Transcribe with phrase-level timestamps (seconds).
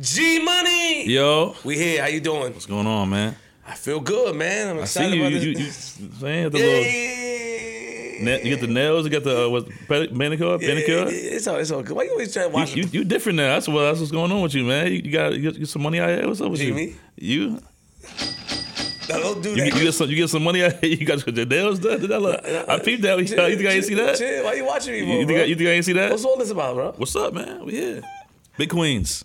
[0.00, 1.06] G Money.
[1.06, 2.00] Yo, We here.
[2.02, 2.52] How you doing?
[2.54, 3.36] what's going on, man?
[3.66, 4.70] I feel good, man.
[4.76, 5.20] I'm I see you.
[5.22, 6.00] about You, you, this.
[6.00, 9.48] you, saying the yeah, little, yeah, na- you get the nails, you get the uh,
[9.50, 9.68] what,
[10.12, 11.94] manicure, yeah, yeah, It's all, it's all good.
[11.96, 12.74] Why you always trying to watch?
[12.74, 13.48] You, you, you different now.
[13.54, 14.86] That's what that's what's going on with you, man.
[14.86, 16.26] You, you got you get, some money out here.
[16.26, 16.96] What's up with Jimmy?
[17.16, 17.38] you?
[17.50, 17.60] You
[19.10, 19.74] No, don't do you, that.
[19.76, 20.96] you get some you get some money out here.
[20.98, 22.00] You got your nails done.
[22.00, 22.42] Did that look?
[22.44, 23.18] I peeped that.
[23.18, 24.16] You, Chill, you think I ain't see that?
[24.16, 24.44] chill.
[24.44, 25.20] Why you watching me, bro?
[25.20, 26.10] you think I, you think I ain't see that?
[26.10, 26.92] What's all this about, bro?
[26.96, 27.64] What's up, man?
[27.66, 28.02] We here.
[28.56, 29.22] Big Queens.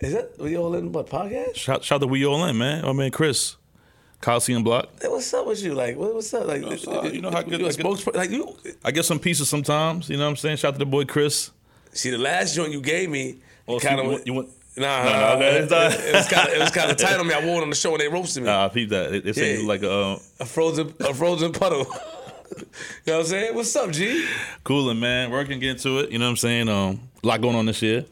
[0.00, 1.56] Is that we all in what podcast?
[1.56, 2.84] Shout, shout to We All In, man.
[2.84, 3.56] Oh man, Chris.
[4.20, 4.88] Coliseum Block.
[5.00, 5.74] Hey, what's up with you?
[5.74, 6.46] Like, what, what's up?
[6.46, 7.12] Like, What's up?
[7.12, 8.14] You know how good- you a I get- spokesperson?
[8.14, 10.08] Like, you I get some pieces sometimes.
[10.08, 10.56] You know what I'm saying?
[10.56, 11.50] Shout out to the boy Chris.
[11.92, 13.36] see the last joint you gave me.
[13.68, 16.48] So kind of you want- Nah, No, no, okay, it, it's not- it was kind
[16.48, 17.32] of it was kind of tight on me.
[17.34, 18.48] I wore it on the show and they roasted me.
[18.48, 19.10] Nah, I peeped that.
[19.10, 19.60] They, they say Yeah.
[19.60, 21.78] you like a uh, a frozen a frozen puddle.
[21.86, 21.86] you
[23.06, 23.54] know what I'm saying?
[23.54, 24.26] What's up, G?
[24.64, 25.30] cooling, man.
[25.30, 26.10] Working, get into it.
[26.10, 26.68] You know what I'm saying?
[26.68, 28.04] Um, a lot going on this year.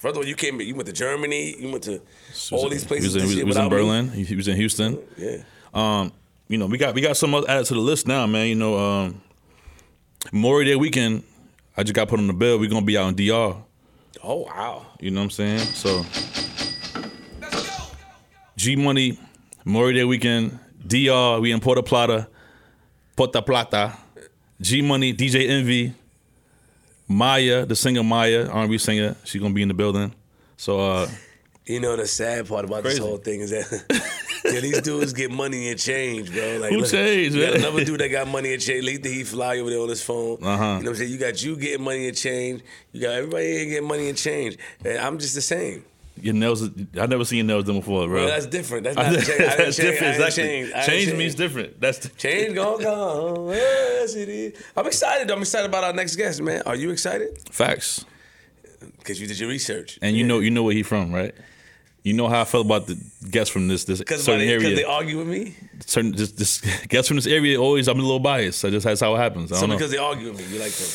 [0.00, 0.60] First of all, you came.
[0.60, 1.54] You went to Germany.
[1.60, 2.00] You went to
[2.50, 3.14] all these He places.
[3.14, 3.68] was in, he was in without me.
[3.76, 4.08] Berlin.
[4.10, 4.98] He, he was in Houston.
[5.16, 5.36] Yeah.
[5.74, 6.12] Um,
[6.48, 8.48] you know, we got we got some added to the list now, man.
[8.48, 9.20] You know, um,
[10.32, 11.22] Memorial Day weekend.
[11.76, 12.58] I just got put on the bill.
[12.58, 13.56] We're gonna be out in DR.
[14.24, 14.86] Oh wow.
[15.00, 15.58] You know what I'm saying?
[15.60, 16.04] So
[18.56, 19.18] G Money,
[19.64, 22.28] Memorial Day weekend, DR, we in Puerto Plata,
[23.16, 23.96] Puerto Plata,
[24.60, 25.94] G Money, DJ Envy,
[27.10, 30.14] Mya, the singer Mya, R&B singer, she's gonna be in the building.
[30.56, 31.08] So uh
[31.66, 32.98] You know the sad part about Crazy.
[32.98, 33.66] this whole thing is that
[34.44, 36.58] yeah, these dudes get money and change, bro.
[36.60, 37.62] Like Who look, change, you got man?
[37.64, 38.84] another dude that got money and change.
[38.84, 40.38] Later he fly over there on his phone.
[40.42, 40.46] Uh-huh.
[40.46, 41.10] You know what I'm saying?
[41.10, 42.62] You got you getting money and change.
[42.92, 44.56] You got everybody here getting money and change.
[44.84, 45.84] And I'm just the same.
[46.22, 46.62] Your nails
[46.98, 48.16] I never seen your nails done before, bro.
[48.24, 48.84] Well, that's different.
[48.84, 49.26] That's not change.
[49.26, 49.76] That's change.
[49.76, 50.42] different, exactly.
[50.44, 50.86] change.
[50.86, 51.80] Change means different.
[51.80, 52.82] That's the, Change gonna
[53.36, 53.48] come.
[53.48, 54.62] Yes, it is.
[54.76, 55.30] I'm excited.
[55.30, 56.62] I'm excited about our next guest, man.
[56.66, 57.38] Are you excited?
[57.50, 58.04] facts.
[58.98, 59.98] Because you did your research.
[60.02, 61.34] And you know you know where he from, right?
[62.02, 62.98] You know how I felt about the
[63.30, 64.58] guests from this this certain they, area.
[64.60, 65.54] Because they argue with me.
[65.84, 68.64] certain just this guests from this area always I'm a little biased.
[68.64, 69.52] I just that's how it happens.
[69.52, 69.76] I So don't know.
[69.76, 70.88] because they argue with me, you like them.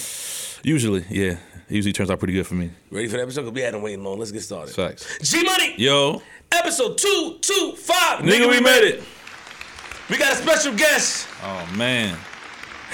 [0.63, 1.37] Usually, yeah.
[1.67, 2.69] It usually turns out pretty good for me.
[2.91, 3.41] Ready for the episode?
[3.41, 4.19] Because we hadn't waiting long.
[4.19, 4.73] Let's get started.
[4.75, 5.17] Facts.
[5.31, 6.21] G Money, Yo,
[6.51, 8.19] episode 225.
[8.19, 9.03] nigga, we made it.
[10.09, 11.27] We got a special guest.
[11.43, 12.17] Oh man.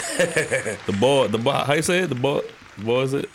[0.17, 1.65] the ball, the ball.
[1.65, 2.07] How you say it?
[2.07, 2.41] The ball.
[2.77, 3.29] The ball is it?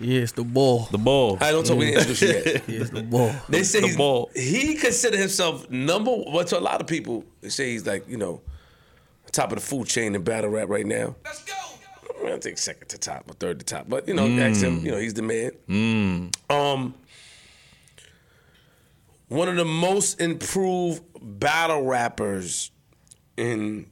[0.00, 0.88] Yeah, it's the ball.
[0.90, 1.36] The ball.
[1.40, 1.76] I don't talk.
[1.76, 2.44] We didn't introduce you yet.
[2.68, 3.32] Yeah, it's the ball.
[3.48, 4.30] They say The he's, ball.
[4.34, 6.10] he consider himself number.
[6.28, 8.40] Well, to a lot of people, they say he's like you know,
[9.32, 11.14] top of the food chain in battle rap right now.
[11.24, 11.52] Let's go.
[12.26, 14.84] I think second to top or third to top, but you know, ask him.
[14.84, 16.30] You know, he's the man.
[16.50, 16.94] Um,
[19.28, 22.70] one of the most improved battle rappers
[23.36, 23.86] in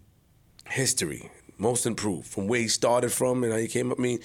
[0.69, 1.31] history.
[1.59, 3.99] Most improved from where he started from and how he came up.
[3.99, 4.19] I mean,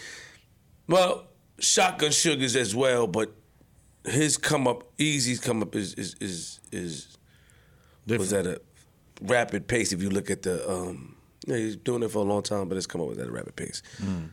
[0.87, 1.27] well,
[1.59, 3.31] Shotgun Sugars as well, but
[4.05, 7.17] his come up, Eazy's come up is is is is
[8.07, 8.59] was at a
[9.21, 9.91] rapid pace.
[9.93, 11.15] If you look at the, um,
[11.47, 13.55] know, he's doing it for a long time, but it's come up at a rapid
[13.55, 13.81] pace.
[13.99, 14.25] Hmm.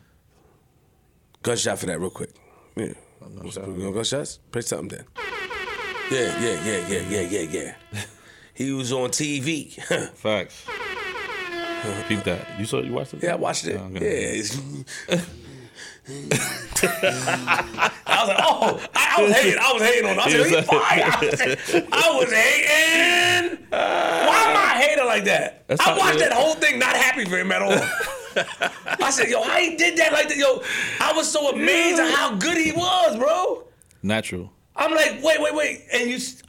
[1.43, 2.31] Gunshot for that, real quick.
[2.77, 3.57] Yeah, What's?
[3.59, 4.39] We going gunshots.
[4.51, 5.05] Play something then.
[6.11, 7.47] Yeah, yeah, yeah, yeah, yeah, yeah,
[7.93, 8.01] yeah.
[8.55, 9.73] he was on TV.
[10.15, 10.65] Facts.
[12.09, 12.59] Peep that.
[12.59, 12.81] You saw?
[12.81, 13.23] You watched it?
[13.23, 13.77] Yeah, I watched it.
[13.81, 13.97] Oh, Yeah.
[13.99, 14.39] okay.
[14.41, 14.61] it's-
[16.09, 16.13] I
[18.21, 19.59] was like, oh, I, I was hating.
[19.61, 20.13] I was hating on.
[20.15, 20.21] Him.
[20.21, 21.05] I Yeah, he fire.
[21.05, 21.41] I was,
[21.93, 23.59] I was hating.
[23.71, 24.06] Why am I
[25.07, 25.67] like that?
[25.67, 27.73] That's I watched that whole thing, not happy for him at all.
[29.03, 30.37] I said, yo, how he did that like that?
[30.37, 30.63] Yo,
[31.01, 33.65] I was so amazed at how good he was, bro.
[34.03, 34.53] Natural.
[34.75, 36.17] I'm like, wait, wait, wait, and you.
[36.17, 36.43] s-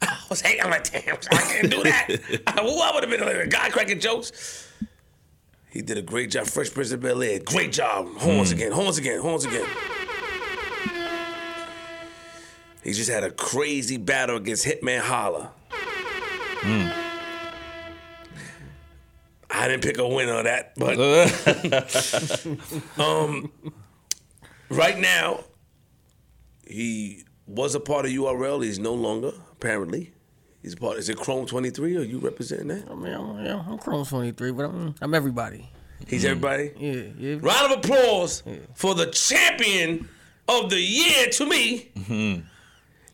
[0.00, 0.62] I was hating.
[0.62, 2.08] I'm like, damn, I can't do that.
[2.48, 4.68] I, I would have been like a guy cracking jokes.
[5.70, 6.46] He did a great job.
[6.46, 8.08] Fresh Prince of Bel Air, great job.
[8.16, 8.56] Horns hmm.
[8.58, 9.66] again, horns again, horns again.
[12.82, 15.52] He just had a crazy battle against Hitman Holla.
[15.70, 17.01] Hmm.
[19.54, 20.98] I didn't pick a winner of that, but
[23.04, 23.52] um,
[24.70, 25.44] right now,
[26.66, 28.64] he was a part of URL.
[28.64, 30.12] He's no longer, apparently.
[30.62, 30.96] He's a part.
[30.96, 31.98] Is it Chrome 23?
[31.98, 32.90] Are you representing that?
[32.90, 35.68] I mean, I'm, yeah, I'm Chrome 23, but I'm, I'm everybody.
[36.06, 36.72] He's everybody.
[36.78, 37.36] Yeah, yeah.
[37.40, 38.42] Round of applause
[38.74, 40.08] for the champion
[40.48, 41.90] of the year to me.
[41.94, 42.44] Eazy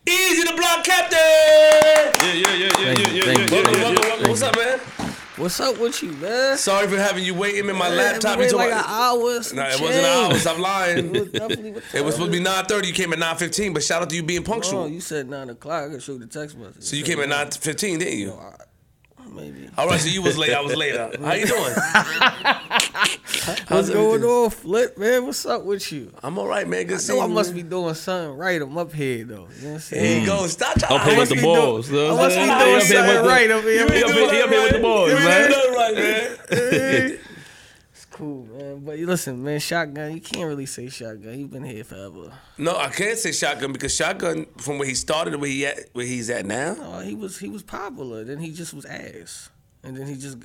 [0.06, 1.18] the block captain.
[1.18, 4.28] Yeah, yeah, yeah, yeah, Thank yeah, you, yeah, yeah, yeah, yeah, yeah.
[4.28, 4.97] What's up, man?
[5.38, 6.56] What's up with you, man?
[6.58, 8.38] Sorry for having you waiting in my Man, laptop.
[8.40, 9.42] You like an about- hour.
[9.42, 10.28] some Nah, it wasn't an hour.
[10.30, 10.40] change.
[10.40, 11.14] Stop lying.
[11.14, 12.86] It was It was supposed to be 9:30.
[12.88, 13.72] You came at 9:15.
[13.72, 14.88] But shout out to you being punctual.
[14.88, 15.84] you said 9 o'clock.
[15.84, 16.82] I could show you the text message.
[16.82, 18.32] So you came at 9:15, didn't you?
[19.38, 19.68] Maybe.
[19.78, 20.52] All right, so you was late.
[20.52, 20.96] I was late.
[20.96, 21.62] How you doing?
[23.68, 24.24] What's going everything?
[24.30, 25.24] on, Flip, man?
[25.26, 26.12] What's up with you?
[26.22, 26.86] I'm all right, man.
[26.86, 27.62] Good I seeing know I you, must man.
[27.64, 28.60] be doing something right.
[28.60, 29.48] I'm up here, though.
[29.56, 30.02] You know what I'm saying?
[30.02, 30.46] There you go.
[30.48, 31.88] Stop trying Up here to with the be doing- balls.
[31.90, 33.72] I must be doing He something right up here.
[33.72, 35.50] He up here- he up here with the balls, You ain't man.
[35.50, 37.18] doing right, man.
[38.18, 38.80] It's cool, man.
[38.80, 41.38] But listen, man, shotgun, you can't really say shotgun.
[41.38, 42.32] You've been here forever.
[42.56, 45.88] No, I can't say shotgun because shotgun from where he started to where he at
[45.92, 46.74] where he's at now.
[46.74, 48.24] No, he was he was popular.
[48.24, 49.50] Then he just was ass,
[49.84, 50.38] and then he just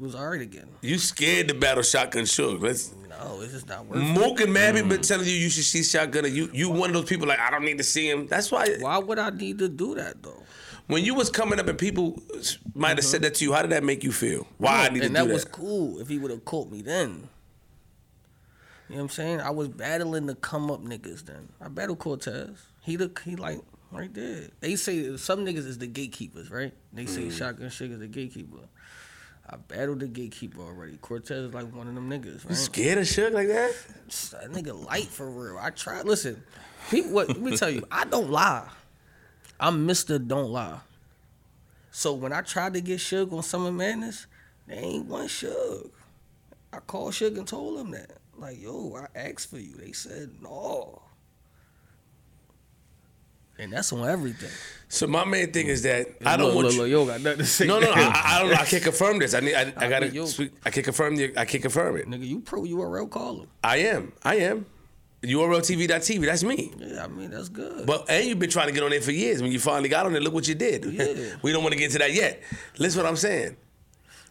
[0.00, 0.66] was alright again.
[0.80, 2.60] You scared to battle shotgun Suge.
[2.60, 4.04] Let's No, it's just not worth it.
[4.04, 5.06] Mook and Mabby been mm.
[5.06, 7.52] telling you you should see shotgun and you you one of those people like I
[7.52, 8.26] don't need to see him.
[8.26, 10.42] That's why Why would I need to do that though?
[10.86, 12.22] When you was coming up and people
[12.74, 14.46] might have said that to you, how did that make you feel?
[14.58, 16.80] Why I need and to that do was cool if he would have caught me
[16.82, 17.28] then.
[18.88, 19.40] You know what I'm saying?
[19.40, 21.48] I was battling the come up niggas then.
[21.60, 22.50] I battled Cortez.
[22.82, 23.58] He the he like
[23.90, 24.44] right there.
[24.60, 26.72] They say some niggas is the gatekeepers, right?
[26.92, 27.32] They say Mm.
[27.32, 28.58] Shotgun Suge is the gatekeeper.
[29.48, 30.96] I battled the gatekeeper already.
[30.98, 33.74] Cortez is like one of them niggas, You scared of Suge like that?
[34.30, 35.58] That nigga light for real.
[35.58, 36.02] I try.
[36.02, 36.40] Listen,
[36.88, 37.10] people.
[37.10, 37.28] What?
[37.28, 37.84] Let me tell you.
[37.90, 38.68] I don't lie.
[39.58, 40.80] I'm Mister Don't Lie.
[41.90, 44.26] So when I tried to get Suge on Summer Madness,
[44.66, 45.90] they ain't one Suge.
[46.72, 48.10] I called Suge and told him that.
[48.38, 49.74] Like, yo, I asked for you.
[49.76, 51.00] They said no.
[53.58, 54.50] And that's on everything.
[54.88, 56.80] So my main thing is that I don't Look, want look, you.
[56.82, 57.66] look, yo, got nothing to say.
[57.66, 58.52] No, no, I, I- I don't.
[58.52, 59.32] I can't confirm this.
[59.32, 59.54] I need.
[59.54, 60.06] I, I I gotta.
[60.06, 60.28] mean, yo-
[60.66, 61.16] I can't confirm.
[61.16, 62.06] The, I can't confirm it.
[62.06, 63.48] Nigga, you pro URL call him.
[63.64, 64.12] I am.
[64.22, 64.66] I am.
[65.26, 66.24] URLTV.tv.
[66.26, 66.72] That's me.
[66.78, 67.86] Yeah, I mean that's good.
[67.86, 69.42] But and you've been trying to get on there for years.
[69.42, 70.84] When you finally got on there, look what you did.
[70.96, 71.34] Yeah.
[71.42, 72.42] we don't want to get to that yet.
[72.78, 73.56] Listen, what I'm saying.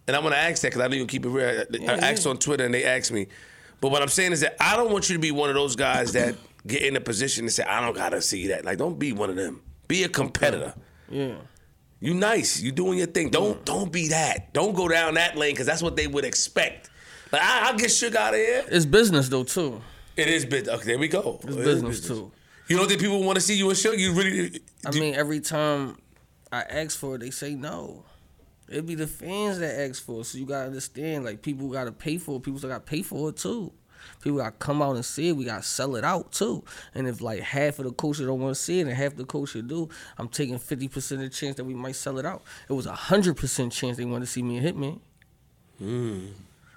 [0.08, 1.48] And I'm gonna ask that because I know you keep it real.
[1.48, 2.32] I- Yeah, I asked yeah.
[2.32, 3.28] on Twitter and they asked me.
[3.82, 5.76] But what I'm saying is that I don't want you to be one of those
[5.76, 8.66] guys that get in a position to say, I don't gotta see that.
[8.66, 9.62] Like, don't be one of them.
[9.88, 10.74] Be a competitor.
[11.10, 11.36] yeah.
[12.02, 12.62] You nice.
[12.62, 13.30] You doing your thing.
[13.30, 14.54] Don't don't be that.
[14.54, 16.90] Don't go down that lane because that's what they would expect.
[17.32, 18.64] Like I, I'll get Suge out of here.
[18.70, 19.82] It's business though too.
[20.16, 20.76] It is business.
[20.76, 21.40] Okay, there we go.
[21.44, 22.32] It's It business too.
[22.68, 23.92] You don't think people want to see you and show?
[23.92, 24.60] You really?
[24.86, 25.98] I mean, every time
[26.52, 28.06] I ask for it, they say no.
[28.68, 31.26] It'd be the fans that ask for it, so you gotta understand.
[31.26, 32.44] Like people gotta pay for it.
[32.44, 33.72] People still gotta pay for it too.
[34.22, 35.34] People gotta come out and see it.
[35.34, 36.64] We gotta sell it out too.
[36.96, 39.26] And if like half of the coaches don't want to see it, and half the
[39.26, 42.42] coaches do, I'm taking fifty percent of the chance that we might sell it out.
[42.68, 45.00] It was a hundred percent chance they want to see me and Hitman.
[45.78, 46.28] Hmm.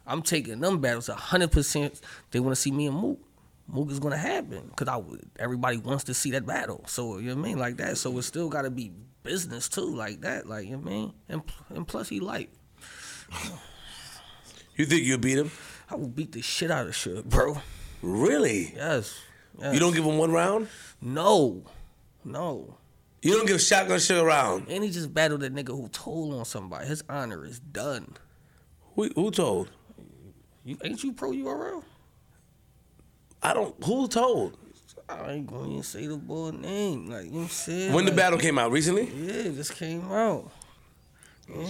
[0.07, 1.09] I'm taking them battles.
[1.09, 2.01] A hundred percent
[2.31, 3.21] they want to see me and Mook.
[3.69, 5.01] Mook is gonna happen because I
[5.39, 6.85] everybody wants to see that battle.
[6.87, 7.99] So you know what I mean, like that.
[7.99, 8.21] So it mm-hmm.
[8.23, 8.93] still gotta be
[9.23, 10.49] business too, like that.
[10.49, 12.51] Like you know what I mean, and and plus he light.
[14.77, 15.51] You think you'll beat him?
[15.91, 17.61] I will beat the shit out of shit, bro.
[18.01, 18.73] Really?
[18.77, 19.21] Yes.
[19.59, 19.75] yes.
[19.75, 20.69] You don't give him one round?
[21.01, 21.65] No,
[22.25, 22.77] no.
[23.21, 24.69] You don't give Shotgun Suge a round?
[24.69, 26.87] And he just battled a nigga who told on somebody.
[26.87, 28.15] His honor is done.
[28.95, 29.69] Who, who told?
[30.65, 31.83] You ain't you pro URL?
[33.43, 33.75] I don't.
[33.85, 34.57] Who told?
[35.09, 37.09] I ain't going to say the boy name.
[37.09, 37.93] Like you know what I'm saying.
[37.93, 39.05] When the Like, battle came out recently?
[39.05, 40.51] Yeah, it just came out.
[41.49, 41.65] Yeah,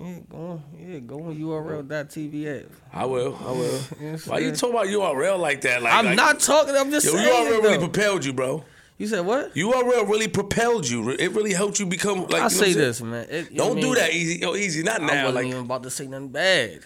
[0.00, 2.66] yeah, go on, yeah, go on URL.tv.
[2.92, 3.38] I will.
[3.46, 3.80] I will.
[4.00, 5.80] Yes, Why you talking about URL like that?
[5.80, 6.74] Like I'm like- not talking.
[6.74, 7.46] I'm just Yo, saying.
[7.52, 8.64] URL really propelled you, bro.
[8.98, 9.54] you said what?
[9.54, 11.10] URL really propelled you.
[11.10, 12.30] It really helped you become like.
[12.32, 13.26] you know I say this, man.
[13.30, 13.94] It- Don't do mean?
[13.94, 14.40] that Eazy.
[14.40, 14.84] Yo, Eazy.
[14.84, 15.14] Not I now.
[15.26, 16.80] wasn't Like even about to say nothing bad.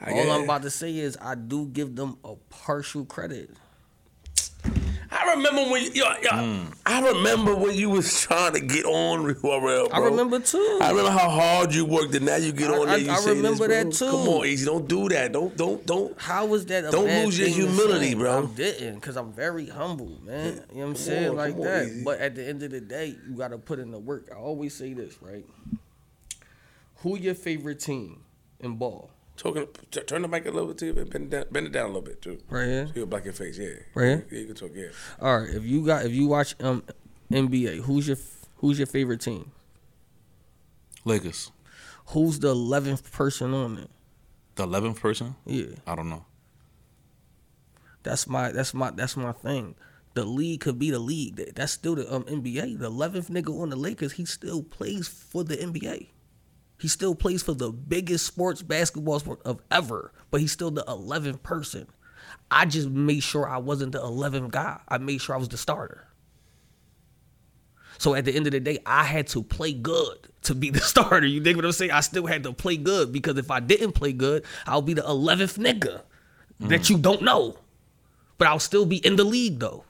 [0.00, 3.48] I All I'm about to say is I do give them a partial credit.
[5.10, 6.64] I remember when yo, yo, hmm.
[6.84, 9.40] I remember when you was trying to get on URL.
[9.60, 9.88] Bro.
[9.92, 10.78] I remember too.
[10.82, 12.96] I remember how hard you worked, and now you get I- on there.
[12.96, 14.10] I- You I remember this, that too.
[14.10, 14.64] Come on, Eazy.
[14.66, 15.32] Don't do that.
[15.32, 16.20] Don't don't don't.
[16.20, 16.90] How was that?
[16.90, 18.42] Don't lose your humility, bro.
[18.42, 20.44] I didn't, because I'm very humble, man.
[20.44, 21.28] You know what I'm saying?
[21.30, 21.86] on, like on, that.
[21.86, 22.04] Eazy.
[22.04, 24.28] But at the end of the day, you got to put in the work.
[24.30, 25.46] I always say this, right?
[26.96, 28.24] Who your favorite team
[28.60, 29.10] in ball?
[29.38, 29.66] Talking.
[29.90, 30.92] t- Turn the mic a little bit too.
[30.92, 32.38] Bend it down, bend it down a little bit too.
[32.50, 32.86] Right here.
[32.88, 33.56] So you black your face.
[33.56, 33.68] Yeah.
[33.94, 34.26] Right here?
[34.30, 34.70] Yeah, you can talk.
[34.74, 34.88] Yeah.
[35.22, 35.48] All right.
[35.48, 36.82] If you got, if you watch um
[37.32, 38.16] NBA, who's your
[38.56, 39.52] who's your favorite team?
[41.04, 41.50] Lakers.
[42.08, 43.90] Who's the eleventh person on it?
[44.56, 45.36] The eleventh person?
[45.46, 46.24] Yeah, I don't know.
[48.02, 49.74] that's my that's my that's my thing.
[50.14, 51.52] The league could be the league.
[51.54, 52.78] That's still the um NBA.
[52.78, 56.08] The eleventh nigga on the Lakers, he still plays for the NBA.
[56.78, 60.84] He still plays for the biggest sports basketball sport of ever, but he's still the
[60.86, 61.88] eleventh person.
[62.50, 64.78] I just made sure I wasn't the eleventh guy.
[64.88, 66.06] I made sure I was the starter.
[67.98, 70.80] So at the end of the day, I had to play good to be the
[70.80, 71.26] starter.
[71.26, 71.90] You dig what I'm saying?
[71.90, 75.02] I still had to play good because if I didn't play good, I'll be the
[75.02, 76.02] 11th nigga
[76.60, 76.90] that mm.
[76.90, 77.58] you don't know.
[78.38, 79.84] But I'll still be in the league though.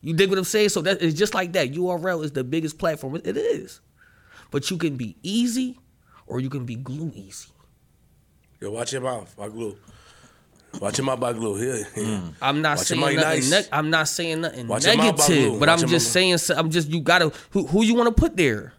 [0.00, 0.70] You dig what I'm saying?
[0.70, 1.72] So that it's just like that.
[1.72, 3.16] URL is the biggest platform.
[3.16, 3.80] It is.
[4.50, 5.76] But you can be Eazy
[6.28, 7.50] or you can be glue Eazy.
[8.60, 9.34] Yo, watch your mouth.
[9.40, 9.76] I glue.
[10.80, 11.56] Watch him out by glue.
[11.56, 12.04] Here, here.
[12.04, 12.34] Mm.
[12.42, 13.16] I'm not Watch saying nothing.
[13.20, 13.50] nice.
[13.50, 16.38] neg- I'm not saying nothing Watch negative, but Watch I'm just saying.
[16.38, 18.74] so- I'm just you gotta who who you want to put there.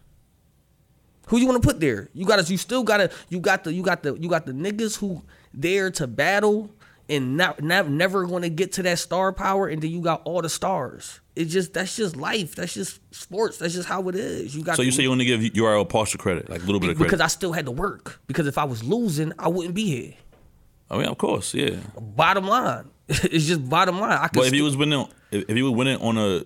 [1.28, 2.08] Who you want to put there?
[2.12, 2.42] You gotta.
[2.50, 3.10] You still gotta.
[3.28, 3.72] You got the.
[3.72, 4.16] You got the.
[4.18, 5.22] You got the niggas who
[5.54, 6.70] there to battle
[7.08, 10.22] and not, not never going to get to that star power, and then you got
[10.24, 11.20] all the stars.
[11.40, 12.54] It's just that's just life.
[12.54, 13.58] That's just sports.
[13.58, 14.54] That's just how it is.
[14.54, 14.76] You got.
[14.76, 16.90] So you the- say you want to give URL partial credit, like a little bit
[16.90, 17.20] of because.
[17.20, 18.20] I still had to work.
[18.26, 20.14] Because if I was losing, I wouldn't be here.
[20.90, 21.76] Oh, I mean, of course, yeah.
[22.00, 24.12] Bottom line, it's just bottom line.
[24.18, 26.44] I could But if still- you was winning, if, if you was winning on a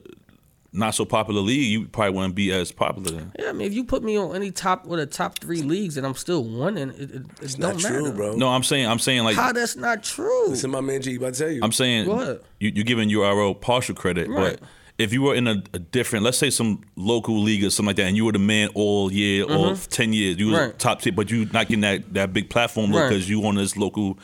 [0.76, 3.12] not so popular league, you probably wouldn't be as popular.
[3.12, 3.32] Then.
[3.38, 5.96] Yeah, I mean, if you put me on any top with the top three leagues
[5.96, 8.00] and I'm still winning, it, it, it It's don't not matter.
[8.00, 8.34] true, bro.
[8.34, 10.48] No, I'm saying, I'm saying like, How that's not true?
[10.48, 11.60] Listen, my man G, about to tell you.
[11.62, 12.40] I'm saying Go ahead.
[12.58, 14.58] you, you're giving URL partial credit, Right.
[14.58, 17.88] but if you were in a, a different, let's say some local league or something
[17.88, 20.64] like that, and you were the man all year or ten years, you was Mm-hmm.
[20.70, 20.78] Right.
[20.78, 23.08] top tip, but you not getting that, that big platform Right.
[23.08, 24.18] because you on this local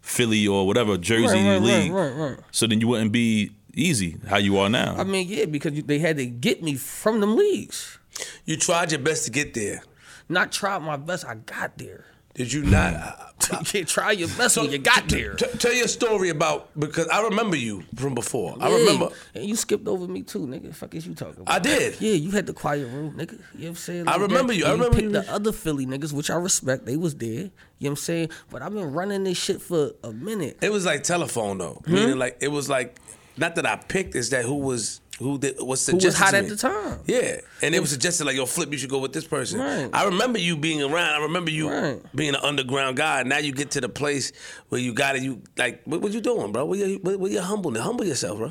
[0.00, 1.92] Philly or whatever Jersey Right, right, league.
[1.92, 2.38] right, right, right.
[2.50, 4.94] So then you wouldn't be Eazy how you are now.
[4.96, 7.98] I mean, yeah, because they had to get me from them leagues.
[8.44, 9.82] you tried your best to get there.
[10.28, 12.06] Not tried my best, I got there.
[12.34, 12.94] Did you not?
[12.94, 15.34] I- I- you try your best when you got there.
[15.34, 18.56] t- tell your story about because I remember you from before.
[18.58, 19.08] I Yeah, remember.
[19.34, 20.74] And you skipped over me too, nigga.
[20.74, 21.54] Fuck is you talking about?
[21.54, 22.00] I did.
[22.00, 23.32] Yeah, you had the quiet room, nigga.
[23.32, 24.08] You know what I'm saying?
[24.08, 24.58] I remember that.
[24.58, 24.64] you.
[24.64, 25.20] I And remember picked you.
[25.20, 26.86] the other Philly niggas, which I respect.
[26.86, 27.28] They was there.
[27.28, 27.50] You know
[27.80, 28.28] what I'm saying?
[28.50, 30.58] But I've been running this shit for a minute.
[30.62, 31.82] It was like telephone though.
[31.84, 31.92] Hmm?
[31.94, 32.98] Meaning like it was like
[33.36, 34.14] not that I picked.
[34.14, 36.98] is that who was who did was Who suggested was hot to at the time?
[37.06, 39.88] Yeah, and it was suggested like, "Yo, Flip, you should go with this person." Right.
[39.92, 41.10] I remember you being around.
[41.14, 42.00] I remember you Right.
[42.14, 43.22] being an underground guy.
[43.22, 44.32] Now you get to the place
[44.70, 45.22] where you got it.
[45.22, 46.64] You like, what, what you doing, bro?
[46.64, 47.72] Where you, where, where you humble?
[47.80, 48.50] Humble yourself, bro.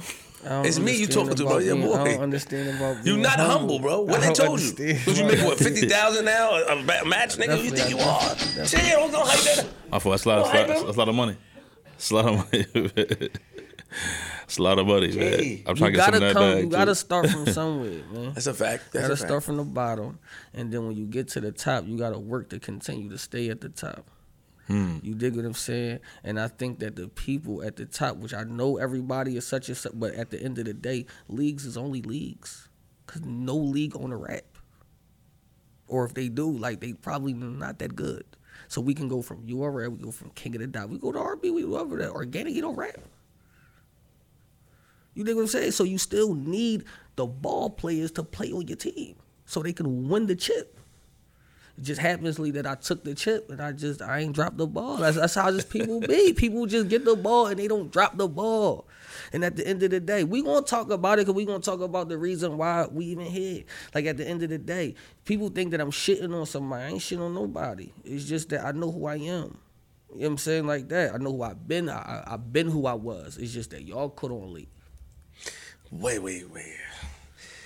[0.65, 1.53] It's me you talking to, bro.
[1.53, 1.93] about Your boy.
[1.93, 4.01] I don't understand about You being not humble, bro.
[4.01, 4.69] What they told you?
[4.69, 7.61] understand What you about make what fifty thousand now a, a match, nigga?
[7.63, 8.19] You think you are?
[8.35, 8.79] Definitely.
[8.79, 9.67] Chill, don't don't hype that.
[9.91, 11.37] I thought that's a lot, that's, a lot, that's a lot of money.
[11.95, 13.29] It's a lot of money.
[14.43, 15.39] it's a lot of money, man.
[15.39, 15.63] Gee.
[15.65, 16.51] I'm trying to get some gotta of that come.
[16.51, 16.57] bag.
[16.57, 16.69] You too.
[16.69, 18.33] gotta start from somewhere, man.
[18.33, 18.83] That's a fact.
[18.93, 19.27] You gotta a fact.
[19.27, 20.19] start from the bottom,
[20.53, 23.49] and then when you get to the top, you gotta work to continue to stay
[23.49, 24.09] at the top.
[24.67, 24.99] Hmm.
[25.03, 25.99] You dig what I'm saying?
[26.23, 29.67] And I think that the people at the top, which I know everybody is such
[29.67, 32.69] and such, but at the end of the day, leagues is only leagues,
[33.05, 34.45] cause no league on a rap,
[35.87, 38.23] or if they do, like they probably not that good.
[38.69, 41.11] So we can go from URL, we go from King of the Dot, we go
[41.11, 42.11] to RB, we go over there.
[42.11, 42.95] Organik, you don't rap.
[45.13, 45.71] You dig what I'm saying?
[45.71, 49.15] So you still need the ball players to play on your team
[49.45, 50.77] so they can win the chip.
[51.77, 54.67] It just happens that I took the chip and I just I ain't dropped the
[54.67, 54.97] ball.
[54.97, 56.33] That's, that's how just people be.
[56.37, 58.87] People just get the ball and they don't drop the ball.
[59.31, 61.59] And at the end of the day, we gonna talk about it because we gonna
[61.59, 63.63] talk about the reason why we even here.
[63.95, 64.93] Like at the end of the day,
[65.25, 66.83] people think that I'm shitting on somebody.
[66.83, 67.91] I ain't shitting on nobody.
[68.03, 69.21] It's just that I know who I am.
[69.21, 69.57] You know
[70.09, 70.67] what I'm saying?
[70.67, 71.15] Like that.
[71.15, 71.89] I know who I've been.
[71.89, 73.37] I, I, I've been who I was.
[73.37, 74.69] It's just that y'all caught on late.
[75.99, 76.75] Wait, wait, wait.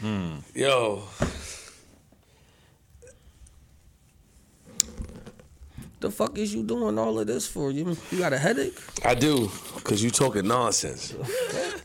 [0.02, 0.38] Hmm.
[0.54, 1.04] Yo,
[6.00, 7.72] The fuck is you doing all of this for?
[7.72, 8.78] You you got a headache?
[9.04, 9.50] I do,
[9.84, 11.12] cause you talking nonsense.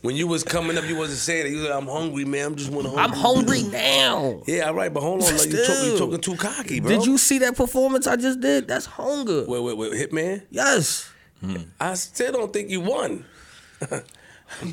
[0.03, 1.49] when you was coming up, you wasn't saying it.
[1.49, 2.47] You was like, "I'm hungry, man.
[2.47, 4.43] I'm just want to." I'm hungry now.
[4.45, 5.35] Yeah, all right, but hold on.
[5.35, 6.89] Like, you, talk, you talking too cocky, bro.
[6.89, 8.67] Did you see that performance I just did?
[8.67, 9.45] That's hunger.
[9.47, 10.43] Wait, wait, wait, Hitman.
[10.51, 11.09] Yes.
[11.79, 13.25] I still don't think you won.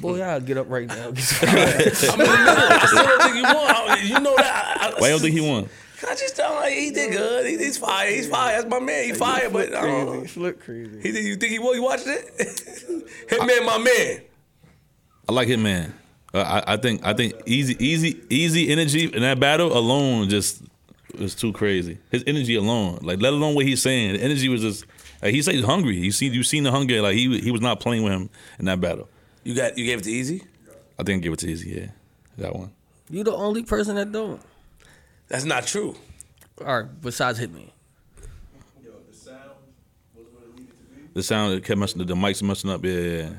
[0.00, 0.94] Boy, I'll get up right now.
[0.94, 2.56] I'm in the middle.
[2.72, 4.06] I still don't think he won.
[4.06, 4.78] You know that.
[4.80, 5.68] I, I, Why you don't think he won?
[6.08, 7.46] I just don't like he did good.
[7.46, 8.10] He, he's fire.
[8.10, 8.56] He's fire.
[8.56, 9.04] That's my man.
[9.04, 10.24] He fire, but I don't know.
[10.24, 11.00] Flip crazy.
[11.02, 11.74] He did, you think he won?
[11.74, 12.36] You watched it?
[13.28, 14.22] Hitman, my man.
[15.28, 15.92] I like Hitman.
[16.32, 20.62] Uh, I, I think I think Eazy Eazy Eazy energy in that battle alone just
[21.18, 21.98] was too crazy.
[22.10, 24.86] His energy alone, like let alone what he's saying, the energy was just.
[25.22, 25.98] Like, he said he's hungry.
[25.98, 27.02] You see, you seen the hunger.
[27.02, 29.08] Like he he was not playing with him in that battle.
[29.44, 30.42] You got you gave it to Eazy.
[30.98, 31.76] I didn't give it to Eazy.
[31.76, 31.86] Yeah,
[32.38, 32.70] that one.
[33.08, 34.40] You the only person that don't.
[35.28, 35.96] That's not true.
[36.60, 37.72] All right, besides hit me.
[41.12, 42.04] The sound kept messing.
[42.06, 42.84] The mics messing up.
[42.84, 43.16] Yeah, yeah.
[43.16, 43.30] yeah.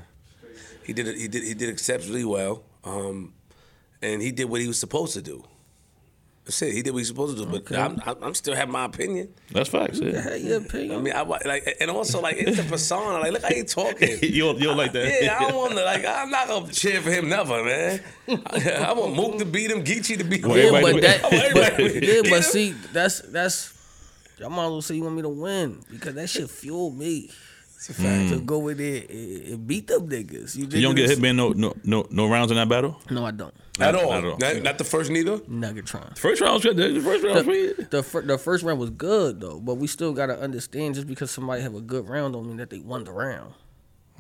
[0.84, 1.18] He did.
[1.18, 1.44] He did.
[1.44, 2.64] He did exceptionally well.
[2.84, 3.34] Um,
[4.02, 5.44] and he did what he was supposed to do.
[6.52, 6.74] That's it.
[6.74, 7.50] He did what he was supposed to do.
[7.50, 9.30] But I'm, I'm, I'm still having my opinion.
[9.52, 10.02] That's facts.
[10.02, 10.22] Yeah.
[10.22, 11.00] Hey, your opinion.
[11.00, 13.20] I mean, I wa- like, and also like it's a persona.
[13.20, 14.18] Like, look how he talking.
[14.22, 15.24] you don't, you don't like that?
[15.24, 16.06] Yeah, I don't want to like.
[16.06, 18.02] I'm not gonna cheer for him never, man.
[18.28, 20.50] I, I want Mook to beat him, Geechee to beat him.
[20.50, 23.72] Well, yeah, but that, I want everybody but, yeah, but see, that's that's.
[24.38, 27.30] Y'all might as well say you want me to win because that shit fueled me.
[27.82, 28.46] It's a fact to mm.
[28.46, 30.56] go in there and, and beat them niggas.
[30.56, 33.02] You, You don't get hit man no no no no rounds in that battle.
[33.10, 33.52] No, I don't.
[33.80, 34.12] at Not- all.
[34.12, 34.62] not Not, at all.
[34.62, 35.40] not the first neither.
[35.40, 36.16] Nuggetron.
[36.16, 36.78] First round was good.
[36.78, 37.74] The first round was pretty.
[37.74, 41.08] The, the, fir- the first round was good though, but we still gotta understand just
[41.08, 43.56] because somebody have a good round don't mean that they won the round.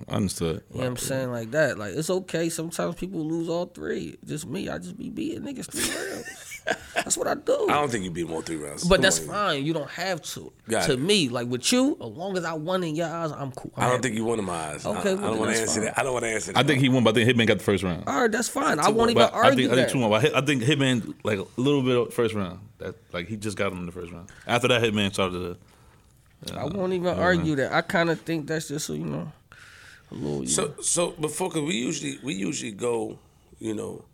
[0.09, 0.63] Understood.
[0.71, 1.31] You know what I'm saying?
[1.31, 1.77] Like that.
[1.77, 2.49] Like it's okay.
[2.49, 4.17] Sometimes people lose all three.
[4.25, 6.50] Just me, I just be beating niggas three rounds.
[6.95, 7.67] That's what I do.
[7.69, 8.83] I don't think you beat him all three rounds.
[8.87, 9.27] but Come that's on.
[9.27, 9.65] fine.
[9.65, 10.53] You don't have to.
[10.69, 10.99] Got to it.
[10.99, 13.71] me, like with you, as long as I won in your eyes, I'm cool.
[13.75, 14.85] I don't think you won in my eyes.
[14.85, 15.83] Okay, I, I don't want to answer fine.
[15.85, 15.99] that.
[15.99, 16.59] I don't want to answer that.
[16.59, 18.03] I think he won, but I think Hitman got the first round.
[18.07, 18.79] All right, that's fine.
[18.79, 19.81] I won't even But I argue think I that.
[19.83, 20.09] think two more.
[20.21, 22.59] But I think Hitman like a little bit of first round.
[22.77, 24.29] That like he just got him in the first round.
[24.45, 25.57] After that, Hitman started
[26.47, 26.57] to.
[26.59, 27.71] I won't even argue that.
[27.73, 29.31] I kind of think that's just so you know,
[30.11, 30.41] a little.
[30.41, 30.81] You So know.
[30.81, 33.19] so before because we usually we usually go,
[33.59, 34.05] you know,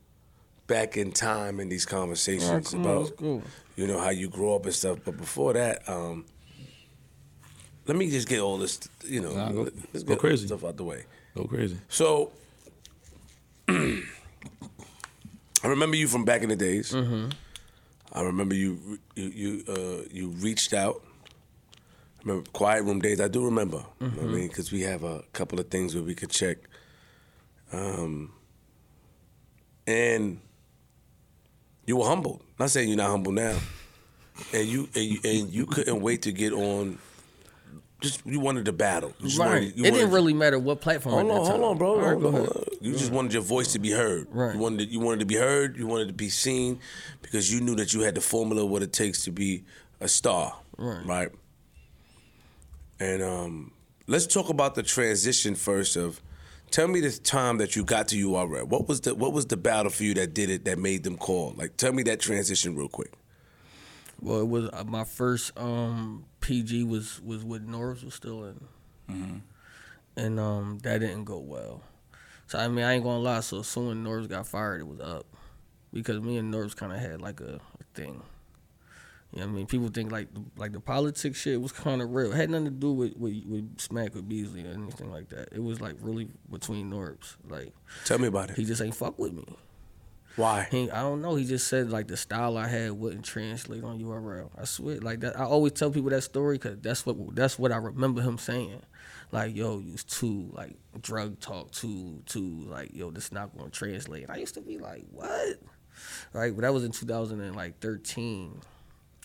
[0.67, 3.41] back in time in these conversations come about let's
[3.75, 4.99] you know how you grow up and stuff.
[5.05, 6.25] But before that, um,
[7.87, 10.47] let me just get all this, you know, Nah, go- let's go crazy.
[10.47, 11.05] stuff out the way.
[11.35, 11.77] Go crazy.
[11.87, 12.31] So
[13.69, 14.03] I
[15.63, 16.91] remember you from back in the days.
[16.91, 17.29] Mm-hmm.
[18.13, 21.03] I remember you you you uh, you reached out.
[22.19, 23.19] I remember quiet room days.
[23.21, 23.77] I do remember.
[23.77, 24.33] What I Mm-hmm.
[24.33, 26.57] mean, because we have a couple of things where we could check.
[27.71, 28.31] Um,
[29.85, 30.39] and
[31.87, 32.41] you were humbled.
[32.59, 33.57] Not saying you're not humble now.
[34.53, 36.99] And you and you, and you couldn't wait to get on.
[38.01, 39.13] Just you wanted to battle.
[39.19, 39.47] You Right.
[39.49, 41.15] wanted- It you didn't really matter what platform.
[41.27, 41.89] Hold on, hold on, bro.
[41.89, 42.49] All right, Hold go on, ahead.
[42.49, 42.63] on.
[42.79, 44.27] You just wanted your voice to be heard.
[44.31, 44.53] Right.
[44.53, 45.77] You wanted you wanted to be heard.
[45.77, 46.79] You wanted to be seen
[47.23, 49.63] because you knew that you had the formula of what it takes to be
[49.99, 50.55] a star.
[50.77, 51.03] Right.
[51.03, 51.29] Right.
[52.99, 53.71] And um,
[54.05, 55.95] let's talk about the transition first.
[55.95, 56.21] Of
[56.71, 58.65] tell me the time that you got to URL.
[58.65, 61.17] What was the what was the battle for you that did it that made them
[61.17, 61.53] call?
[61.55, 63.13] Like, tell me that transition real quick.
[64.21, 68.59] Well, it was uh, my first um, PG was was with Norris was still in,
[70.15, 71.81] and um, that didn't go well.
[72.47, 73.41] So I mean, I ain't gonna lie.
[73.41, 75.25] So as soon as Norris got fired, it was up
[75.93, 78.21] because me and Norris kind of had like a, a thing.
[79.37, 79.67] You know I mean?
[79.67, 82.31] People think like the, like the politics shit was kind of real.
[82.31, 85.49] It had nothing to do with, with with Smack or Beasley or anything like that.
[85.51, 87.37] It was like really between Norris.
[87.47, 87.71] Like
[88.05, 88.57] Tell me about it.
[88.57, 89.45] he just ain't fuck with me.
[90.37, 90.67] Why?
[90.69, 91.35] He, I don't know.
[91.35, 94.49] He just said like the style I had wouldn't translate on URL.
[94.57, 95.39] I swear, like that.
[95.39, 98.81] I always tell people that story because that's what that's what I remember him saying.
[99.31, 104.23] Like, yo, you too like drug talk, too too like, yo, this not gonna translate.
[104.23, 105.59] And I used to be like, what?
[106.33, 108.61] Right, but that was in 2013.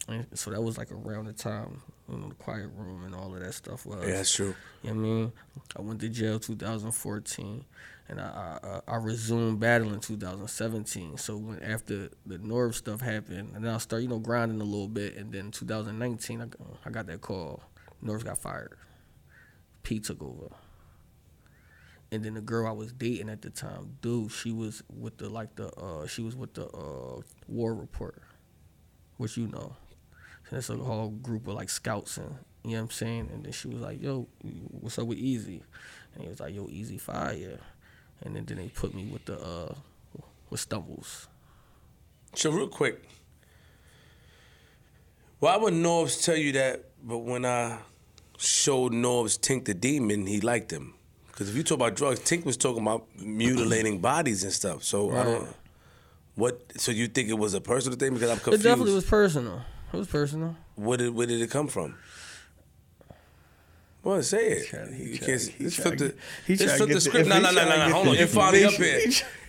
[0.08, 3.34] And so that was like around the time, you know, the quiet room and all
[3.34, 4.04] of that stuff was.
[4.06, 4.54] Yeah, that's true.
[4.82, 5.32] You know what I mean?
[5.78, 7.64] I went to jail 2014,
[8.08, 11.18] and I I, I resumed battling 2017.
[11.18, 14.64] So when after the Norbes stuff happened, and then I started you know grinding a
[14.64, 17.62] little bit, and then 2019 I got, I got that call.
[18.02, 18.76] Norbes got fired.
[19.84, 20.48] P took over.
[22.10, 25.28] And then the girl I was dating at the time, dude, she was with the
[25.28, 28.20] like the uh she was with the uh war report,
[29.16, 29.76] which you know.
[30.60, 33.30] So that's a whole group of like scouts and you know what I'm saying?
[33.32, 34.28] And then she was like, Yo,
[34.70, 35.62] what's up with Eazy?
[36.14, 37.58] And he was like, Yo, Eazy fire.
[38.22, 39.74] And then, then they put me with the uh
[40.50, 41.28] with Stumbles.
[42.34, 43.02] So real quick,
[45.40, 46.84] why would Norbes tell you that?
[47.02, 47.78] But when I
[48.38, 50.94] showed Norbes Tink the Demon, he liked him.
[51.28, 54.84] Because if you talk about drugs, Tink was talking about mutilating bodies and stuff.
[54.84, 55.44] So I don't.
[55.44, 55.54] Right.
[56.34, 56.72] What?
[56.76, 58.14] So you think it was a personal thing?
[58.14, 58.64] Because I'm confused.
[58.64, 59.62] It definitely was personal.
[59.92, 60.56] It was personal.
[60.76, 61.96] Where did Where did it come from?
[64.04, 64.66] Well, say it.
[64.66, 66.94] trying- You trying- can't- he flip to the, he let's trying to flip the get
[66.94, 67.28] the- script.
[67.28, 67.92] No, no, no, no, no.
[67.94, 68.14] Hold on.
[68.16, 69.00] You're finally up here.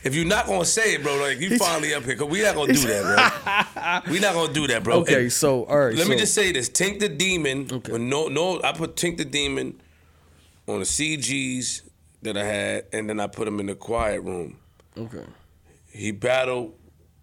[0.04, 2.54] If you're not gonna say it, bro, like you finally up here, cause we not
[2.54, 4.12] gonna do that, bro.
[4.14, 4.98] we not gonna do that, bro.
[5.00, 5.96] Okay, And so all right.
[5.96, 7.68] let me just say this: Tink the Demon.
[7.72, 7.94] Okay.
[7.94, 9.82] When no, no, I put Tink the Demon
[10.68, 11.82] on the CGs
[12.22, 14.58] that I had, and then I put him in the quiet room.
[14.96, 15.24] Okay.
[15.92, 16.76] He battled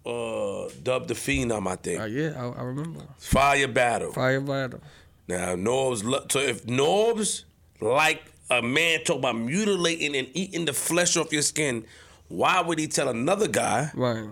[0.05, 2.01] uh Dub the Phenom, I think.
[2.01, 3.01] Uh, yeah, I, I remember.
[3.17, 4.11] Fire battle.
[4.13, 4.81] Fire battle.
[5.27, 7.43] Now, Norbes, so if Norbes
[7.79, 11.85] like a man talk about mutilating and eating the flesh off your skin,
[12.27, 14.27] why would he tell another guy Right.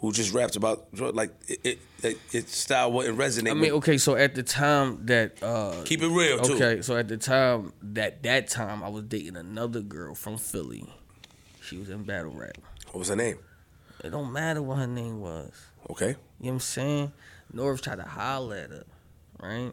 [0.00, 1.78] who just raps about like it?
[2.02, 3.50] it, it style wouldn't resonate.
[3.50, 6.54] I mean, okay, so at the time that uh keep it real too.
[6.54, 10.86] Okay, so at the time that that time I was dating another girl from Philly.
[11.60, 12.56] She was in battle rap.
[12.92, 13.38] What was her name?
[14.04, 15.52] It don't matter what her name was.
[15.90, 16.08] Okay.
[16.08, 17.12] You know what I'm saying?
[17.52, 18.84] North tried to holler at her,
[19.40, 19.72] right?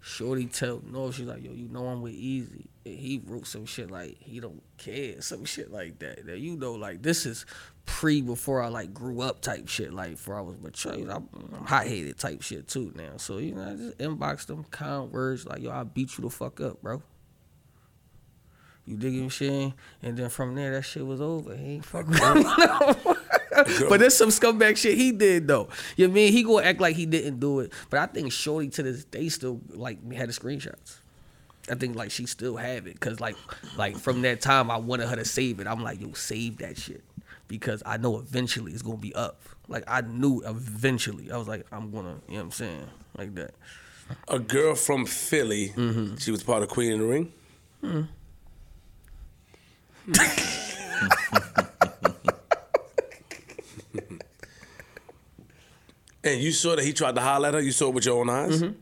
[0.00, 2.66] Shorty tell North, she's like, yo, you know I'm with Eazy.
[2.84, 6.26] And he wrote some shit like he don't care, some shit like that.
[6.26, 7.46] That you know, like this is
[7.86, 10.92] pre before I like grew up type shit, like before I was mature.
[10.92, 13.16] I'm, I'm hot headed type shit too now.
[13.18, 16.30] So, you know, I just inboxed them kind words like, yo, I beat you the
[16.30, 17.00] fuck up, bro.
[18.86, 19.74] You dig what I'm saying?
[20.02, 21.56] And then from there, that shit was over.
[21.56, 23.16] He ain't fuck with me no more.
[23.88, 25.68] But there's some scumbag shit he did though.
[25.96, 26.32] You know what I mean?
[26.32, 27.72] He gonna act like he didn't do it.
[27.90, 30.98] But I think Shorty to this day still like had the screenshots.
[31.70, 33.36] I think like she still have it because like
[33.76, 35.66] like from that time I wanted her to save it.
[35.66, 37.04] I'm like, yo, save that shit
[37.46, 39.40] because I know eventually it's gonna be up.
[39.68, 41.30] Like I knew eventually.
[41.30, 43.54] I was like, I'm gonna, you know what I'm saying, like that.
[44.26, 45.68] A girl from Philly.
[45.68, 46.16] Mm-hmm.
[46.16, 47.32] She was part of Queen in the Ring.
[56.24, 57.60] and you saw that he tried to holler at her.
[57.60, 58.62] You saw it with your own eyes.
[58.62, 58.72] Mm-hmm.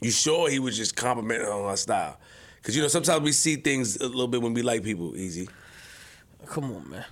[0.00, 2.18] You sure he was just complimenting her on her style?
[2.56, 5.12] Because you know sometimes we see things a little bit when we like people.
[5.12, 5.48] Eazy.
[6.46, 7.04] Come on, man.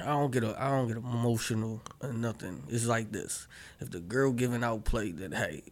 [0.00, 2.62] I don't get a, I don't get emotional or nothing.
[2.68, 3.46] It's like this:
[3.80, 5.62] if the girl giving out play, then hey,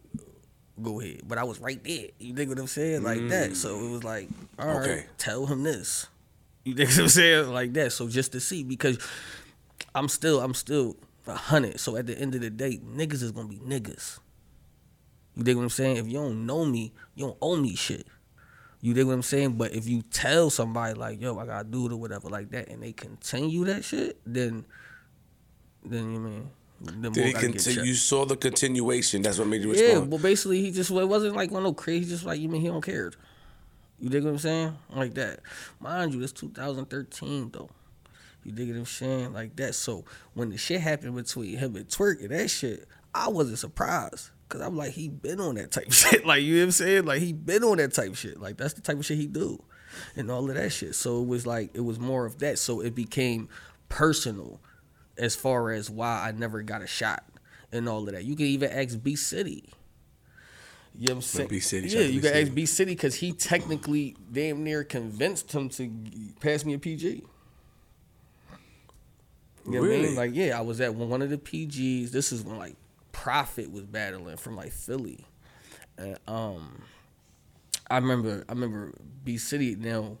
[0.81, 1.21] go ahead.
[1.27, 2.07] But I was right there.
[2.19, 3.03] You think what I'm saying?
[3.03, 3.55] Like that.
[3.55, 5.05] So it was like, all right, Okay.
[5.17, 6.07] tell him this.
[6.63, 7.51] You think what I'm saying?
[7.51, 7.91] Like that.
[7.91, 8.97] So just to see, because
[9.95, 10.95] I'm still, I'm still
[11.27, 11.79] a hundred.
[11.79, 14.19] So at the end of the day, niggas is gonna be niggas.
[15.35, 15.97] You dig what I'm saying?
[15.97, 18.05] If you don't know me, you don't owe me shit.
[18.81, 19.53] You dig what I'm saying?
[19.53, 22.69] But if you tell somebody like, yo, I gotta do it or whatever like that,
[22.69, 24.65] and they continue that shit, then
[25.83, 26.49] then you mean
[26.81, 27.83] then Did he continue?
[27.83, 29.21] You saw the continuation.
[29.21, 29.91] That's what made you respond.
[29.91, 32.49] Yeah, well basically he just it wasn't like one of no crazy, just like you
[32.49, 33.11] mean he don't care.
[34.01, 34.75] You dig what I'm saying?
[34.89, 35.41] Like that.
[35.79, 37.69] Mind you, it's 2013 though.
[38.43, 39.31] You dig what I'm saying?
[39.31, 39.75] Like that.
[39.75, 44.31] So when the shit happened between him and Twork and that shit, I wasn't surprised.
[44.49, 46.25] Cause I'm like, he been on that type of shit.
[46.25, 47.05] Like, you know what I'm saying?
[47.05, 48.41] Like he been on that type of shit.
[48.41, 49.63] Like that's the type of shit he do.
[50.15, 50.95] And all of that shit.
[50.95, 52.57] So it was like it was more of that.
[52.57, 53.49] So it became
[53.87, 54.59] personal
[55.15, 57.23] as far as why I never got a shot
[57.71, 58.23] and all of that.
[58.23, 59.69] You can even ask B City.
[60.97, 61.49] You know what I'm saying?
[61.49, 62.53] B City, Yeah, you can ask.
[62.53, 65.89] B City because he technically damn near convinced him to
[66.39, 67.23] pass me a PG.
[69.65, 70.07] You know what I Really?
[70.07, 70.15] mean?
[70.15, 72.11] Like, yeah, I was at one of the PGs.
[72.11, 72.75] This is when like
[73.11, 75.25] Prophet was battling from like Philly.
[75.97, 76.81] And um
[77.89, 80.17] I remember I remember B City now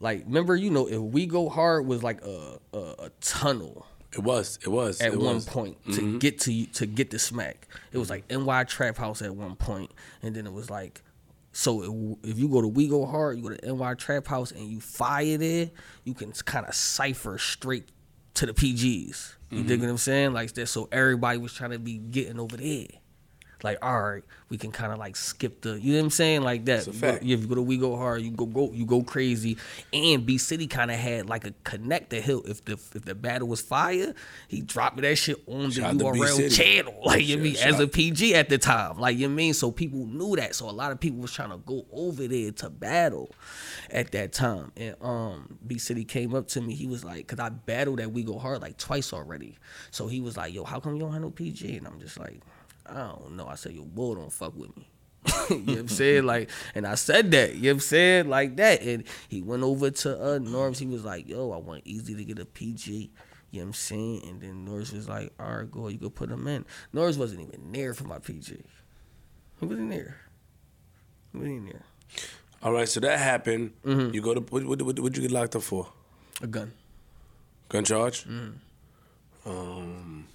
[0.00, 4.20] like remember, you know, if we go hard was like a a, a tunnel It
[4.22, 4.58] was.
[4.62, 5.00] It was.
[5.00, 5.44] at it one was.
[5.44, 5.94] point Mhm.
[5.96, 7.68] to get to to get the smack.
[7.92, 9.90] It was like NY Trap House at one point,
[10.22, 11.02] and then it was like,
[11.52, 14.66] so if you go to We Go Hard, you go to NY Trap House, and
[14.68, 15.70] you fire there,
[16.04, 17.88] you can kind of cipher straight
[18.34, 19.34] to the PGs.
[19.50, 20.32] You dig what I'm saying?
[20.32, 20.66] Like that.
[20.66, 22.86] So everybody was trying to be getting over there.
[23.64, 26.42] Like, all right, we can kind of like skip the, you know what I'm saying,
[26.42, 26.78] like that.
[26.78, 27.22] It's a fact.
[27.24, 29.56] if you go to We Go Hard, you go go you go crazy.
[29.92, 32.42] And B City kind of had like a connect hill.
[32.46, 34.14] If the if the battle was fire,
[34.48, 36.94] he dropped that shit on the Shout B URL channel.
[37.04, 38.98] Like you Shout- mean shout- as a PG at the time.
[39.00, 40.54] Like you mean so people knew that.
[40.54, 43.30] So a lot of people was trying to go over there to battle
[43.90, 44.72] at that time.
[44.76, 46.74] And um B City came up to me.
[46.74, 49.56] He was like, cause I battled at We Go Hard like twice already.
[49.90, 51.78] So he was like, yo, how come you don't have no PG?
[51.78, 52.40] And I'm just like,
[52.86, 53.46] I don't know.
[53.46, 54.88] I said, your bull don't fuck with me.
[55.50, 56.24] you know what I'm saying?
[56.26, 58.28] Like, and I said that, you know what I'm saying?
[58.28, 58.82] Like that.
[58.82, 60.78] And he went over to uh Norbes.
[60.78, 63.10] He was like, yo, I want Eazy to get a PG.
[63.50, 64.22] You know what I'm saying?
[64.28, 66.64] And then Norris was like, all right, go, you go put him in.
[66.92, 68.58] Norris wasn't even there for my PG.
[69.60, 70.16] He wasn't there.
[71.32, 71.82] He wasn't there.
[72.64, 72.88] All right.
[72.88, 73.72] So that happened.
[73.84, 74.12] Mm-hmm.
[74.12, 74.64] You go to what?
[74.64, 74.82] What?
[74.82, 74.98] What?
[74.98, 75.86] What'd you get locked up for?
[76.42, 76.72] A gun.
[77.68, 78.24] Gun charge.
[78.24, 78.54] Mm.
[79.46, 80.26] Um.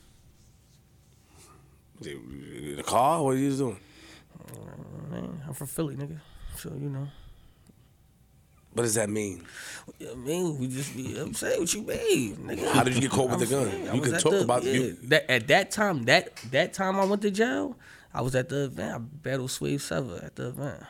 [2.02, 3.24] The the car?
[3.24, 3.80] What are you doing?
[4.54, 6.20] Mm, man, I'm from Philly, nigga.
[6.58, 7.08] So, you know.
[8.74, 9.44] What does that mean?
[10.10, 12.72] I mean, we just be, I'm saying what you mean, nigga.
[12.72, 13.66] How did you get caught with the gun?
[13.70, 14.98] saying, You can talk the- about yeah, you.
[15.04, 16.04] that at that time.
[16.04, 17.76] That that time I went to jail,
[18.14, 18.96] I was at the event.
[18.96, 20.84] I battled Swave Sever at the event,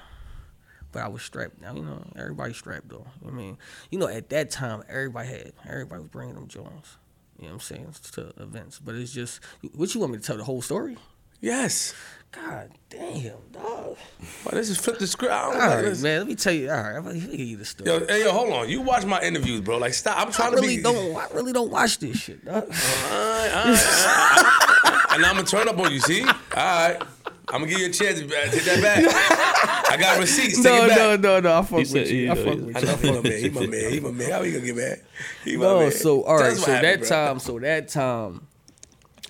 [0.91, 1.61] but I was strapped.
[1.61, 3.07] Now you know everybody strapped though.
[3.25, 3.57] I mean,
[3.89, 6.97] you know at that time everybody had everybody was bringing them Jones.
[7.39, 9.39] You know what I'm saying to events, but it's just
[9.73, 10.97] what you want me to tell the whole story.
[11.41, 11.93] Yes.
[12.31, 13.95] God damn, dog.
[14.43, 15.33] Why this is flip the script?
[15.33, 16.19] I don't All right, This- man.
[16.19, 16.69] Let me tell you.
[16.69, 17.89] All right, I'm gonna give you the story.
[17.89, 18.69] Yo, hey, yo, hold on.
[18.69, 19.77] You watch my interviews, bro.
[19.77, 20.17] Like, stop.
[20.19, 20.83] I'm I trying really to be.
[20.83, 21.15] don't.
[21.15, 22.45] I really don't watch this shit.
[22.45, 22.55] Dog.
[22.55, 25.05] All right, all right, all right.
[25.13, 25.99] and I'm gonna turn up on you.
[26.01, 26.21] See?
[26.23, 27.01] All right.
[27.51, 29.89] I'm gonna give you a chance to take that back.
[29.91, 30.55] I got receipts.
[30.57, 30.97] Take no, it back.
[30.97, 31.57] no, no, no.
[31.57, 32.15] I fuck He with said you.
[32.25, 33.39] he- I he- fuck he- with I know he my man.
[33.39, 33.91] He my man.
[33.91, 34.31] He my man.
[34.31, 35.01] How he gonna get mad?
[35.43, 35.91] He my No, man.
[35.91, 37.07] so all Tell right, so happened, that bro.
[37.09, 38.47] time, so that time,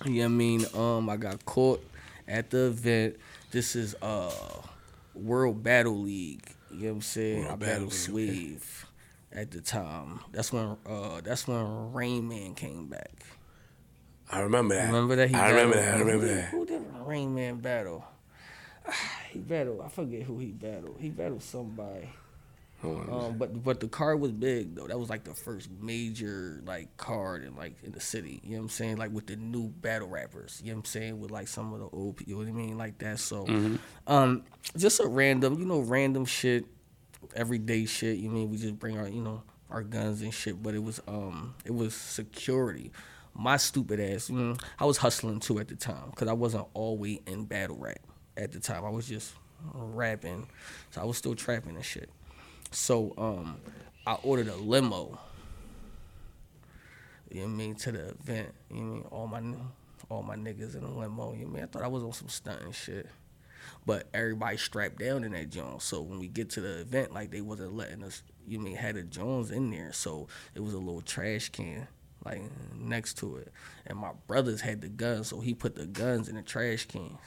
[0.04, 0.66] you know what I mean?
[0.74, 1.82] Um, I got caught
[2.28, 3.16] at the event.
[3.52, 4.30] This is uh
[5.14, 6.46] World Battle League.
[6.70, 7.38] You know what I'm saying?
[7.40, 9.40] World I Battle battled League, okay.
[9.42, 10.20] At the time.
[10.32, 13.12] That's when uh that's when Rain Man came back.
[14.30, 14.86] I remember that.
[14.86, 15.94] Remember that he I remember battled- that.
[15.94, 16.44] I remember who, that.
[16.50, 18.04] Who did Rain Man battle?
[19.30, 19.80] He battled.
[19.80, 20.96] I forget who he battled.
[20.98, 22.08] He battled somebody.
[22.82, 24.88] Um, but but the card was big though.
[24.88, 28.40] That was like the first major like card in like in the city.
[28.42, 28.96] You know what I'm saying?
[28.96, 30.60] Like with the new battle rappers.
[30.64, 31.20] You know what I'm saying?
[31.20, 32.30] With like some of the old people.
[32.32, 32.76] You know what I mean?
[32.78, 33.20] Like that.
[33.20, 33.46] So,
[34.08, 34.42] um,
[34.76, 36.64] just a random, you know, random shit,
[37.36, 38.16] everyday shit.
[38.16, 40.60] You mean we just bring our you know our guns and shit.
[40.60, 42.90] But it was um it was security.
[43.34, 44.28] My stupid ass.
[44.28, 47.76] You know, I was hustling too at the time because I wasn't always in battle
[47.76, 48.00] rap
[48.36, 48.84] at the time.
[48.84, 49.32] I was just
[49.74, 50.46] rapping,
[50.90, 52.10] so I was still trapping and shit.
[52.70, 53.56] So um,
[54.06, 55.18] I ordered a limo.
[57.30, 58.54] You know what I mean to the event.
[58.72, 61.32] You know what I mean all my all my niggas in a limo.
[61.32, 63.08] You know what I mean I thought I was on some stunt and shit.
[63.86, 65.82] But everybody strapped down in that joint.
[65.82, 68.22] So when we get to the event, like they wasn't letting us.
[68.46, 71.50] You know I mean had the Jones in there, so it was a little trash
[71.50, 71.86] can
[72.24, 72.42] like
[72.74, 73.52] next to it.
[73.86, 77.18] And my brothers had the guns, so he put the guns in the trash cans.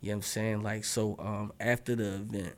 [0.00, 0.62] You know what I'm saying?
[0.62, 2.56] Like so um, after the event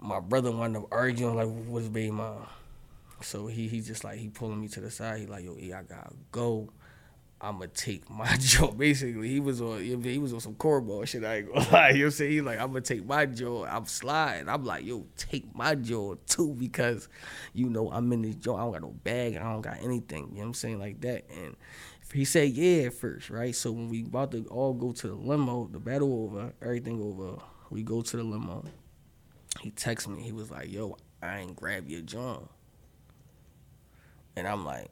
[0.00, 2.46] my brother wound up arguing like his baby mom.
[3.20, 5.20] So he he just like he pulling me to the side.
[5.20, 6.70] He like, yo, E, I gotta go.
[7.40, 8.78] I'ma take my job.
[8.78, 11.24] Basically, he was on he was on some cornball shit.
[11.24, 11.90] I ain't gonna lie.
[11.90, 12.30] You know what I'm saying?
[12.32, 13.68] He like, I'm gonna take my job.
[13.70, 14.48] I'm sliding.
[14.48, 17.08] I'm like, yo, take my job too because,
[17.54, 18.56] you know, I'm in this job.
[18.56, 19.36] I don't got no bag.
[19.36, 20.28] I don't got anything.
[20.30, 20.78] You know what I'm saying?
[20.78, 21.24] Like that.
[21.30, 21.56] And
[22.12, 23.54] he said yeah at first, right?
[23.54, 27.40] So when we about to all go to the limo, the battle over, everything over,
[27.70, 28.64] we go to the limo
[29.60, 30.22] he texted me.
[30.22, 32.48] He was like, "Yo, I ain't grab your John,"
[34.36, 34.90] and I'm like,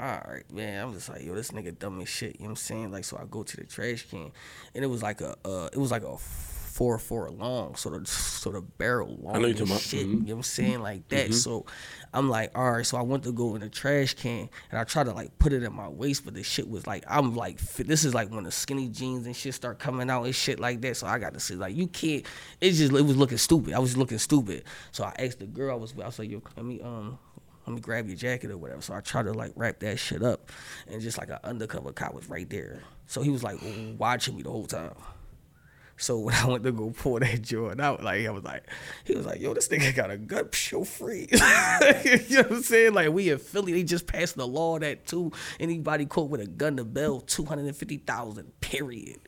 [0.00, 2.50] "All right, man." I'm just like, "Yo, this nigga dumb as shit." You know what
[2.50, 2.90] I'm saying?
[2.92, 4.30] Like, so I go to the trash can,
[4.74, 8.08] and it was like a, uh, it was like a four four long, sort of
[8.08, 9.36] sort of barrel long.
[9.36, 10.06] I know you're and talking about- shit.
[10.06, 10.10] mhm.
[10.12, 10.80] You know what I'm saying?
[10.80, 11.34] Like that.
[11.34, 11.66] So
[12.14, 12.86] I'm like, all right.
[12.86, 15.52] So I went to go in the trash can and I tried to like put
[15.52, 18.44] it in my waist, but the shit was like, I'm like, this is like when
[18.44, 20.96] the skinny jeans and shit start coming out and shit like that.
[20.96, 22.24] So I got to say, like, you can't.
[22.62, 23.74] It just it was looking stupid.
[23.74, 24.64] I was looking stupid.
[24.92, 26.04] So I asked the girl I was with.
[26.04, 27.18] I was like, yo, let me um.
[27.70, 28.82] Let me grab your jacket or whatever.
[28.82, 30.50] So I tried to like wrap that shit up,
[30.88, 32.80] and just like an undercover cop was right there.
[33.06, 33.60] So he was like
[33.96, 34.90] watching me the whole time.
[35.96, 38.64] So when I went to go pull that joint out, like I was like,
[39.04, 42.62] he was like, "Yo, this nigga got a gun, show free." you know what I'm
[42.64, 42.92] saying?
[42.92, 45.30] Like we in Philly, they just passed the law that too
[45.60, 48.60] anybody caught with a gun to bail two hundred and fifty thousand.
[48.60, 49.20] Period.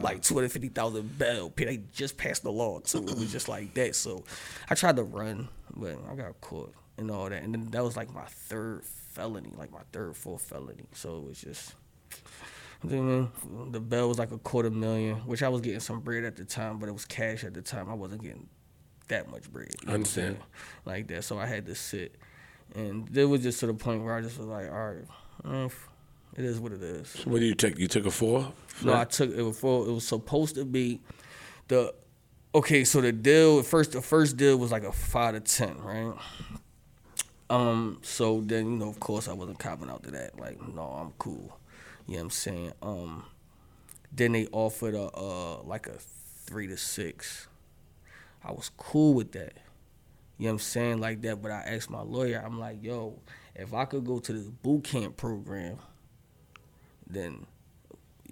[0.00, 1.52] Like two hundred fifty thousand bail.
[1.56, 3.02] They just passed the law too.
[3.02, 3.96] It was just like that.
[3.96, 4.22] So
[4.70, 7.42] I tried to run, but I got caught and all that.
[7.42, 10.84] And then that was like my third felony, like my third, fourth felony.
[10.94, 11.74] So it was just.
[12.84, 13.30] Then
[13.70, 16.44] the bell was like a quarter million, which I was getting some bread at the
[16.44, 17.88] time, but it was cash at the time.
[17.88, 18.48] I wasn't getting
[19.08, 19.68] that much bread.
[19.80, 20.38] you know Understand.
[20.84, 21.22] Like that.
[21.22, 22.16] So I had to sit.
[22.74, 25.70] And it was just to the point where I just was like, all right,
[26.36, 27.14] it is what it is.
[27.24, 27.78] What did you take?
[27.78, 28.52] You took a four?
[28.82, 31.00] No, I took it was for it was supposed to be
[31.68, 31.94] the
[32.54, 36.14] okay, so the deal first the first deal was like a five to ten, right?
[37.52, 40.40] Um, so then you know, of course I wasn't copping out to that.
[40.40, 41.58] Like, no, I'm cool.
[42.06, 42.72] You know what I'm saying?
[42.80, 43.24] Um
[44.10, 47.48] then they offered a uh like a three to six.
[48.42, 49.52] I was cool with that.
[50.38, 51.00] You know what I'm saying?
[51.00, 53.20] Like that, but I asked my lawyer, I'm like, yo,
[53.54, 55.76] if I could go to this boot camp program,
[57.06, 57.46] then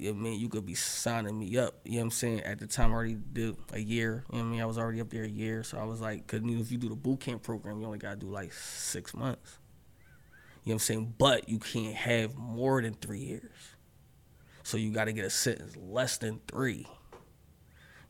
[0.08, 1.80] I mean you could be signing me up.
[1.84, 2.40] You know what I'm saying?
[2.40, 4.24] At the time I already did a year.
[4.30, 4.62] You know what I mean?
[4.62, 5.62] I was already up there a year.
[5.62, 7.86] So I was like, cause you know, if you do the boot camp program, you
[7.86, 9.58] only gotta do like six months.
[10.64, 11.14] You know what I'm saying?
[11.18, 13.74] But you can't have more than three years.
[14.62, 16.86] So you gotta get a sentence less than three.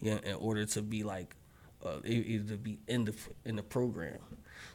[0.00, 1.36] Yeah, in order to be like
[1.84, 4.18] uh, either to be in the in the program.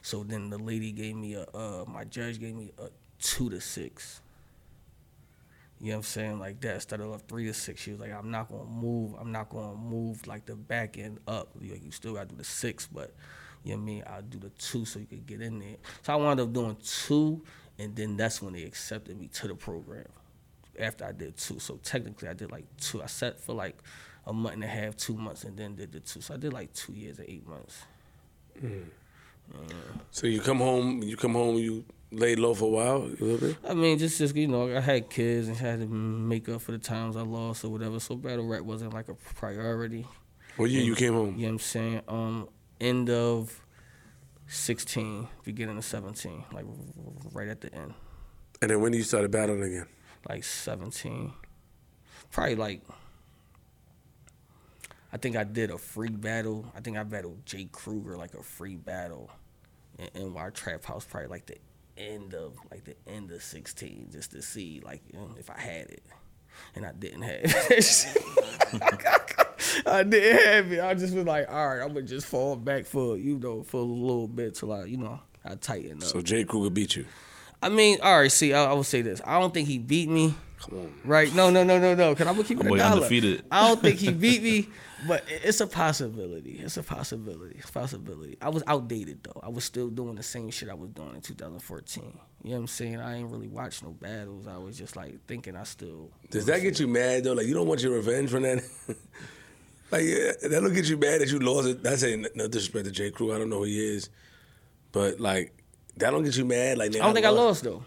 [0.02, 3.60] So then the lady gave me a uh, my judge gave me a two to
[3.60, 4.20] six.
[5.80, 6.38] You know what I'm saying?
[6.38, 6.74] Like that.
[6.76, 9.50] Instead of a three to six, she was like, I'm not gonna move, I'm not
[9.50, 11.50] gonna move like the back end up.
[11.60, 13.14] Like you still gotta do the six, but
[13.62, 14.04] you know what I mean?
[14.06, 15.76] I'll do the two so you could get in there.
[16.02, 17.42] So I wound up doing two
[17.78, 20.06] and then that's when they accepted me to the program.
[20.78, 21.58] After I did two.
[21.58, 23.02] So technically I did like two.
[23.02, 23.76] I sat for like
[24.26, 26.20] a month and a half, two months, and then did the two.
[26.20, 27.82] So I did like two years and eight months.
[28.62, 28.84] Mm.
[30.10, 31.84] So you come home, you come home, you
[32.16, 33.56] laid low for a while, a little bit.
[33.68, 36.72] I mean, just just you know, I had kids and had to make up for
[36.72, 38.00] the times I lost or whatever.
[38.00, 40.06] So battle rap wasn't like a priority.
[40.56, 41.34] What year you came home?
[41.36, 42.00] You know what I'm saying?
[42.08, 42.48] Um,
[42.80, 43.60] end of
[44.46, 46.64] sixteen, beginning of seventeen, like
[47.32, 47.94] right at the end,
[48.62, 49.86] And then when did you started battling again?
[50.28, 51.32] like seventeen,
[52.30, 52.80] probably like.
[55.12, 56.70] I think I did a free battle.
[56.76, 59.30] I think I battled Jay Kruger like a free battle
[60.14, 61.56] in NY Trap House, probably like the
[61.98, 65.58] end of like the end of sixteen, just to see like you know, if I
[65.58, 66.02] had it,
[66.74, 68.06] and I didn't have it.
[69.86, 70.80] I didn't have it.
[70.82, 73.78] I just was like, all right, I'm gonna just fall back for you know for
[73.80, 76.04] a little bit till I you know I tighten up.
[76.04, 77.06] So Jay Kruger beat you.
[77.62, 78.30] I mean, all right.
[78.30, 79.20] See, I, I will say this.
[79.24, 80.34] I don't think he beat me.
[80.60, 80.92] Come on.
[81.04, 81.34] Right?
[81.34, 82.14] No, no, no, no, no.
[82.14, 82.96] Cause I'm gonna keep it I'm a dollar.
[82.96, 83.44] undefeated.
[83.50, 84.68] I don't think he beat me,
[85.06, 86.58] but it's a possibility.
[86.62, 87.56] It's a possibility.
[87.58, 88.38] It's a possibility.
[88.40, 89.40] I was outdated though.
[89.42, 92.04] I was still doing the same shit I was doing in 2014.
[92.04, 93.00] You know what I'm saying?
[93.00, 94.46] I ain't really watched no battles.
[94.46, 96.10] I was just like thinking I still.
[96.30, 97.34] Does that get you mad though?
[97.34, 98.64] Like you don't want your revenge from that?
[99.90, 101.82] like yeah, that'll get you mad that you lost it.
[101.82, 103.10] That's saying no disrespect to J.
[103.10, 103.34] Crew.
[103.34, 104.08] I don't know who he is,
[104.92, 105.52] but like
[105.98, 106.78] that don't get you mad.
[106.78, 107.84] Like I don't think I lost though.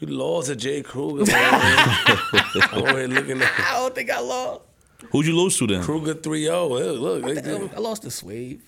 [0.00, 0.82] You lost to J.
[0.82, 1.24] Kruger.
[1.32, 4.62] I'm over here looking at I don't think I lost.
[5.10, 5.82] Who'd you lose to then?
[5.82, 7.00] Kruger 3-0.
[7.00, 7.44] Look, look.
[7.44, 8.60] they I lost to Swave.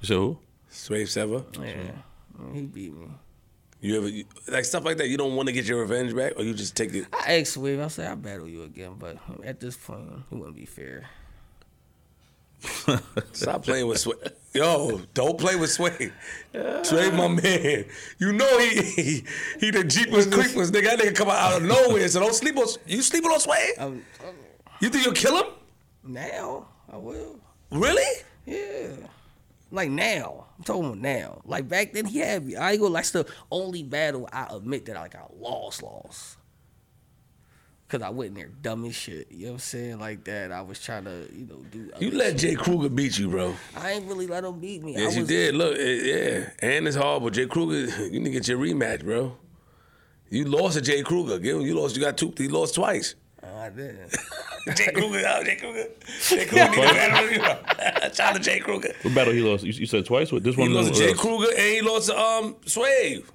[0.00, 0.38] You said who?
[0.70, 1.44] Swave Sevah.
[1.64, 3.08] Yeah, he beat me.
[3.80, 5.08] You ever you, like stuff like that?
[5.08, 7.06] You don't want to get your revenge back, or you just take it?
[7.12, 7.80] I asked Swave.
[7.80, 11.04] I said I battle you again, but at this point, it wouldn't be fair.
[13.32, 14.16] Stop playing with Sway.
[14.54, 16.10] Yo, don't play with Sway.
[16.82, 17.84] Sway, my man.
[18.18, 19.24] You know he he,
[19.60, 20.96] he the Jeepers Creepers nigga.
[20.96, 22.08] That nigga come out of nowhere.
[22.08, 22.66] So don't sleep on.
[22.86, 23.72] You sleeping on Sway?
[24.80, 25.52] You think you'll kill him?
[26.08, 27.38] Now I will.
[27.70, 28.22] Really?
[28.44, 28.88] Yeah.
[29.70, 30.46] Like now.
[30.58, 31.42] I'm talking about now.
[31.44, 32.56] Like back then he had me.
[32.56, 36.36] I ain't gonna like the only battle I admit that I like I lost, lost.
[37.88, 39.30] Cause I went in there dumb as shit.
[39.30, 39.98] You know what I'm saying?
[40.00, 40.50] Like that.
[40.50, 42.38] I was trying to, you know, do You let shit.
[42.38, 43.54] Jay Kruger beat you, bro.
[43.76, 44.94] I ain't really let him beat me.
[44.96, 45.54] Yes, I you did.
[45.54, 47.30] Look, eh, yeah, and it's horrible.
[47.30, 49.36] Jay Kruger, you need to get your rematch, bro.
[50.28, 51.38] You lost to Jay Kruger.
[51.38, 51.94] You lost.
[51.96, 52.34] You got two.
[52.36, 53.14] He lost twice.
[53.54, 54.16] I didn't.
[54.76, 55.86] Jay Kruger, oh, Jay Kruger,
[56.22, 56.70] Jay Kruger.
[56.70, 57.38] need to battle you.
[58.14, 58.92] Shout out to Jay Kruger.
[59.02, 59.64] What battle he lost?
[59.64, 60.32] You, you said twice.
[60.32, 60.68] What this one?
[60.68, 63.30] He lost to uh, Jay Kruger and he lost to um Swave.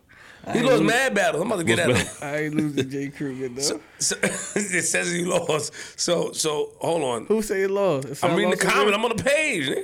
[0.54, 1.41] He lost mad battles.
[1.41, 2.08] I'm about to get at him.
[2.21, 3.80] I ain't losing Jay Kruger though.
[4.00, 6.00] So, it says you lost.
[6.00, 7.26] So so hold on.
[7.28, 8.08] Who say it lost?
[8.08, 8.95] It said I'm I reading the comment.
[8.95, 9.69] I'm on the page.
[9.69, 9.84] nigga.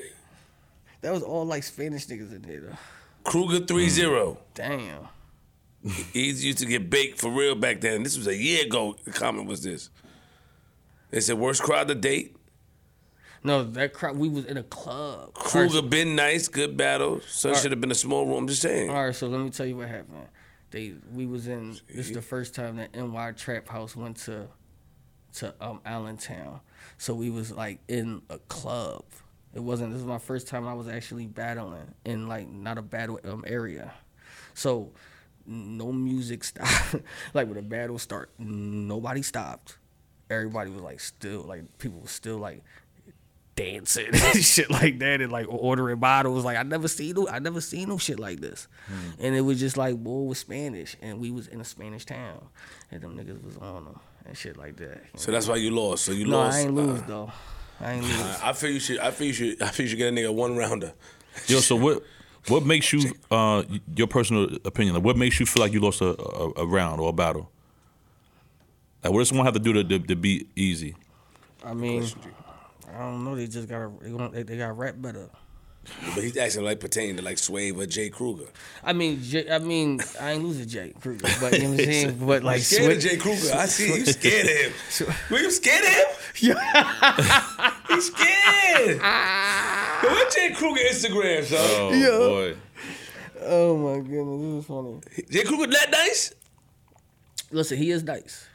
[1.02, 2.78] That was all like Spanish niggas in there though.
[3.24, 4.38] Kruger 3-0.
[4.56, 5.08] Damn.
[6.14, 8.04] He used to get baked for real back then.
[8.04, 8.96] This was a year ago.
[9.06, 9.90] The comment was this.
[11.10, 12.36] They said worst crowd to date.
[13.44, 14.18] No, that crowd.
[14.18, 15.34] We was in a club.
[15.34, 17.22] Kruger been nice, good battle.
[17.28, 18.40] So it should have been a small room.
[18.40, 18.90] I'm just saying.
[18.90, 20.28] All right, so let me tell you what happened.
[20.72, 24.48] They we was in this is the first time that NY Trap House went to
[25.36, 26.60] to um Allentown.
[26.98, 29.06] So we was like in a club.
[29.54, 32.82] It wasn't this is my first time I was actually battling in like not a
[32.82, 33.94] battle um area.
[34.56, 34.92] So
[35.46, 36.96] no music stopped.
[37.34, 39.78] like when the battle start, nobody stopped.
[40.30, 42.64] Everybody was like still like people was still like
[43.56, 46.46] dancing and shit like that and like ordering bottles.
[46.46, 48.68] Like I never seen no I never seen no shit like this.
[49.20, 52.46] And it was just like boy was Spanish and we was in a Spanish town
[52.92, 55.02] and them niggas was on them and shit like that.
[55.16, 56.06] So that's why you lost.
[56.06, 56.58] So you no, lost.
[56.58, 57.32] I ain't lose Uh, though.
[57.80, 58.40] I ain't lose.
[58.44, 59.00] I feel you should.
[59.00, 59.62] I feel you should.
[59.62, 60.94] I feel you should get a nigga one rounder.
[61.48, 62.04] Yo, so what?
[62.48, 63.64] What makes you, uh,
[63.96, 64.96] your personal opinion?
[64.96, 67.52] Like, what makes you feel like you lost a, a, a round or a battle?
[69.04, 70.96] Like, what does someone have to do to, to, to be easy?
[71.64, 72.06] I mean,
[72.94, 73.36] I don't know.
[73.36, 75.30] They just gotta they, gonna, they, they got rap better.
[76.14, 78.48] But he's asking like pertaining to like Swave or Jay Kruger.
[78.84, 81.86] I mean, J, I mean, I ain't losing Jay Kruger, but you know what I'm
[81.86, 82.18] saying.
[82.28, 83.56] But like, scared Switch- of Jay Kruger.
[83.56, 84.52] I see you scared of
[85.08, 85.16] him.
[85.32, 86.06] Were you scared of him?
[86.40, 88.98] Yeah, He's scared.
[88.98, 91.58] Yo, what Jay Kruger Instagram, son?
[91.62, 92.18] Oh Yeah.
[92.28, 92.56] boy,
[93.42, 95.00] Oh my goodness, this is funny.
[95.32, 96.34] Jay Kruger that nice?
[97.50, 98.46] Listen, he is nice,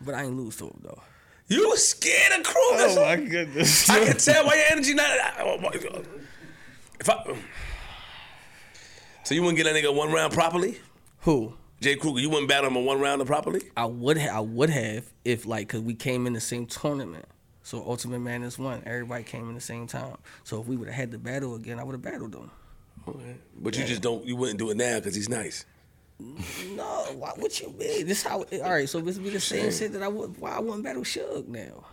[0.00, 1.02] but I ain't lose to him though.
[1.48, 2.84] You scared of Kruger.
[2.88, 3.88] Oh my goodness.
[3.88, 5.08] I can tell by your energy not.
[5.62, 5.70] my
[7.00, 7.36] If I,
[9.24, 10.78] so you wouldn't get that nigga one round properly?
[11.20, 11.54] Who?
[11.80, 13.62] Jay Kruger, you wouldn't battle him a one rounder properly?
[13.76, 17.24] I would ha- I would have if like cause we came in the same tournament.
[17.62, 18.82] So Ultimate Madness won.
[18.86, 20.16] Everybody came in the same time.
[20.44, 22.50] So if we would have had the battle again, I would have battled him.
[23.06, 23.36] Okay.
[23.60, 24.24] But you just don't.
[24.24, 25.64] You wouldn't do it now because he's nice.
[26.20, 28.06] No, why, what you mean?
[28.06, 28.42] This how?
[28.42, 30.36] All right, so this be the same shit that I would.
[30.38, 31.84] Why I wouldn't battle Suge now?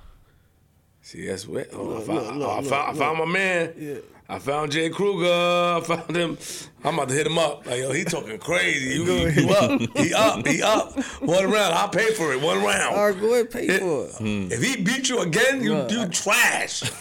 [1.01, 1.67] See, that's what.
[1.73, 3.73] Oh, I found, look, oh, look, I look, found, I found my man.
[3.77, 3.95] Yeah.
[4.27, 5.27] I found Jay Kruger.
[5.27, 6.37] I found him.
[6.83, 7.67] I'm about to hit him up.
[7.67, 8.95] Like, yo, he talking crazy.
[8.95, 9.03] You,
[9.51, 9.81] up.
[9.95, 10.47] He up.
[10.47, 10.99] He up.
[11.21, 11.75] One round.
[11.75, 12.41] I'll pay for it.
[12.41, 12.95] One round.
[12.95, 14.51] All right, go ahead, pay for it.
[14.51, 16.91] If he beat you again, you Look, you trash.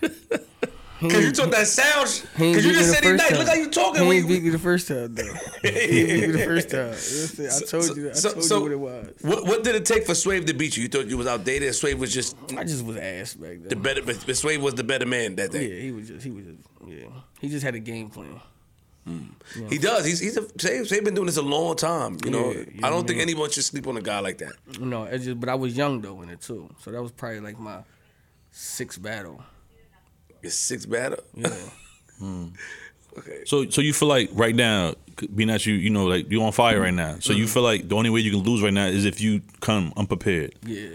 [1.10, 2.08] Cause you took that sound.
[2.08, 3.28] sh- Cause you just said he nice.
[3.30, 3.38] time.
[3.38, 4.02] Look how you talking.
[4.02, 5.22] He when you- beat me the first time though.
[5.62, 6.90] he beat me the first time.
[6.90, 8.10] Listen, I told you.
[8.10, 9.14] I So- told so you what it was.
[9.22, 10.84] What, what did it take for Swave to beat you?
[10.84, 11.68] You thought you was outdated.
[11.68, 13.68] and Swave was just I just was ass back then.
[13.68, 14.02] the better.
[14.02, 15.68] But but Swave was the better man that day.
[15.68, 16.24] Yeah, he was just.
[16.24, 16.58] He was just.
[16.86, 17.06] Yeah,
[17.40, 18.40] he just had a game plan.
[19.06, 19.18] Hmm.
[19.68, 20.04] He does.
[20.04, 22.18] He's he's a Swave, Swave been doing this a long time.
[22.24, 24.52] You know, Yeah, yeah, I don't think anyone should sleep on a guy like that.
[24.78, 25.40] No, it just.
[25.40, 26.70] But I was young though in it too.
[26.80, 27.78] So that was probably like my
[28.52, 29.42] sixth battle.
[30.42, 31.22] Your sixth battle.
[31.34, 31.48] Yeah.
[33.18, 33.42] Okay.
[33.44, 34.94] So so you feel like right now,
[35.34, 37.16] being that you you know like you're on fire right now.
[37.20, 39.42] So you feel like the only way you can lose right now is if you
[39.60, 40.54] come unprepared.
[40.64, 40.88] Yeah.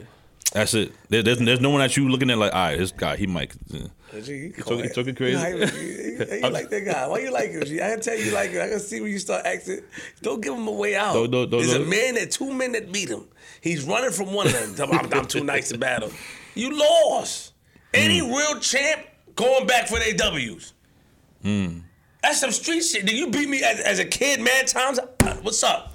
[0.53, 0.93] That's it.
[1.09, 3.27] There, there's there's no one that you looking at like, all right, this guy he
[3.27, 3.53] might.
[4.23, 5.37] G, took it- took it crazy?
[5.39, 7.05] You, you- you like that guy?
[7.07, 7.63] Why you like him?
[7.65, 7.81] G?
[7.81, 8.61] I can tell you like him.
[8.63, 9.81] I can see when you start acting.
[10.23, 11.13] Don't give him a way out.
[11.13, 13.25] Don't- don't- don't- There's a man that two men that beat him.
[13.61, 14.89] He's running from one of them.
[14.91, 16.09] I'm, I'm too nice to battle.
[16.55, 17.53] You lost.
[17.93, 18.31] Any Hmm.
[18.33, 19.01] real champ
[19.37, 20.73] going back for their W's.
[21.43, 21.79] Hmm.
[22.21, 23.05] That's some street shit.
[23.05, 24.65] Did you beat me as, as a kid, man?
[24.65, 24.99] Times.
[24.99, 25.93] Uh, What's up?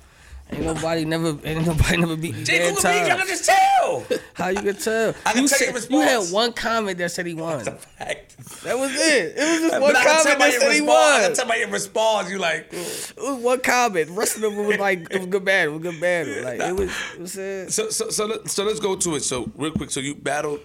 [0.51, 2.45] Ain't nobody never, ain't nobody never beat me.
[2.45, 3.12] Jay dead Cooper beat you.
[3.12, 4.05] I can just tell.
[4.34, 5.14] How you can tell?
[5.24, 7.64] I can you, tell said- your you had one comment that said he won.
[7.64, 8.36] Fact.
[8.64, 9.34] That was it.
[9.36, 10.90] It was just one I can tell comment that your said he response.
[10.90, 11.22] I won.
[11.22, 12.30] can tell by your response.
[12.30, 12.70] You like.
[12.70, 13.11] mm.
[13.16, 14.07] It was one comment.
[14.09, 15.68] The rest of them was like it was good bad.
[15.68, 16.45] It was good bad.
[16.45, 16.90] Like it was.
[17.14, 19.20] It was So so so let, so let's go to it.
[19.20, 19.90] So real quick.
[19.90, 20.61] So you battled,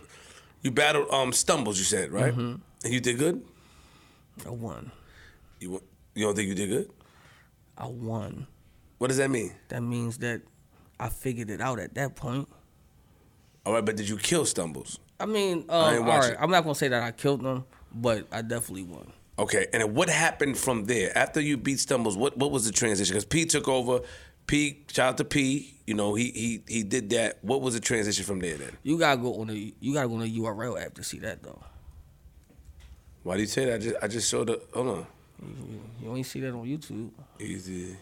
[0.63, 1.77] you battled um stumbles.
[1.79, 2.55] You said right, Mm-hmm.
[2.87, 3.43] And you did good.
[4.45, 4.91] I won.
[5.59, 5.81] You
[6.15, 6.89] you don't think you did good?
[7.77, 8.47] I won.
[8.97, 9.53] What does that mean?
[9.67, 10.41] That means that
[10.97, 12.47] I figured it out at that point.
[13.65, 14.99] All right, but did you kill stumbles?
[15.19, 16.31] I mean, I um, ain't all right.
[16.31, 16.37] it.
[16.39, 19.11] I'm not gonna say that I killed them, but I definitely won.
[19.37, 22.15] Okay, and what happened from there after you beat stumbles?
[22.15, 23.13] What what was the transition?
[23.13, 23.99] Because P took over.
[24.47, 25.75] P shout out to P.
[25.85, 27.43] You know he he he did that.
[27.43, 28.77] What was the transition from there then?
[28.83, 31.43] You gotta go on the you gotta go on the URL app to see that
[31.43, 31.61] though.
[33.27, 33.73] Why do you say that?
[33.75, 35.05] I just I just showed the hold on.
[36.01, 37.09] You only see that on YouTube.
[37.39, 37.93] Eazy.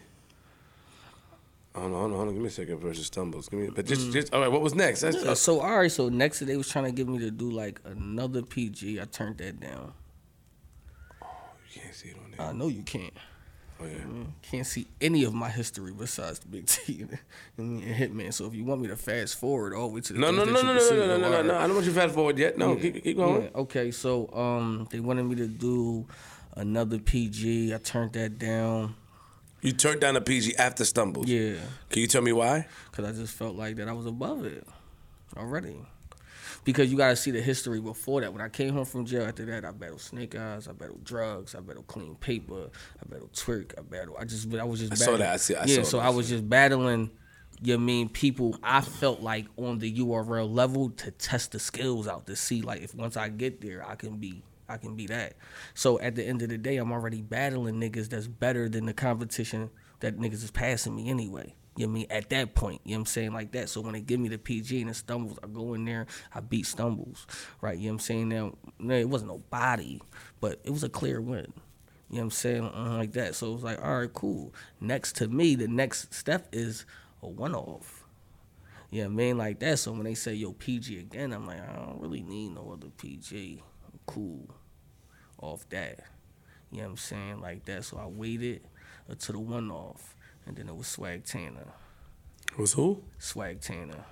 [1.74, 2.34] Hold on, hold on, hold on.
[2.36, 2.78] Give me a second.
[2.78, 3.50] Versus stumbles.
[3.50, 3.88] Give me, but Mm.
[3.88, 4.52] just, just all right.
[4.52, 5.02] What was next?
[5.02, 7.50] That's, Uh, so all right, so next they was trying to get me to do
[7.50, 9.02] like another PG.
[9.02, 9.94] I turned that down.
[11.74, 12.46] you can't see it on there.
[12.48, 13.14] I know you can't.
[13.82, 14.24] Oh yeah.
[14.42, 17.06] Can't see any of my history besides the Big T
[17.58, 18.34] and, Hitman.
[18.34, 20.46] So if you want me to fast forward all the way to the No, no,
[20.46, 21.58] no, no, no, no, no, no, no, no.
[21.58, 22.58] I don't want you to fast forward yet.
[22.58, 23.44] No, keep, keep going.
[23.44, 26.06] Yeah, okay, so um, they wanted me to do
[26.56, 27.74] another PG.
[27.74, 28.96] I turned that down.
[29.62, 31.28] You turned down a PG after stumbles.
[31.28, 31.56] Yeah,
[31.90, 32.68] Can you tell me why?
[32.92, 34.66] because I just felt like that I was above it
[35.36, 35.76] already.
[36.66, 38.34] Because you got to see the history before that.
[38.34, 41.56] When I came home from jail after that, I battled Snake Eyes, I battled drugs,
[41.56, 42.70] I battled Clean Paper,
[43.02, 44.18] I battled Twork, I battled.
[44.20, 44.92] I just, I was just.
[44.92, 45.34] I saw battling- that.
[45.34, 46.08] I see- I yeah, saw so that.
[46.08, 47.12] I was just battling.
[47.62, 48.58] You mean people?
[48.62, 52.82] I felt like on the URL level to test the skills out to see like
[52.82, 54.44] if once I get there, I can be.
[54.68, 55.36] I can be that.
[55.76, 58.94] So at the end of the day, I'm already battling niggas that's better than the
[58.94, 61.54] competition that niggas is passing me anyway.
[61.76, 62.08] You know I mean?
[62.10, 63.34] At that point, you know what I'm saying?
[63.34, 63.70] Like that.
[63.70, 66.40] So when they give me the PG and the stumbles, I go in there, I
[66.40, 67.28] beat stumbles.
[67.62, 67.78] Right?
[67.78, 68.30] You know what I'm saying?
[68.30, 70.02] Now, no, it wasn't no body,
[70.40, 71.54] but it was a clear win.
[72.10, 72.64] You know what I'm saying?
[72.64, 73.36] Uh, like that.
[73.36, 74.54] So it was like, all right, cool.
[74.80, 76.86] Next to me, the next step is
[77.22, 78.04] a one off.
[78.92, 79.38] You know what I mean?
[79.38, 79.80] Like that.
[79.80, 82.88] So when they say, yo, PG again, I'm like, I don't really need no other
[82.98, 83.62] PG.
[83.92, 84.48] I'm cool
[85.42, 86.06] off that.
[86.72, 87.42] You know what I'm saying?
[87.42, 87.84] Like that.
[87.84, 88.62] So I waited
[89.08, 90.15] until the one off.
[90.48, 91.68] And then it was Swag Tanner.
[92.58, 93.02] Was who?
[93.18, 94.06] Swag Tanner.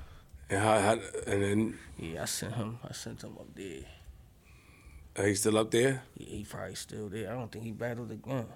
[0.49, 2.79] And how, how and then Yeah, I sent him.
[2.87, 3.81] I sent him up there.
[5.17, 6.03] Uh, are he still up there?
[6.17, 7.31] Yeah, he probably still there.
[7.31, 8.47] I don't think he battled again.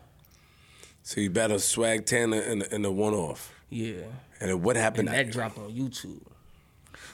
[1.03, 3.53] So you battled Swag Tanner in the, in the one off.
[3.69, 4.03] Yeah,
[4.39, 5.09] And then what happened?
[5.09, 6.21] and that dropped on YouTube.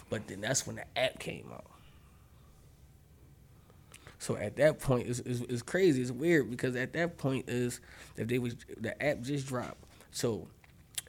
[0.10, 1.66] But then that's when the app came out.
[4.20, 6.02] So at that point, it's, it's, it's crazy.
[6.02, 7.82] It's weird because at that point is
[8.16, 9.84] if they was the app just dropped.
[10.12, 10.48] So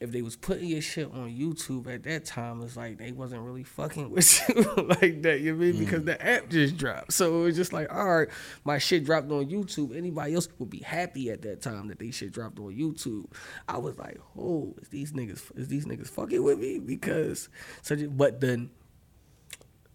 [0.05, 3.41] if they was putting your shit on YouTube at that time, it's like they wasn't
[3.41, 4.63] really fucking with you
[5.01, 5.41] like that.
[5.41, 5.79] You know I mean?
[5.79, 6.07] Because mm.
[6.07, 7.13] the app just dropped.
[7.13, 8.29] So it was just like, all right,
[8.65, 9.97] my shit dropped on YouTube.
[9.97, 13.27] Anybody else would be happy at that time that they shit dropped on YouTube.
[13.67, 16.79] I was like, oh, is these niggas is these niggas fucking with me?
[16.79, 17.49] Because
[17.81, 18.71] so but then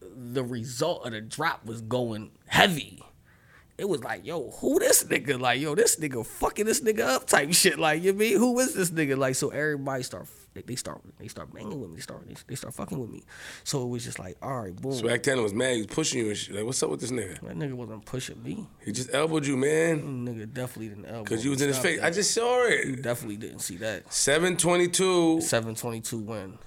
[0.01, 3.03] the result of the drop was going heavy.
[3.80, 5.39] It was like, yo, who this nigga?
[5.39, 7.80] Like, yo, this nigga fucking this nigga up type shit.
[7.80, 9.17] Like, you mean who is this nigga?
[9.17, 11.95] Like, so everybody start they, they start they start banging with me.
[11.95, 13.23] They start they, they start fucking with me.
[13.63, 14.93] So it was just like, all right, boom.
[14.93, 15.73] Swag Tanner was mad.
[15.73, 16.55] He was pushing you and shit.
[16.55, 17.39] Like, what's up with this nigga?
[17.41, 18.67] That nigga wasn't pushing me.
[18.84, 20.27] He just elbowed you, man.
[20.27, 21.23] Nigga definitely didn't elbow.
[21.23, 21.99] Cause you was in his face.
[21.99, 22.07] that.
[22.07, 22.88] I just saw it.
[22.88, 23.03] You it.
[23.03, 24.11] definitely didn't see that.
[24.11, 25.39] Seven twenty two.
[25.41, 26.57] Seven twenty two win.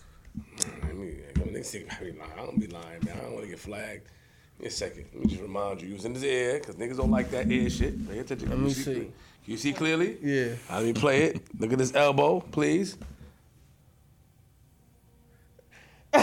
[0.83, 2.33] Let me, let me see if I be lying.
[2.33, 3.17] I don't be lying, man.
[3.19, 4.09] I don't want to get flagged.
[4.63, 5.07] Me a second.
[5.13, 5.89] Let me just remind you.
[5.89, 8.09] You was in his ear, because niggas don't like that ear shit.
[8.09, 8.49] Pay attention.
[8.49, 8.85] Let me you see.
[8.95, 9.13] cle- Can
[9.47, 10.17] you see clearly?
[10.23, 10.55] Yeah.
[10.71, 11.43] Let me play it.
[11.61, 12.93] Look at his elbow, please.
[16.15, 16.21] yeah,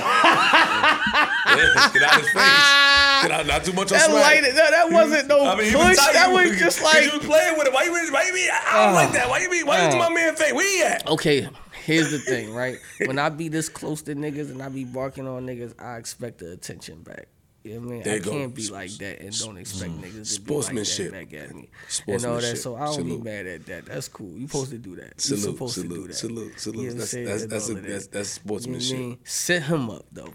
[1.93, 3.23] get out of his face.
[3.23, 4.21] Get out, not too much on That swag.
[4.21, 5.97] light, no, that wasn't no I mean, push.
[5.97, 7.73] That was just like you was playing with it.
[7.73, 7.91] Why you?
[8.13, 8.33] Why you?
[8.33, 9.27] mean- I don't Uh, like that.
[9.27, 9.49] Why you?
[9.51, 9.91] mean- Why you uh.
[9.91, 10.53] to my man face?
[10.53, 11.07] Where he at?
[11.09, 11.49] Okay,
[11.85, 12.77] here's the thing, right?
[13.05, 16.37] When I be this close to niggas and I be barking on niggas, I expect
[16.37, 17.27] the attention back.
[17.64, 20.41] Yeah, I mean, There I can't be like that and don't expect mm, niggas to
[20.41, 21.70] be like that back at me
[22.07, 22.57] and all that.
[22.57, 23.24] So I don't Salute.
[23.24, 23.86] be mad at that.
[23.86, 24.32] That's cool.
[24.38, 25.03] You supposed to do that.
[25.07, 26.14] You Salute, supposed to do salute, that.
[26.16, 26.78] salute, salute.
[26.78, 27.82] You know what That's- that's- that's a- that.
[27.84, 28.97] that's- that's You know what I sportsmanship.
[28.97, 29.18] mean?
[29.26, 30.34] Set him up though.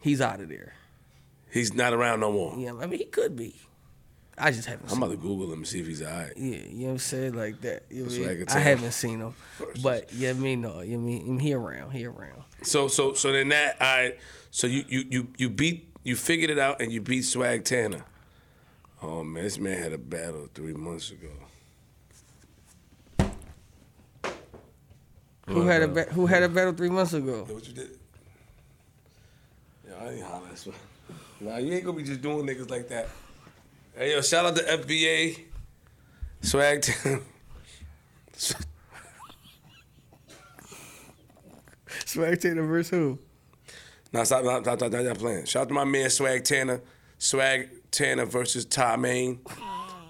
[0.00, 0.72] He's out of there.
[1.50, 2.56] He's not around no more.
[2.58, 3.54] Yeah, I mean he could be.
[4.38, 4.90] I just haven't.
[4.90, 6.32] I'm about to Google him and see if he's alright.
[6.38, 7.34] Yeah, you know what I'm saying?
[7.34, 7.82] Like that.
[7.90, 8.10] You know
[8.44, 9.34] what I I I haven't seen him.
[9.82, 10.80] But yeah, me no.
[10.80, 11.90] You know what I mean he around.
[11.90, 12.42] He around.
[12.62, 14.14] So so so then that I
[14.50, 18.04] so you you you you beat you figured it out and you beat Swag Tanner.
[19.02, 21.28] Oh man, this man had a battle three months ago.
[25.48, 27.44] Who had a ba- who had a battle three months ago?
[27.48, 27.98] What you did?
[29.86, 30.72] Yeah, I ain't holler at you.
[31.40, 33.08] Nah, you ain't gonna be just doing niggas like that.
[33.96, 35.40] Hey yo, shout out to FBA.
[36.40, 37.20] Swag Tanner.
[42.06, 43.18] Swag Taylor versus who?
[44.12, 45.44] Nah, stop, stop, stop, stop, stop, playing.
[45.46, 46.80] Shout out to my man Swag Tanner.
[47.18, 49.40] Swag Tanner versus Ty Main.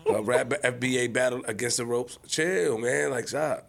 [0.09, 2.19] Uh, rap FBA battle against the ropes.
[2.27, 3.11] Chill, man.
[3.11, 3.69] Like, stop.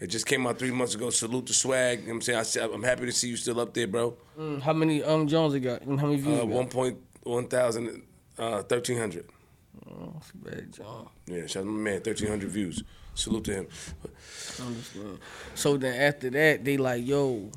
[0.00, 1.10] It just came out three months ago.
[1.10, 2.00] Salute to Swag.
[2.00, 2.70] You know what I'm saying?
[2.70, 4.16] I, I'm happy to see you still up there, bro.
[4.38, 5.82] Mm, How many um Jones he got?
[5.82, 6.40] And how many views?
[6.40, 6.70] Uh, he got?
[6.70, 8.02] 1.1
[8.36, 9.26] uh, 1,300.
[9.88, 11.08] Oh, that's bad, John.
[11.26, 11.94] Yeah, shout out to my man.
[11.94, 12.82] 1,300 views.
[13.14, 13.68] Salute to him.
[15.54, 17.50] So then after that, they like, yo,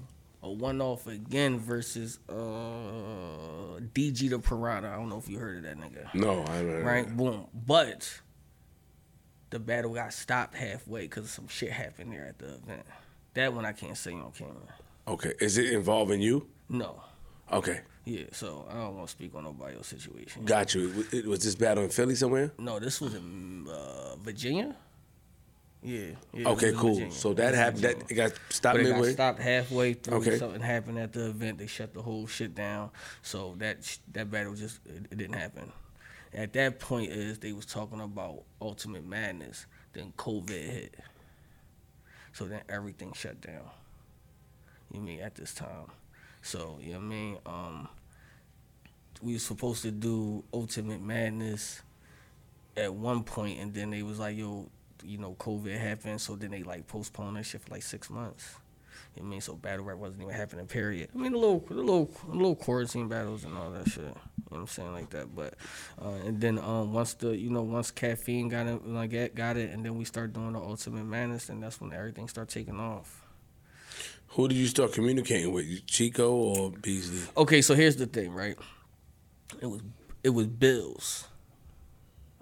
[0.44, 2.34] a one off again versus uh
[3.94, 4.90] DG the Piranha.
[4.90, 6.14] I don't know if you heard of that nigga.
[6.14, 6.84] No, I haven't.
[6.84, 7.18] Right?
[7.18, 7.48] Boom.
[7.54, 8.22] But
[9.50, 12.86] the battle got stopped halfway because some shit happened there at the event.
[13.34, 14.56] That one I can't say on camera.
[15.08, 15.34] Okay.
[15.40, 16.48] Is it involving you?
[16.70, 17.02] No.
[17.52, 17.82] Okay.
[18.04, 20.46] Yeah, so I don't want to speak on nobody else's situation.
[20.46, 21.06] Got you.
[21.12, 22.52] Was- Was this battle in Philly somewhere?
[22.58, 24.76] No, this was in uh, Virginia.
[25.88, 26.08] Yeah.
[26.34, 26.96] yeah Okay, cool.
[26.96, 27.14] Virginia.
[27.14, 27.84] So that happened.
[27.84, 30.18] That it got stopped But it got stopped halfway through.
[30.18, 30.38] Okay.
[30.38, 31.60] Something happened at the event.
[31.60, 32.90] They shut the whole shit down.
[33.22, 35.72] So that that battle just it, it didn't happen.
[36.34, 39.66] At that point, is they was talking about Ultimate Madness.
[39.94, 40.96] Then COVID hit.
[42.34, 43.70] So then everything shut down.
[44.92, 45.88] You mean at this time?
[46.42, 47.38] So you know what I mean?
[47.46, 47.88] Um,
[49.22, 51.82] we was supposed to do Ultimate Madness
[52.76, 54.70] at one point, and then they was like, "Yo,
[55.08, 58.56] you know, COVID happened," so then they like postponed that shit for like six months.
[59.16, 60.68] You know I mean, so battle rap wasn't even happening.
[60.68, 61.10] Period.
[61.14, 64.04] I mean, the little, the little, the little quarantine battles and all that shit.
[64.04, 64.16] You know
[64.50, 65.36] what I'm saying like that.
[65.36, 65.56] But
[66.02, 69.72] uh, and then um, once the you know once caffeine got it, like got it,
[69.72, 73.24] and then we start doing the Ultimate Madness, and that's when everything start taking off.
[74.30, 75.86] Who did you start communicating with?
[75.88, 77.22] Chico or Beasley?
[77.36, 78.58] Okay, so here's the thing, right?
[79.62, 79.82] It was
[80.24, 81.28] it was Bills.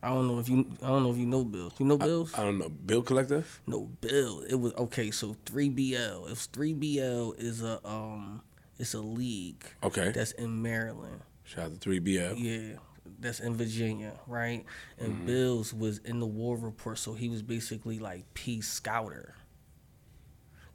[0.05, 1.73] I don't know if you I don't know if you know Bills.
[1.79, 2.31] You know Bills?
[2.35, 2.69] I don't know.
[2.69, 3.43] Bill Collector?
[3.65, 4.41] no, Bill.
[4.47, 5.09] It was okay.
[5.11, 6.27] So three BL.
[6.27, 8.41] If three BL is a um,
[8.77, 10.11] it's a league Okay.
[10.11, 11.21] that's in Maryland.
[11.43, 12.33] Shout out to 3BL.
[12.37, 12.77] Yeah,
[13.19, 14.65] that's in Virginia, right?
[14.97, 19.35] And Bills was in the war report, so he was basically like P scouter.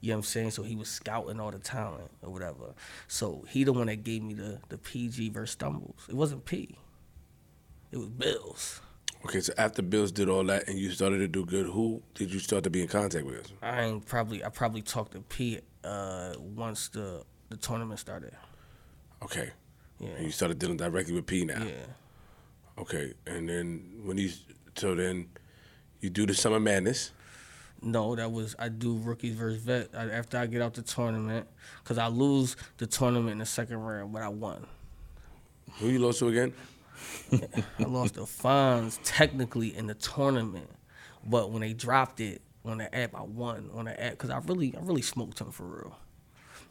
[0.00, 0.50] You know what I'm saying?
[0.52, 2.74] So he was scouting all the talent or whatever.
[3.08, 6.06] So he the one that gave me the the PG versus Stumbles.
[6.08, 6.78] It wasn't P.
[7.92, 8.80] It was Bills.
[9.24, 12.32] Okay, so after Bills did all that and you started to do good, who did
[12.32, 13.52] you start to be in contact with?
[13.62, 18.32] I ain't probably I probably talked to P uh once the the tournament started.
[19.22, 19.50] Okay.
[19.98, 20.08] Yeah.
[20.10, 21.62] And you started dealing directly with P now.
[21.62, 21.72] Yeah.
[22.78, 23.12] Okay.
[23.26, 24.30] And then when you,
[24.74, 25.28] so then
[26.00, 27.12] you do the Summer Madness.
[27.82, 31.46] No, that was I do rookies versus vet I, after I get out the tournament
[31.82, 34.66] because I lose the tournament in the second round, but I won.
[35.78, 36.52] Who you lost to again?
[37.78, 40.70] I lost the funds technically in the tournament,
[41.24, 44.38] but when they dropped it on the app, I won on the app because I
[44.38, 45.96] really, I really smoked him for real.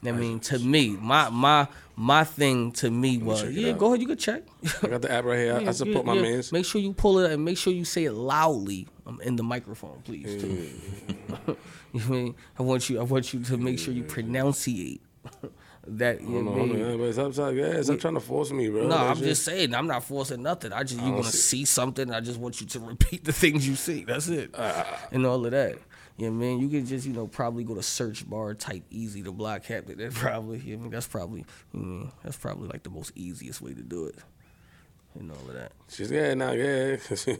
[0.05, 1.67] I mean, to me, my my
[1.97, 3.73] my thing to me was yeah.
[3.73, 4.43] Go ahead, you can check.
[4.81, 5.53] I got the app right here.
[5.55, 6.21] I, I Yeah, support yeah, my yeah.
[6.21, 6.51] mans.
[6.53, 9.43] Make sure you pull it and make sure you say it loudly um, in the
[9.43, 10.41] microphone, please.
[10.41, 11.57] Too.
[11.93, 15.01] you mean I want you I want you to make sure you pronunciate
[15.97, 16.21] that.
[16.21, 16.79] You Hold on, mean?
[16.85, 16.99] hold on.
[17.05, 17.53] Yeah, Stop, stop.
[17.53, 18.83] Yeah, stop trying to force me, bro.
[18.83, 19.73] No, That I'm just saying.
[19.73, 20.71] I'm not forcing nothing.
[20.71, 22.11] I just you want to see- see something.
[22.11, 24.03] I just want you to repeat the things you see.
[24.03, 25.07] That's it, ah, ah, ah.
[25.11, 25.77] and all of that.
[26.17, 26.59] Yeah, man.
[26.59, 29.97] You can just you know probably go to search bar, type Eazy to block captain.
[29.97, 30.59] That probably.
[30.59, 31.45] You know, I mean, that's probably.
[31.73, 34.15] You know, that's probably like the most easiest way to do it,
[35.17, 35.71] and all of that.
[35.89, 36.97] She's yeah, now yeah.
[37.27, 37.37] you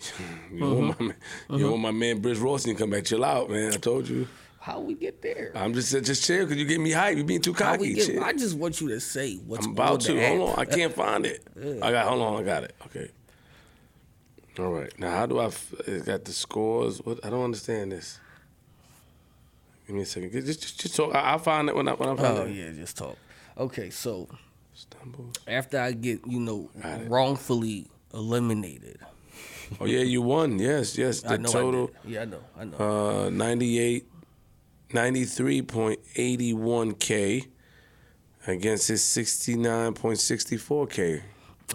[0.00, 0.60] Mm-hmm.
[0.60, 1.16] want my man,
[1.50, 1.70] you mm-hmm.
[1.70, 3.72] want my man Britt Rawson to come back, chill out, man.
[3.74, 4.26] I told you.
[4.60, 5.52] How we get there?
[5.54, 7.16] I'm just just chill because you get me hype.
[7.16, 7.94] You being too cocky.
[7.94, 8.22] get?
[8.22, 10.20] I just want you to say what's I'm about to.
[10.26, 11.42] Hold on, I can't find it.
[11.82, 12.06] I got.
[12.06, 12.74] Hold on, I got it.
[12.86, 13.10] Okay.
[14.58, 14.92] All right.
[14.98, 15.46] Now, how do I?
[15.46, 16.98] F- it got the scores.
[16.98, 17.24] What?
[17.24, 18.20] I don't understand this.
[19.86, 20.30] Give me a second.
[20.32, 21.14] Just, just, just talk.
[21.14, 22.50] I, I'll find it when I when I find Oh it.
[22.52, 23.16] yeah, just talk.
[23.56, 24.28] Okay, so
[24.74, 25.30] Stumble.
[25.46, 26.68] After I get, you know,
[27.08, 28.98] wrongfully eliminated.
[29.80, 30.58] Oh yeah, you won.
[30.58, 31.24] Yes, yes.
[31.28, 31.96] I The I total did.
[32.04, 32.40] Yeah, I know.
[32.58, 33.26] I know.
[33.26, 34.04] uh 98
[34.90, 37.46] 93.81k
[38.46, 41.22] against his 69.64k.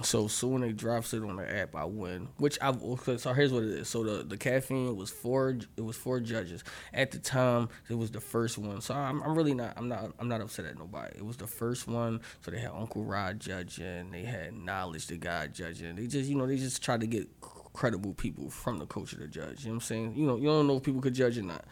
[0.03, 2.27] So so when they drops it on the app, I win.
[2.37, 3.87] Which I so here's what it is.
[3.87, 5.57] So the the caffeine was four.
[5.77, 7.69] It was four judges at the time.
[7.89, 8.81] It was the first one.
[8.81, 9.71] So I'm, I'm really not.
[9.77, 10.11] I'm not.
[10.19, 11.17] I'm not upset at nobody.
[11.17, 12.19] It was the first one.
[12.41, 14.11] So they had Uncle Rod judging.
[14.11, 15.95] They had Knowledge the guy judging.
[15.95, 17.29] They just you know they just tried to get
[17.75, 19.63] credible people from the coach to judge.
[19.63, 20.13] You know what I'm saying?
[20.15, 21.65] You know you don't know if people could judge or not.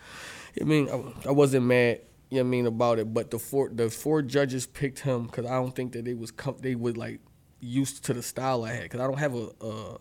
[0.59, 2.01] I mean I, I wasn't mad.
[2.29, 5.25] You know what I mean about it, but the four the four judges picked him
[5.25, 7.19] because I don't think that they was com- they would like
[7.59, 9.97] used to the style I had because I don't have a, a,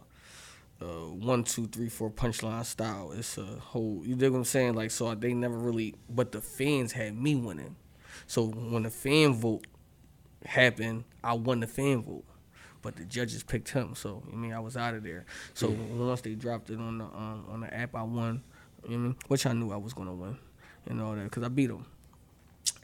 [0.80, 3.12] a one two three four punchline style.
[3.12, 4.74] It's a whole you dig what I'm saying?
[4.74, 7.76] Like so they never really, but the fans had me winning.
[8.26, 9.66] So when the fan vote
[10.44, 12.24] happened, I won the fan vote.
[12.80, 15.24] But the judges picked him, so I mean I was out of there.
[15.54, 18.42] So once they dropped it on the um, on the app, I won.
[18.88, 19.16] You know what I mean?
[19.28, 20.38] Which I knew I was gonna win,
[20.86, 21.86] and all that because I beat them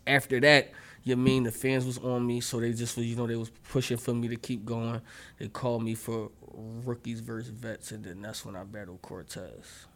[0.08, 0.70] after that,
[1.04, 3.50] you mean the fans was on me, so they just was, you know, they was
[3.70, 5.00] pushing for me to keep going.
[5.38, 9.86] They called me for rookies versus vets, and then that's when I battled Cortez.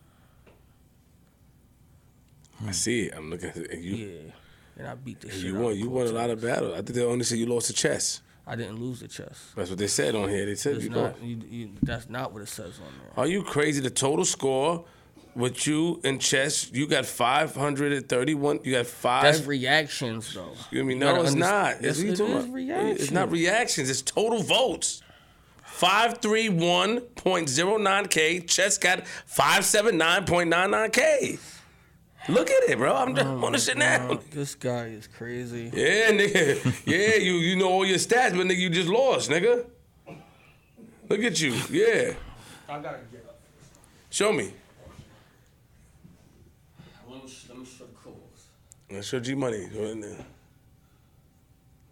[2.61, 2.71] I hmm.
[2.71, 3.15] see it.
[3.17, 3.71] I'm looking at it.
[3.73, 4.33] And you, Yeah,
[4.79, 5.41] and I beat the shit.
[5.41, 5.73] you won.
[5.73, 6.75] of You won a lot of battles.
[6.75, 8.21] I think they only said you lost to chess.
[8.47, 9.53] I didn't lose the chess.
[9.55, 10.47] That's what they said on here.
[10.47, 11.23] They said It's you not.
[11.23, 13.13] You, you, that's not what it says on there.
[13.17, 13.81] Are you crazy?
[13.81, 14.85] The total score
[15.35, 18.61] with you in chess, you got 531.
[18.65, 19.23] You got five.
[19.23, 20.53] That's reactions, though.
[20.71, 21.23] You mean no?
[21.23, 21.83] It's underst- not.
[21.83, 22.55] Yes, It's, what you it talking is about?
[22.55, 23.01] reactions.
[23.01, 23.89] It's not reactions.
[23.91, 25.03] It's total votes.
[25.79, 28.47] 531.09K.
[28.47, 31.39] Chess got 579.99K.
[32.29, 32.95] Look at it, bro.
[32.95, 34.21] I'm Oh on this shit now.
[34.31, 35.71] This guy is crazy.
[35.75, 36.83] Yeah, nigga.
[36.87, 39.67] Yeah, you you know all your stats, but nigga, you just lost, nigga.
[41.09, 41.53] Look at you.
[41.69, 42.13] Yeah.
[42.69, 43.41] I gotta get up.
[44.11, 44.53] Show me,
[47.11, 47.65] let me show the
[48.93, 48.97] calls.
[48.97, 49.67] Let's show G Money.
[49.73, 50.17] Go in there.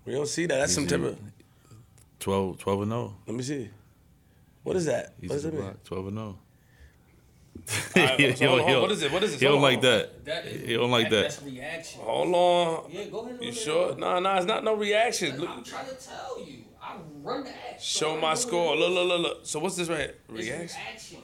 [0.05, 0.57] We don't see that.
[0.59, 1.19] That's some type of.
[2.21, 3.15] 12, 12 and 0.
[3.27, 3.71] Let me see.
[4.63, 5.15] What is that?
[5.21, 5.65] He's What does the that mean?
[5.65, 6.39] block, 12 and 0.
[7.97, 9.13] Alright, so He hold don't- he don't- what is it?
[9.13, 9.41] What is it?
[9.41, 10.25] He don't like that.
[10.27, 11.23] That is, He don't like that.
[11.23, 12.01] That's reaction.
[12.03, 12.91] Hold on.
[12.91, 13.35] Yeah, go ahead.
[13.41, 13.91] You look at sure?
[13.93, 13.99] it.
[13.99, 15.39] Nah, nah, it's not no reaction.
[15.41, 16.59] Look, I'm trying to tell you.
[16.83, 17.83] I run the act.
[17.83, 18.77] show my score.
[18.77, 19.39] Look, look, look, look.
[19.45, 20.15] So what's this right here?
[20.29, 20.81] It's Reaction?
[20.87, 21.19] reaction.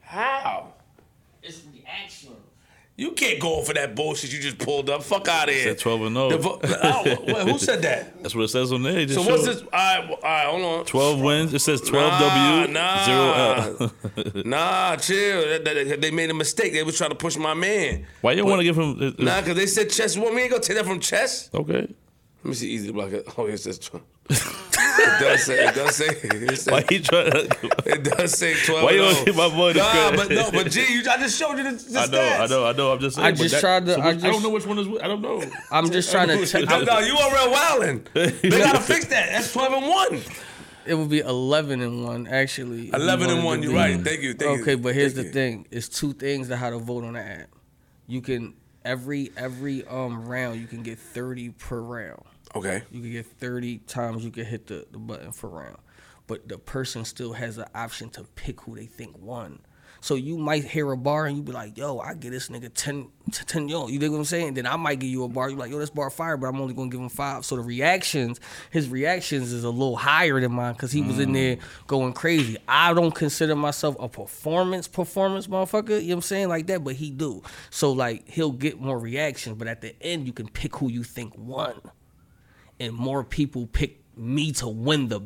[0.00, 0.72] How?
[1.42, 2.34] It's reaction.
[2.96, 5.02] You can't go for that bullshit you just pulled up.
[5.02, 5.64] Fuck out of here.
[5.64, 6.28] Said 12 and 0.
[6.30, 8.22] The vo- oh, wait, who said that?
[8.22, 9.08] That's what it says on there.
[9.08, 9.62] So what's this?
[9.62, 10.84] All right, all right, hold on.
[10.86, 11.54] 12 wins.
[11.54, 13.04] It says 12 Nah, W, nah.
[13.04, 13.92] 0
[14.36, 14.42] L.
[14.44, 15.58] Nah, chill.
[15.98, 16.72] They made a mistake.
[16.72, 18.06] They was trying to push my man.
[18.20, 18.96] Why you want to give him.
[19.02, 20.16] it- Nah, because they said chess.
[20.16, 21.50] Well, we ain't gonna take that from chess.
[21.52, 21.80] Okay.
[21.80, 22.70] Let me see.
[22.70, 23.26] Easy to block it.
[23.36, 24.04] Oh, it says 12.
[24.98, 25.66] It does say.
[25.66, 26.06] It does say.
[26.06, 27.48] It, says, Why you trying to.
[27.86, 28.82] it does say 12.
[28.84, 29.24] Why you and gonna oh.
[29.24, 30.16] give my boy the Nah, credit?
[30.16, 32.40] but no, but G, you, I just showed you the, the I know, stats.
[32.40, 32.92] I know, I know.
[32.92, 33.26] I'm just saying.
[33.26, 34.88] I just that- tried to- so I which- I don't know which one is.
[35.02, 35.42] I don't know.
[35.70, 38.40] I'm just trying to tell No, no, you are real wildin'.
[38.42, 39.30] They gotta fix that.
[39.30, 40.20] That's 12 and 1.
[40.86, 42.90] It would be 11 and 1, actually.
[42.92, 44.00] 11 and 1, you're be- right.
[44.00, 44.34] Thank you.
[44.34, 44.62] Thank you.
[44.62, 45.32] Okay, but here's Thank the you.
[45.32, 45.66] thing.
[45.70, 47.48] It's two things that how to vote on the app.
[48.06, 52.22] You can every every um round you can get 30 per round.
[52.54, 52.82] Okay.
[52.90, 55.78] You can get 30 times you can hit the, the button for round.
[56.26, 59.60] But the person still has the option to pick who they think won.
[60.04, 62.70] So you might hear a bar and you be like, yo, I get this nigga
[62.74, 63.88] 10, to 10 yo.
[63.88, 64.52] You dig what I'm saying?
[64.52, 65.48] Then I might give you a bar.
[65.48, 67.46] You're like, yo, this bar fire, but I'm only gonna give him five.
[67.46, 68.38] So the reactions,
[68.70, 71.60] his reactions is a little higher than mine because he was in there mm.
[71.86, 72.58] going crazy.
[72.68, 75.88] I don't consider myself a performance performance motherfucker.
[75.88, 76.48] You know what I'm saying?
[76.50, 77.42] Like that, but he do.
[77.70, 81.02] So like he'll get more reactions, but at the end you can pick who you
[81.02, 81.80] think won
[82.84, 85.22] and more people pick me to win the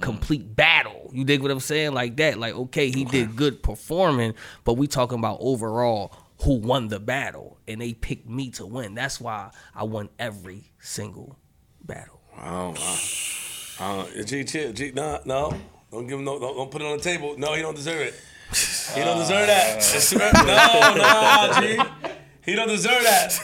[0.00, 1.10] complete battle.
[1.12, 1.92] You dig what I'm saying?
[1.92, 2.38] Like that.
[2.38, 4.34] Like, okay, he did good performing,
[4.64, 6.12] but we talking about overall
[6.42, 7.58] who won the battle.
[7.68, 8.94] And they picked me to win.
[8.94, 11.36] That's why I won every single
[11.84, 12.20] battle.
[12.36, 12.74] Wow.
[13.80, 14.00] wow.
[14.00, 14.72] Uh, G, chill.
[14.72, 15.52] G, nah, no.
[15.90, 16.38] Don't give him no.
[16.38, 17.34] Don't, don't put it on the table.
[17.38, 18.14] No, he don't deserve it.
[18.94, 19.76] He don't deserve that.
[19.76, 22.14] It's- no, no, G.
[22.44, 23.38] He don't deserve that.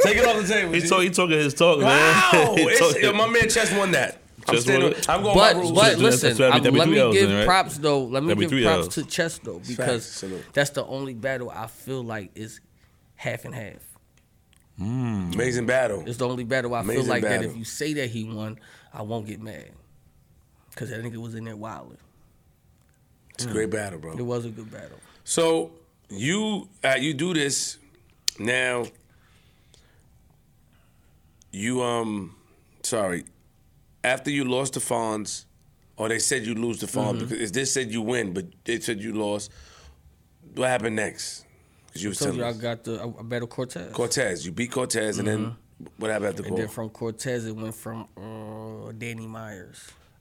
[0.00, 0.72] Take it off the table.
[0.72, 0.88] He G.
[0.88, 1.86] talk, he talking his talk, man.
[2.32, 2.54] Wow.
[2.56, 4.20] He It's, talking- yo, my man Chess won that.
[4.46, 5.00] I'm, Chess standing, won?
[5.08, 5.72] I'm going But by rules.
[5.72, 7.46] but listen, that's- that'd be- I'm- let me L's give then, right?
[7.46, 8.04] props though.
[8.04, 8.94] Let me That'd give props L's.
[8.94, 10.44] to Chess though because salute.
[10.52, 12.60] that's the only battle I feel like is
[13.16, 13.74] half and half.
[14.80, 16.04] Amazing battle.
[16.06, 18.60] It's the only battle I feel Amazing like that if you say that he won,
[18.94, 19.70] I won't get mad.
[20.76, 21.98] Cause that nigga was in there wilding.
[23.34, 24.12] It's a great battle, bro.
[24.16, 24.98] It was a good battle.
[25.24, 25.72] So
[26.08, 27.78] you uh, you do this
[28.38, 28.84] now.
[31.50, 32.34] You um,
[32.82, 33.24] sorry,
[34.04, 35.44] after you lost the Fonz,
[35.96, 37.28] or they said you lose the Fonz Mm-hmm.
[37.28, 39.50] because they said you win, but they said you lost.
[40.54, 41.44] What happened next?
[41.86, 43.92] Because you was Told telling you I got the I, I battled Cortez.
[43.92, 44.44] Cortez.
[44.46, 45.56] You beat Cortez, and then
[45.96, 46.52] what happened after Mm-hmm.
[46.52, 49.80] and then from Cortez it went from uh, Danny Myers.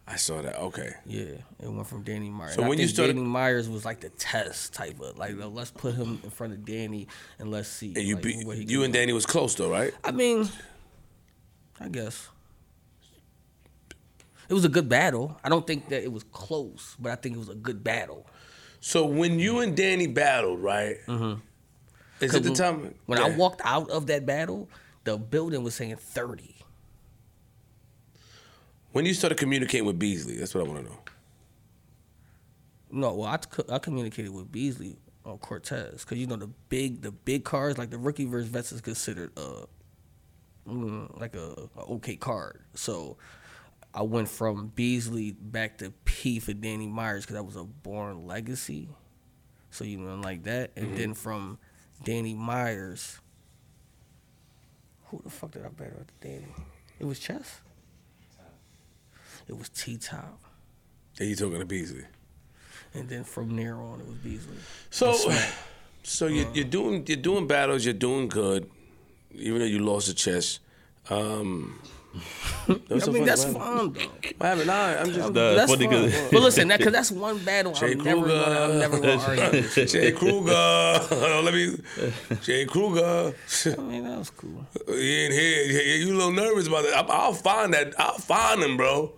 [0.09, 0.57] I saw that.
[0.57, 0.93] Okay.
[1.05, 1.23] Yeah,
[1.61, 2.53] it went from Danny Myers.
[2.53, 5.35] So And I when you started- Danny Myers was like the test type of like
[5.37, 7.09] let's put him in front of Danny
[7.39, 7.87] and let's see.
[7.93, 8.93] And you like, beat you and.
[8.93, 9.93] Danny was close though, right?
[10.05, 10.47] I mean,
[11.79, 12.29] I guess
[14.49, 15.39] it was a good battle.
[15.43, 18.25] I don't think that it was close, but I think it was a good battle.
[18.79, 20.97] So when you and Danny battled, right?
[21.07, 21.39] Mm-hmm.
[22.23, 24.69] Is it the time When I walked out of that battle,
[25.03, 26.55] the building was saying thirty.
[28.91, 30.99] When you started communicating with Beasley, that's what I want to know.
[32.89, 37.11] No, well, I, I communicated with Beasley on Cortez because you know the big the
[37.11, 39.65] big cars like the rookie versus vets is considered uh
[40.67, 42.61] Mm, like a, a okay card.
[42.73, 43.17] So
[43.93, 48.27] I went from Beasley back to P for Danny Myers because that was a born
[48.27, 48.89] legacy.
[49.71, 50.95] So you know like that, and mm-hmm.
[50.97, 51.59] then from
[52.03, 53.19] Danny Myers,
[55.05, 56.47] who the fuck did I battle at Danny?
[56.99, 57.61] It was Chess.
[59.47, 60.39] It was T Top.
[61.19, 62.05] And you talking to Beasley.
[62.93, 64.57] And then from there on, it was Beasley.
[64.89, 65.13] So,
[66.03, 66.51] so you're, uh-huh.
[66.53, 67.85] you're doing you're doing battles.
[67.85, 68.69] You're doing good,
[69.33, 70.59] even though you lost the chess.
[71.09, 71.79] Um,
[72.67, 74.01] that I mean, that's What fun though.
[74.37, 74.67] What happened?
[74.67, 76.09] Nah, I'm just Nah, that's funny fun.
[76.11, 78.43] 'cause- But listen, that because that's one battle Jay I'm never, Kruger.
[78.43, 79.21] gonna, I'm never gonna
[79.51, 79.61] argue.
[79.85, 81.41] Jay Kruger.
[81.43, 81.77] Let me.
[82.41, 83.33] Jay Kruger.
[83.77, 84.65] I mean, that was cool.
[84.87, 85.63] He ain't here.
[85.65, 86.93] Yeah, You a little nervous about that.
[86.95, 87.93] I- I'll find that.
[87.99, 89.11] I'll find him, bro.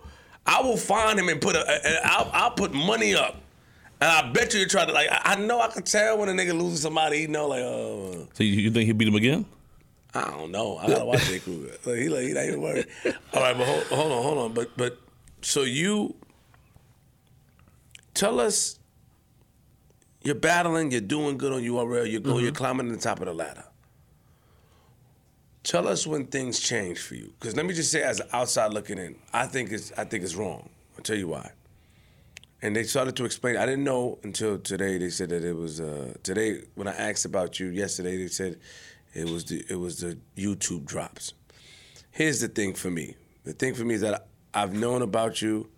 [0.46, 1.60] I will find him and put a.
[1.86, 3.36] and I'll, I'll put money up.
[4.02, 5.08] And I bet you you try to like.
[5.10, 7.20] I I know I can tell when a nigga loses somebody.
[7.20, 9.46] He know like, oh, So you, you think he beat him again?
[10.14, 10.76] I don't know.
[10.78, 11.72] I gotta watch Jay Kruger.
[11.84, 12.86] Like, he like he not even worried.
[13.32, 14.52] All right, but hold, hold on, hold on.
[14.54, 14.98] But but
[15.42, 16.16] so you
[18.14, 18.78] tell us.
[20.22, 20.90] You're battling.
[20.90, 22.10] You're doing good on URL.
[22.10, 22.44] You're going.
[22.44, 23.64] You're climbing to the top of the ladder.
[25.62, 27.32] Tell us when things change for you.
[27.38, 30.24] Because let me just say, as an outside looking in, I think it's I think
[30.24, 30.68] it's wrong.
[30.96, 31.52] I'll tell you why.
[32.62, 33.56] And they started to explain.
[33.56, 34.98] I didn't know until today.
[34.98, 38.18] They said that it was uh, today when I asked about you yesterday.
[38.18, 38.58] They said
[39.12, 41.34] it was the it was the YouTube drops.
[42.10, 43.16] Here's the thing for me.
[43.44, 45.68] The thing for me is that I've known about you.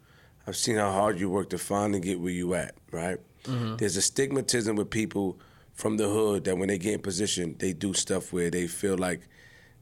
[0.46, 2.74] I've seen how hard you work to finally get where you at.
[2.90, 3.18] Right.
[3.44, 3.76] Mm-hmm.
[3.76, 5.38] There's a stigmatism with people
[5.74, 8.96] from the hood that when they get in position, they do stuff where they feel
[8.96, 9.28] like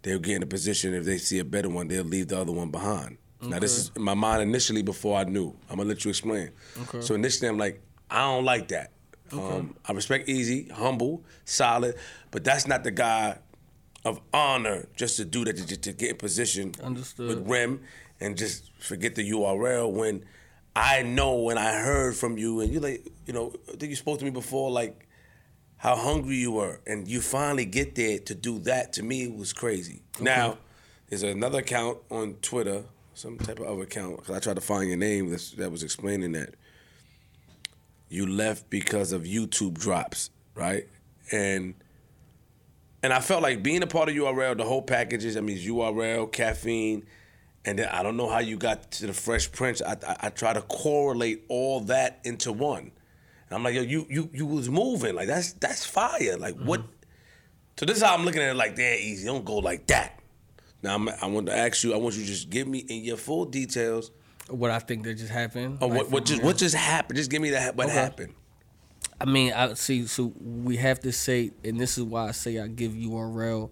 [0.03, 2.53] they'll get in a position if they see a better one, they'll leave the other
[2.53, 3.18] one behind.
[3.42, 5.57] Now this is in my mind initially before I knew.
[5.70, 6.51] I'm gonna let you explain.
[6.82, 7.01] Okay.
[7.01, 7.80] So initially I'm like,
[8.11, 8.92] I don't like that.
[9.33, 11.95] Um, I respect Eazy, humble, solid,
[12.31, 13.39] but that's not the guy
[14.05, 17.28] of honor just to do that to, to get in position Understood.
[17.28, 17.81] with Rem
[18.20, 20.24] and just forget the URL when
[20.74, 23.97] I know when I heard from you and you like you know I think you
[23.97, 25.07] spoke to me before like
[25.76, 29.53] how hungry you were and you finally get there to do that to me was
[29.53, 30.03] crazy.
[30.20, 30.59] Now
[31.09, 34.89] there's another account on Twitter, some type of other account because I tried to find
[34.89, 36.55] your name that was explaining that
[38.11, 40.87] you left because of YouTube drops, right?
[41.33, 41.75] And
[43.03, 45.37] and I felt like being a part of URL, the whole packages.
[45.37, 47.07] I mean, URL, caffeine,
[47.65, 49.81] and then I don't know how you got to the Fresh Prince.
[49.81, 54.07] I, I, I try to correlate all that into one, and I'm like, yo, you
[54.11, 56.37] you you was moving like that's that's fire.
[56.37, 56.67] Like mm-hmm.
[56.67, 56.83] what?
[57.79, 58.57] So this is how I'm looking at it.
[58.57, 59.25] Like, damn, Eazy.
[59.25, 60.19] Don't go like that.
[60.83, 61.95] Now I'm, I want to ask you.
[61.95, 64.11] I want you to just give me in your full details
[64.51, 65.78] What I think that just happened.
[65.80, 67.16] of like, what, what just what just happened.
[67.16, 67.94] Just give me that what Okay.
[67.94, 68.34] happened.
[69.20, 70.07] I mean, I see.
[70.07, 73.70] So we have to say, and this is why I say I give URL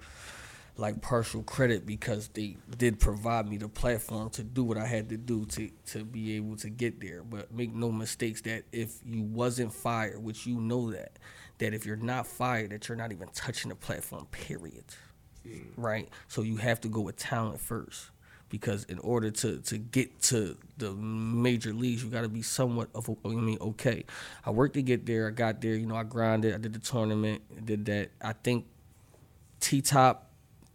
[0.77, 5.09] like partial credit because they did provide me the platform to do what I had
[5.09, 7.23] to do to to be able to get there.
[7.23, 11.19] But make no mistakes that if you wasn't fired, which you know that,
[11.59, 14.27] that if you're not fired, that you're not even touching the platform.
[14.31, 14.85] Period.
[15.45, 15.59] Hmm.
[15.81, 16.09] Right.
[16.29, 18.11] So you have to go with talent first.
[18.49, 22.89] Because in order to, to get to the major leagues, you got to be somewhat
[22.95, 24.05] of, a, I mean, okay.
[24.45, 25.29] I worked to get there.
[25.29, 25.75] I got there.
[25.75, 26.55] You know, I grinded.
[26.55, 27.43] I did the tournament.
[27.67, 28.11] Did that.
[28.23, 28.65] I think
[29.61, 30.29] T Top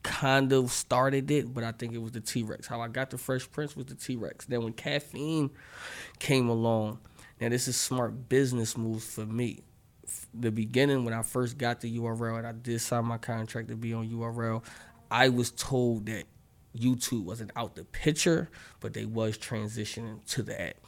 [0.04, 2.68] kind of started it, but I think it was the T Rex.
[2.68, 4.46] How I got the Fresh Prince was the T Rex.
[4.46, 5.50] Then when caffeine
[6.20, 7.00] came along,
[7.40, 9.62] now this is smart business moves for me.
[10.34, 13.76] The beginning when I first got the URL and I did sign my contract to
[13.76, 14.64] be on URL,
[15.10, 16.26] I was told that
[16.78, 18.50] YouTube wasn't out the picture,
[18.80, 20.86] but they was transitioning to the app.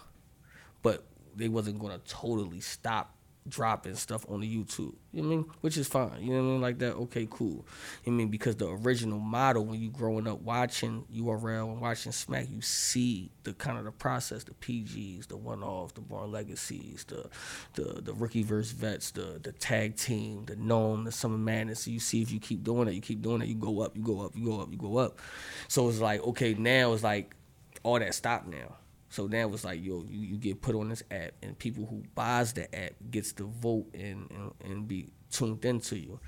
[0.81, 1.03] But
[1.35, 3.14] they wasn't gonna totally stop
[3.47, 4.95] dropping stuff on the YouTube.
[5.11, 5.45] You know what I mean?
[5.61, 6.21] Which is fine.
[6.21, 6.61] You know what I mean?
[6.61, 7.65] Like that, okay, cool.
[8.05, 12.49] I mean, because the original model when you growing up watching URL and watching Smack,
[12.49, 17.05] you see the kind of the process, the PGs, the one off, the Born Legacies,
[17.07, 17.29] the
[17.73, 21.81] the the rookie verse vets, the the tag team, the NOME, the summer madness.
[21.81, 23.95] So you see if you keep doing it, you keep doing it, you go up,
[23.95, 25.19] you go up, you go up, you go up.
[25.67, 27.35] So it's like, okay, now it's like
[27.83, 28.75] all that stopped now.
[29.15, 32.03] So now it's like, yo, you, you get put on this app, and people who
[32.15, 36.19] buys the app gets to vote and, and, and be tuned into you.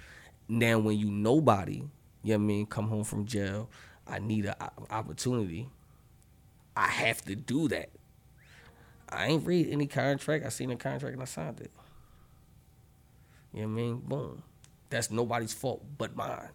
[0.48, 1.84] Now, when you nobody,
[2.24, 3.70] you know what I mean, come home from jail,
[4.08, 4.56] I need an
[4.90, 5.68] opportunity.
[6.78, 7.90] I have to do that.
[9.10, 10.46] I ain't read any contract.
[10.46, 11.72] I seen a contract and I signed it.
[13.54, 13.98] You know what I mean?
[13.98, 14.44] Boom.
[14.90, 16.48] That's nobody's fault but mine.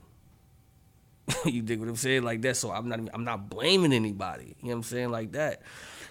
[1.45, 2.23] you dig what I'm saying?
[2.23, 2.57] Like that.
[2.57, 4.57] So I'm not I'm not blaming anybody.
[4.61, 5.11] You know what I'm saying?
[5.11, 5.61] Like that.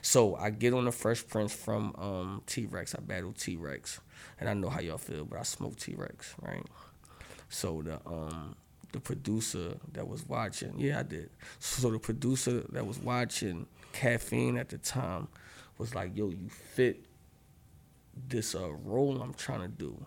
[0.01, 2.95] So I get on the Fresh Prince from um, T Rex.
[2.95, 3.99] I battle T Rex.
[4.39, 6.65] And I know how y'all feel, but I smoke T Rex, right?
[7.49, 8.55] So the um
[8.91, 11.29] the producer that was watching, yeah, I did.
[11.59, 15.27] So the producer that was watching caffeine at the time
[15.77, 17.05] was like, yo, you fit
[18.27, 20.05] this uh, role I'm trying to do.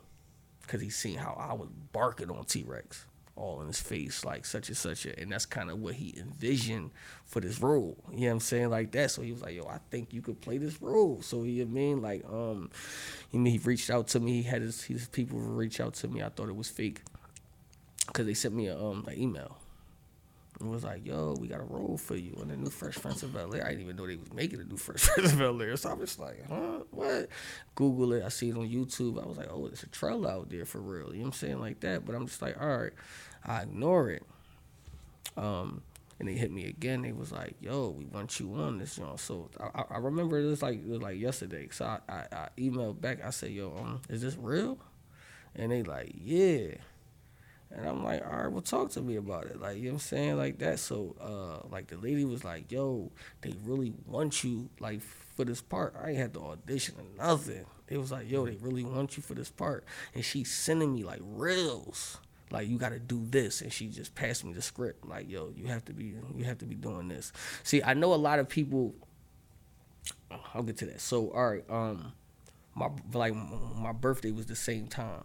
[0.66, 3.05] Cause he seen how I was barking on T Rex
[3.37, 5.07] all in his face, like such and such.
[5.07, 6.91] A, and that's kind of what he envisioned
[7.24, 7.97] for this role.
[8.12, 8.70] You know what I'm saying?
[8.70, 9.11] Like that.
[9.11, 11.20] So he was like, yo, I think you could play this role.
[11.22, 12.03] So you know I mean?
[12.03, 12.70] Like, um,
[13.30, 14.43] he he reached out to me.
[14.43, 16.22] He had his, his people reach out to me.
[16.22, 17.03] I thought it was fake.
[18.12, 19.57] Cause they sent me a um an email.
[20.61, 23.22] It was like, yo, we got a role for you on the new Fresh Prince
[23.24, 23.64] of Bel Air.
[23.64, 25.76] I didn't even know they was making a new Fresh Prince of Bel Air.
[25.76, 26.80] So I'm just like, huh?
[26.90, 27.28] What?
[27.74, 28.22] Google it.
[28.24, 29.22] I see it on YouTube.
[29.22, 31.09] I was like, oh, there's a trailer out there for real.
[31.09, 31.61] You know what I'm saying?
[31.61, 32.05] Like that.
[32.05, 32.92] But I'm just like, all right.
[33.44, 34.22] I ignore it.
[35.36, 35.82] Um,
[36.18, 37.02] and they hit me again.
[37.02, 40.40] They was like, "Yo, we want you on this, you know." So I, I remember
[40.48, 41.68] this like it was like yesterday.
[41.70, 43.24] So I, I, I emailed back.
[43.24, 44.78] I said, "Yo, um, is this real?"
[45.57, 46.76] And they like, "Yeah."
[47.77, 49.61] And I'm like, all right, well, talk to me about it.
[49.61, 50.37] Like, you know what I'm saying?
[50.37, 50.79] Like that.
[50.79, 53.11] So, uh, like, the lady was like, yo,
[53.41, 55.95] they really want you, like, for this part.
[56.01, 57.64] I ain't had to audition or nothing.
[57.89, 59.85] It was like, yo, they really want you for this part.
[60.14, 62.18] And she's sending me, like, reels
[62.51, 65.51] like you got to do this and she just passed me the script like yo
[65.57, 67.33] you have to be you have to be doing this
[67.64, 68.95] see i know a lot of people
[70.53, 72.12] i'll get to that so all right um
[72.75, 75.25] my like my birthday was the same time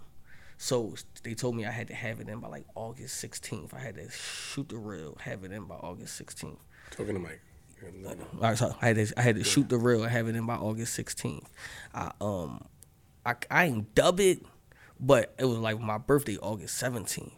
[0.62, 0.93] so
[1.24, 3.95] they told me i had to have it in by like august 16th i had
[3.95, 6.57] to shoot the reel have it in by august 16th
[6.91, 7.41] talking to mike
[8.36, 10.36] all right, so I had to, I had to shoot the reel and have it
[10.36, 11.45] in by August 16th.
[11.93, 12.66] I um
[13.26, 14.45] I, I ain't dub it,
[14.99, 17.32] but it was like my birthday, August 17th.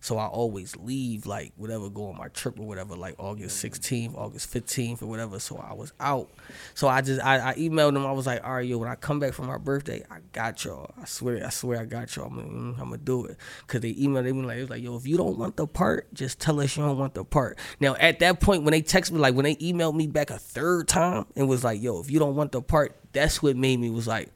[0.00, 4.12] So I always leave like whatever, go on my trip or whatever, like August mm-hmm.
[4.12, 5.38] 16th, August 15th or whatever.
[5.38, 6.30] So I was out.
[6.74, 8.06] So I just I, I emailed them.
[8.06, 10.64] I was like, all right, yo, when I come back from my birthday, I got
[10.64, 10.94] y'all.
[11.00, 12.26] I swear, I swear I got y'all.
[12.26, 13.36] I'm gonna, mm, I'm gonna do it.
[13.66, 16.12] Cause they emailed me like, it was like, yo, if you don't want the part,
[16.14, 17.58] just tell us you don't want the part.
[17.80, 20.38] Now at that point, when they text me, like when they emailed me back a
[20.38, 23.80] third time, it was like, yo, if you don't want the part, that's what made
[23.80, 24.30] me was like,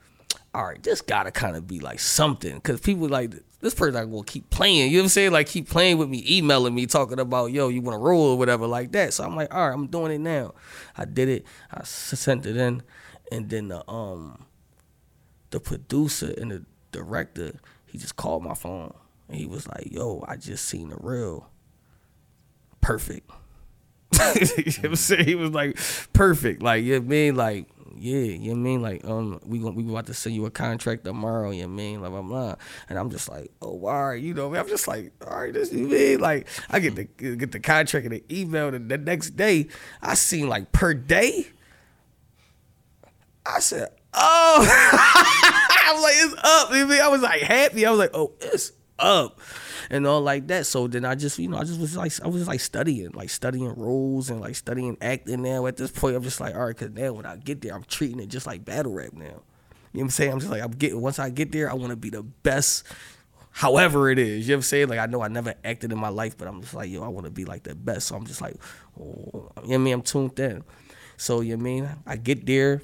[0.54, 4.10] all right, this gotta kind of be like something, cause people like this person not
[4.10, 4.90] gonna keep playing.
[4.90, 5.32] You know what I'm saying?
[5.32, 8.38] Like keep playing with me, emailing me, talking about yo, you want to roll or
[8.38, 9.14] whatever like that.
[9.14, 10.54] So I'm like, all right, I'm doing it now.
[10.96, 11.46] I did it.
[11.70, 12.82] I sent it in,
[13.30, 14.44] and then the um,
[15.50, 17.52] the producer and the director,
[17.86, 18.92] he just called my phone
[19.28, 21.48] and he was like, yo, I just seen the real.
[22.80, 23.30] Perfect.
[24.12, 25.24] you know what I'm saying?
[25.24, 25.78] He was like,
[26.12, 26.62] perfect.
[26.62, 27.36] Like, you know what I mean?
[27.36, 27.66] Like,
[27.96, 28.82] yeah, you know I mean?
[28.82, 31.76] Like, um, we going we about to send you a contract tomorrow, you know I
[31.76, 32.00] mean?
[32.00, 32.54] Blah blah blah.
[32.88, 35.72] And I'm just like, oh, all right, you know, I'm just like, all right, this
[35.72, 36.20] you mean?
[36.20, 39.68] Like, I get the get the contract and the email, and the next day,
[40.00, 41.46] I seen like per day.
[43.44, 46.70] I said, oh, I was like, it's up.
[46.70, 47.00] You know I, mean?
[47.00, 47.86] I was like happy.
[47.86, 49.40] I was like, oh, it's up
[49.90, 50.66] and all like that.
[50.66, 53.30] So then I just, you know, I just was like, I was like studying, like
[53.30, 55.66] studying roles and like studying acting now.
[55.66, 57.84] At this point, I'm just like, all right, because now when I get there, I'm
[57.84, 59.24] treating it just like battle rap now.
[59.24, 59.40] You know
[59.92, 60.32] what I'm saying?
[60.32, 62.84] I'm just like, I'm getting, once I get there, I want to be the best,
[63.50, 64.48] however it is.
[64.48, 64.88] You know what I'm saying?
[64.88, 67.08] Like, I know I never acted in my life, but I'm just like, yo, I
[67.08, 68.08] want to be like the best.
[68.08, 68.56] So I'm just like,
[68.98, 69.94] oh, you know what I mean?
[69.94, 70.64] I'm tuned in.
[71.18, 71.88] So, you know what I mean?
[72.06, 72.80] I get there.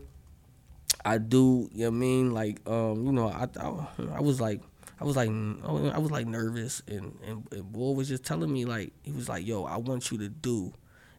[1.05, 2.31] I do, you know what I mean?
[2.33, 4.61] Like, um, you know, I, I, I was like,
[5.01, 8.65] I was like, I was like nervous, and, and, and boy was just telling me
[8.65, 10.73] like, he was like, yo, I want you to do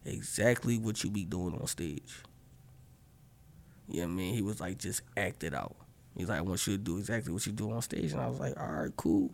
[0.05, 2.23] exactly what you be doing on stage.
[3.87, 4.35] You know I mean?
[4.35, 5.75] He was like, just act it out.
[6.15, 8.27] He's like, I want you to do exactly what you do on stage, and I
[8.27, 9.31] was like, all right, cool.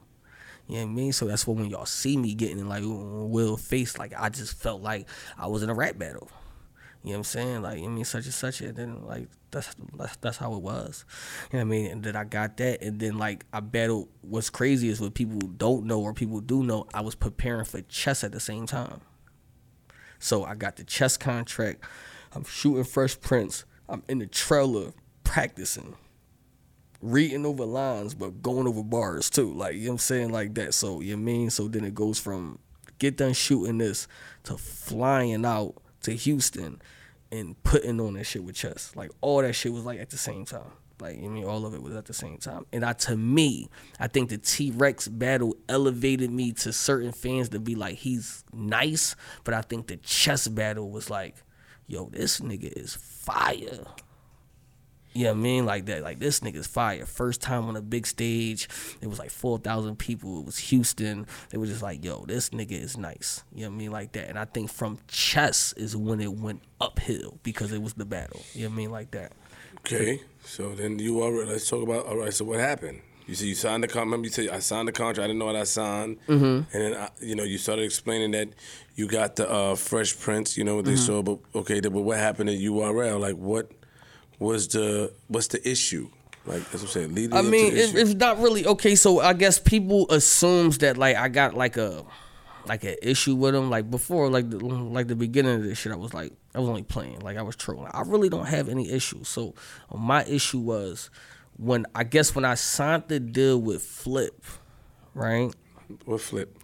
[0.67, 1.13] You know what I mean?
[1.13, 4.81] So that's what when y'all see me getting like Will face, like I just felt
[4.81, 6.29] like I was in a rap battle.
[7.03, 7.61] You know what I'm saying?
[7.61, 11.05] Like, I mean, such and such, and then like that's that's, that's how it was.
[11.51, 11.91] You know what I mean?
[11.91, 14.09] And then I got that, and then like I battled.
[14.21, 16.87] What's crazy is what people don't know or people do know.
[16.93, 19.01] I was preparing for chess at the same time.
[20.19, 21.83] So I got the chess contract.
[22.33, 23.65] I'm shooting Fresh Prince.
[23.87, 24.91] I'm in the trailer
[25.23, 25.95] practicing,
[27.01, 29.53] reading over lines, but going over bars too.
[29.53, 30.31] Like, you know what I'm saying?
[30.31, 30.73] Like that.
[30.73, 31.49] So, you know I mean?
[31.49, 32.59] So then it goes from
[32.99, 34.07] get done shooting this
[34.43, 36.81] to flying out to Houston
[37.31, 38.91] and putting on that shit with chess.
[38.95, 40.71] Like, all that shit was like at the same time.
[40.99, 42.65] Like, I mean, all of it was at the same time.
[42.71, 43.69] And I, to me,
[43.99, 48.43] I think the T Rex battle elevated me to certain fans to be like, he's
[48.53, 49.15] nice.
[49.43, 51.35] But I think the chess battle was like,
[51.87, 53.85] yo, this nigga is fire.
[55.15, 55.65] You know what I mean?
[55.65, 56.03] Like that.
[56.03, 57.05] Like this nigga's fire.
[57.05, 58.67] First time on a big stage.
[59.01, 60.39] It was like 4,000 people.
[60.41, 61.25] It was Houston.
[61.49, 63.43] They were just like, yo, this nigga is nice.
[63.53, 63.91] You know what I mean?
[63.91, 64.27] Like that.
[64.29, 68.41] And I think from chess is when it went uphill because it was the battle.
[68.53, 68.91] You know what I mean?
[68.91, 69.31] Like that.
[69.79, 71.45] Okay, so then you are.
[71.45, 72.07] Let's talk about.
[72.07, 73.01] All right, so what happened?
[73.27, 74.05] You said you signed the contract.
[74.07, 75.19] Remember, you said I signed the contract.
[75.19, 76.17] I didn't know what I signed.
[76.27, 76.43] Mm-hmm.
[76.45, 78.49] And then I, you know you started explaining that
[78.95, 80.57] you got the uh, Fresh Prince.
[80.57, 81.05] You know what they Mm-hmm.
[81.05, 83.19] saw, but okay, but what happened at URL?
[83.19, 83.71] Like what
[84.39, 86.09] was the what's the issue?
[86.45, 87.15] Like that's what I'm saying.
[87.15, 87.97] Leading I mean, the it, issue.
[87.97, 88.95] it's not really okay.
[88.95, 92.05] So I guess people assumes that like I got like a
[92.67, 93.69] like an issue with him.
[93.69, 96.69] Like before, like the, like the beginning of this shit, I was like I was
[96.69, 97.89] only playing, like I was trolling.
[97.93, 99.27] I really don't have any issues.
[99.27, 99.55] So
[99.93, 101.09] my issue was
[101.57, 104.43] when I guess when I signed the deal with Flip,
[105.13, 105.53] right?
[106.05, 106.57] what flip?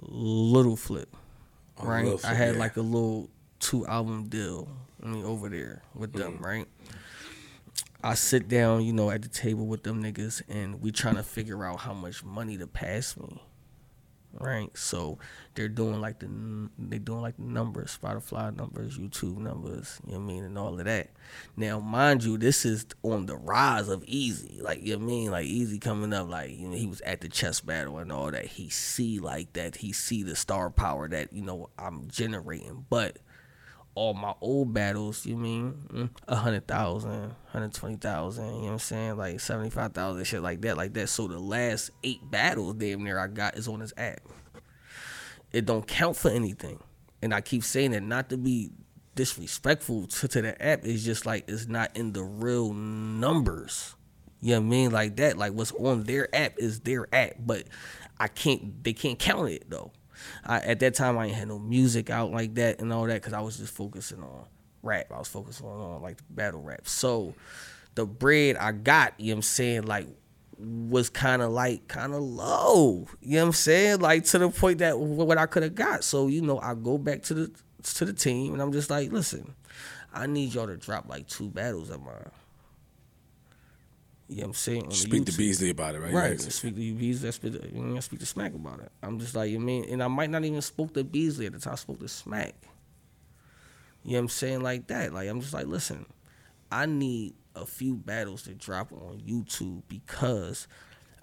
[0.00, 1.08] Little Flip,
[1.78, 2.24] Oh, right?
[2.24, 2.60] I had yeah.
[2.60, 4.68] like a little two album deal.
[5.02, 6.44] I mean, over there with them, Mm-hmm.
[6.44, 6.66] right?
[8.06, 11.24] I sit down, you know, at the table with them niggas, and we trying to
[11.24, 13.42] figure out how much money to pass me,
[14.32, 14.70] right?
[14.78, 15.18] So
[15.56, 16.28] they're doing like the
[16.78, 20.56] they doing like the numbers, Spotify numbers, YouTube numbers, you know what I mean, and
[20.56, 21.10] all of that.
[21.56, 25.06] Now, mind you, this is on the rise of Eazy, like you know what I
[25.06, 28.12] mean, like Eazy coming up, like you know he was at the chess battle and
[28.12, 28.46] all that.
[28.46, 33.18] He see like that, he see the star power that you know I'm generating, but
[33.96, 38.58] all my old battles, you mean mm, a hundred thousand, hundred twenty thousand, you know
[38.58, 39.16] what I'm saying?
[39.16, 41.08] Like seventy five thousand, shit like that, like that.
[41.08, 44.20] So the last eight battles damn near I got is on this app.
[45.52, 46.78] It don't count for anything.
[47.22, 48.70] And I keep saying it not to be
[49.14, 50.84] disrespectful to, to the app.
[50.84, 53.94] It's just like it's not in the real numbers.
[54.42, 54.90] You know what I mean?
[54.90, 55.38] Like that.
[55.38, 57.36] Like what's on their app is their app.
[57.38, 57.64] But
[58.20, 59.92] I can't they can't count it though.
[60.44, 63.14] I, at that time, I ain't had no music out like that and all that
[63.14, 64.46] because I was just focusing on
[64.82, 65.06] rap.
[65.12, 66.86] I was focusing on, on like battle rap.
[66.88, 67.34] So
[67.94, 70.06] the bread I got, you know what I'm saying, like
[70.58, 73.06] was kind of like kind of low.
[73.20, 74.00] You know what I'm saying?
[74.00, 76.04] Like to the point that what I could have got.
[76.04, 77.50] So you know, I go back to the
[77.94, 79.54] to the team and I'm just like, listen,
[80.12, 82.30] I need y'all to drop like two battles of mine.
[84.28, 84.84] You know what I'm saying?
[84.86, 85.32] On Speak to.
[85.32, 86.12] Beasley about it, right?
[86.12, 86.38] Right.
[86.38, 88.90] To speak to Beasley, I speak to, you know, I speak to Smack about it.
[89.02, 91.60] I'm just like, you mean, and I might not even spoke to Beasley at the
[91.60, 91.74] time.
[91.74, 92.54] I spoke to Smack.
[94.04, 94.62] You know what I'm saying?
[94.62, 95.12] Like that.
[95.12, 96.06] Like I'm just like, listen,
[96.72, 100.66] I need a few battles to drop on YouTube because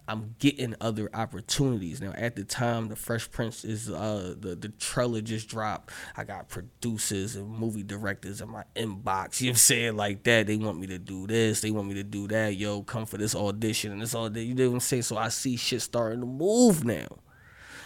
[0.07, 2.01] I'm getting other opportunities.
[2.01, 5.91] Now at the time the Fresh Prince is uh the, the trailer just dropped.
[6.17, 9.39] I got producers and movie directors in my inbox.
[9.39, 9.95] You know what I'm saying?
[9.95, 10.47] Like that.
[10.47, 12.55] They want me to do this, they want me to do that.
[12.55, 14.43] Yo, come for this audition and this all that.
[14.43, 15.03] You know what I'm saying?
[15.03, 17.07] So I see shit starting to move now.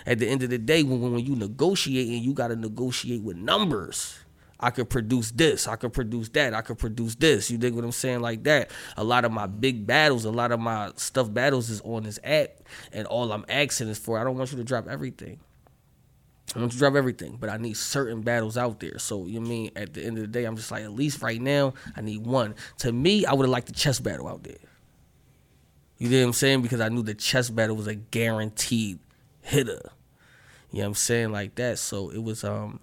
[0.05, 4.19] At the end of the day, when when you negotiating, you gotta negotiate with numbers.
[4.59, 5.67] I could produce this.
[5.67, 6.53] I could produce that.
[6.53, 7.51] I could produce this.
[7.51, 8.21] You dig what I'm saying?
[8.21, 8.71] Like that.
[8.95, 12.19] A lot of my big battles, a lot of my stuff battles is on this
[12.23, 12.49] app,
[12.91, 14.17] and all I'm asking is for.
[14.17, 15.39] I don't want you to drop everything.
[16.55, 18.97] I want you to drop everything, but I need certain battles out there.
[18.99, 21.41] So you mean at the end of the day, I'm just like at least right
[21.41, 22.55] now I need one.
[22.79, 24.55] To me, I would have liked the chess battle out there.
[25.97, 26.61] You know what I'm saying?
[26.61, 28.99] Because I knew the chess battle was a guaranteed
[29.41, 29.91] hitter.
[30.71, 31.31] You know what I'm saying?
[31.31, 31.79] Like that.
[31.79, 32.79] So it was um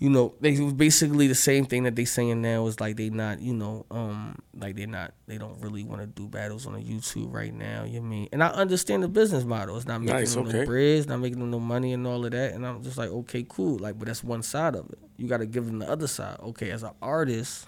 [0.00, 2.96] you know, they it was basically the same thing that they saying now is like
[2.96, 6.66] they not, you know, um, like they're not, they don't really want to do battles
[6.66, 7.84] on a YouTube right now.
[7.84, 8.28] You know I mean?
[8.32, 9.76] And I understand the business model.
[9.76, 10.60] It's not making Nice, them okay.
[10.60, 12.54] no bread, not making them no money and all of that.
[12.54, 13.76] And I'm just like, okay, cool.
[13.76, 14.98] Like, but that's one side of it.
[15.18, 16.38] You got to give them the other side.
[16.40, 17.66] Okay, as an artist,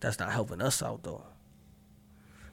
[0.00, 1.22] that's not helping us out though.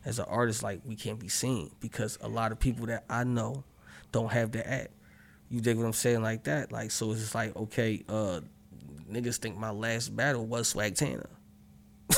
[0.06, 3.24] As an artist, like we can't be seen because a lot of people that I
[3.24, 3.64] know
[4.12, 4.90] don't have the app.
[5.50, 6.72] You dig what I'm saying like that?
[6.72, 8.42] Like so it's just like, okay, uh
[9.10, 11.30] niggas think my last battle was Swag Tanner.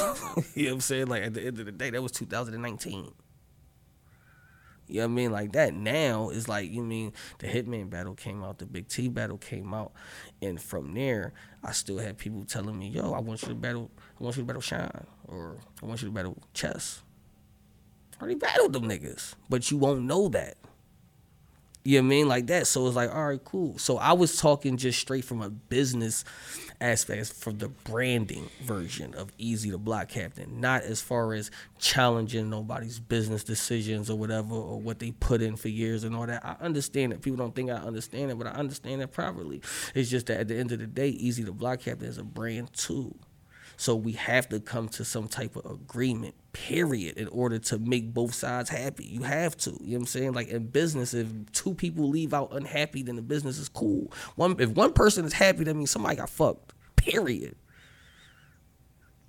[0.56, 1.08] you know what I'm saying?
[1.08, 3.12] Like at the end of the day, that was 2019.
[4.90, 5.32] You know what I mean?
[5.32, 9.10] Like that now is like you mean the Hitman battle came out, the Big T
[9.10, 9.92] battle came out,
[10.42, 11.34] and from there
[11.64, 14.44] I still had people telling me, "Yo, I want you to battle, I want you
[14.44, 17.04] to battle Shine, or I want you to battle Chess."
[18.18, 20.58] I already battled them niggas, but you won't know that.
[21.88, 22.28] You know what I mean?
[22.28, 22.68] Like that.
[22.68, 23.78] So it's like, all right, cool.
[23.78, 26.26] So I was talking just straight from a business
[26.82, 32.50] aspect, from the branding version of Eazy The Block Captain, not as far as challenging
[32.50, 36.46] nobody's business decisions or whatever, or what they put in for years and all that.
[36.46, 37.22] I understand that.
[37.22, 39.62] People don't think I understand it, but I understand it properly.
[39.96, 42.24] It's just that at the end of the day, Eazy The Block Captain is a
[42.26, 43.16] brand too.
[43.78, 48.12] So we have to come to some type of agreement, period, in order to make
[48.12, 49.06] both sides happy.
[49.06, 49.70] You have to.
[49.70, 50.34] You know what I'm saying?
[50.34, 54.12] Like in business, if two people leave out unhappy, then the business is cool.
[54.36, 56.74] One if one person is happy, that means somebody got fucked.
[56.96, 57.56] Period.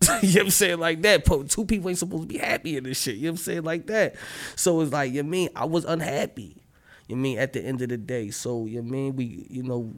[0.23, 0.79] you know what I'm saying?
[0.79, 1.27] Like that.
[1.49, 3.17] Two people ain't supposed to be happy in this shit.
[3.17, 3.63] You know what I'm saying?
[3.65, 4.17] Like that.
[4.57, 6.63] So it's like, you know mean, I was unhappy.
[7.07, 8.31] You know mean at the end of the day.
[8.31, 9.93] So you know mean we you know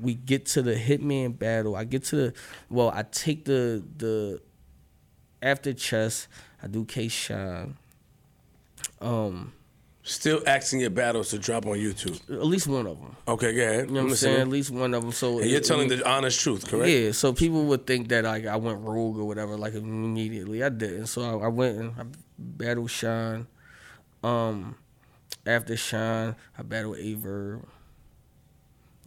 [0.00, 1.76] we get to the hitman battle.
[1.76, 2.34] I get to the
[2.70, 4.40] well, I take the the
[5.42, 6.28] after chess,
[6.62, 7.76] I do K Shine.
[9.00, 9.52] Um
[10.08, 12.14] Still asking your battles to drop on YouTube.
[12.30, 13.16] At least one of them.
[13.26, 13.88] Okay, go ahead.
[13.88, 14.40] You know what I'm saying?
[14.42, 15.10] At least one of them.
[15.10, 16.88] So and you're telling the honest truth, correct?
[16.88, 17.10] Yeah.
[17.10, 20.62] So people would think that like I went rogue or whatever, like immediately.
[20.62, 21.08] I didn't.
[21.08, 22.04] So I, I went and I
[22.38, 23.48] battled Shine.
[24.22, 24.76] Um,
[25.44, 27.64] after Shine, I battled Averb.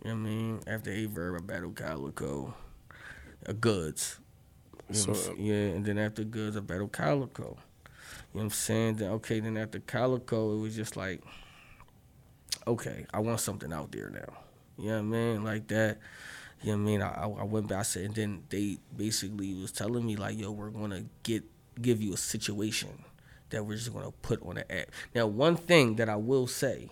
[0.03, 0.59] You know what I mean?
[0.67, 2.53] After Averb, I battled Calicoe.
[3.47, 4.19] Uh, Goodz.
[4.91, 7.43] You know yeah, and then after Goodz, I battled Calicoe.
[7.43, 7.57] You know
[8.31, 8.95] what I'm saying?
[8.95, 11.21] Then okay, then after Calicoe, it was just like,
[12.65, 14.37] okay, I want something out there now.
[14.77, 15.43] You know what I mean?
[15.43, 15.97] Like that.
[16.61, 17.01] You know what I mean?
[17.01, 20.51] I, I went back, I said, and then they basically was telling me like, yo,
[20.51, 21.43] we're gonna get
[21.81, 23.03] give you a situation
[23.49, 24.89] that we're just gonna put on the app.
[25.15, 26.89] Now, one thing that I will say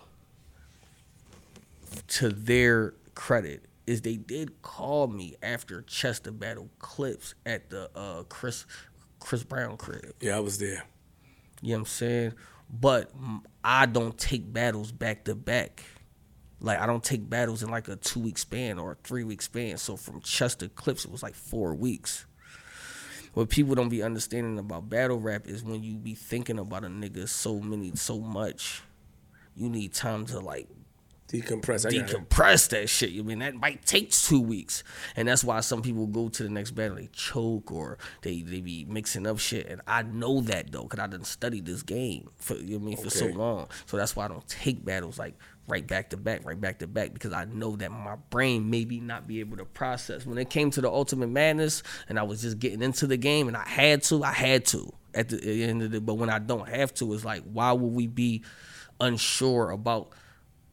[2.08, 7.90] to their credit is they did call me after Chess to battle clips at the
[7.96, 8.66] uh, Chris
[9.18, 10.14] Chris Brown crib.
[10.20, 10.84] Yeah, I was there.
[11.62, 12.32] You know what I'm saying?
[12.70, 13.10] But
[13.64, 15.84] I don't take battles back to back.
[16.60, 19.42] Like I don't take battles in like a two week span or a three week
[19.42, 19.78] span.
[19.78, 22.26] So from Chess to clips, it was like four weeks.
[23.34, 26.88] What people don't be understanding about battle rap is when you be thinking about a
[26.88, 28.82] nigga so many so much,
[29.54, 30.68] you need time to like
[31.28, 31.84] Decompress.
[31.84, 33.10] I decompress that shit.
[33.10, 34.82] You mean that might take two weeks,
[35.14, 38.60] and that's why some people go to the next battle they choke or they they
[38.60, 39.66] be mixing up shit.
[39.68, 42.88] And I know that though, cause I didn't study this game for you know I
[42.88, 43.68] mean for so long.
[43.84, 45.34] So that's why I don't take battles like
[45.66, 48.98] right back to back, right back to back, because I know that my brain maybe
[48.98, 50.24] not be able to process.
[50.24, 53.48] When it came to the Ultimate Madness, and I was just getting into the game,
[53.48, 56.00] and I had to, I had to at the, at the end of the.
[56.00, 58.44] But when I don't have to, it's like why would we be
[58.98, 60.14] unsure about?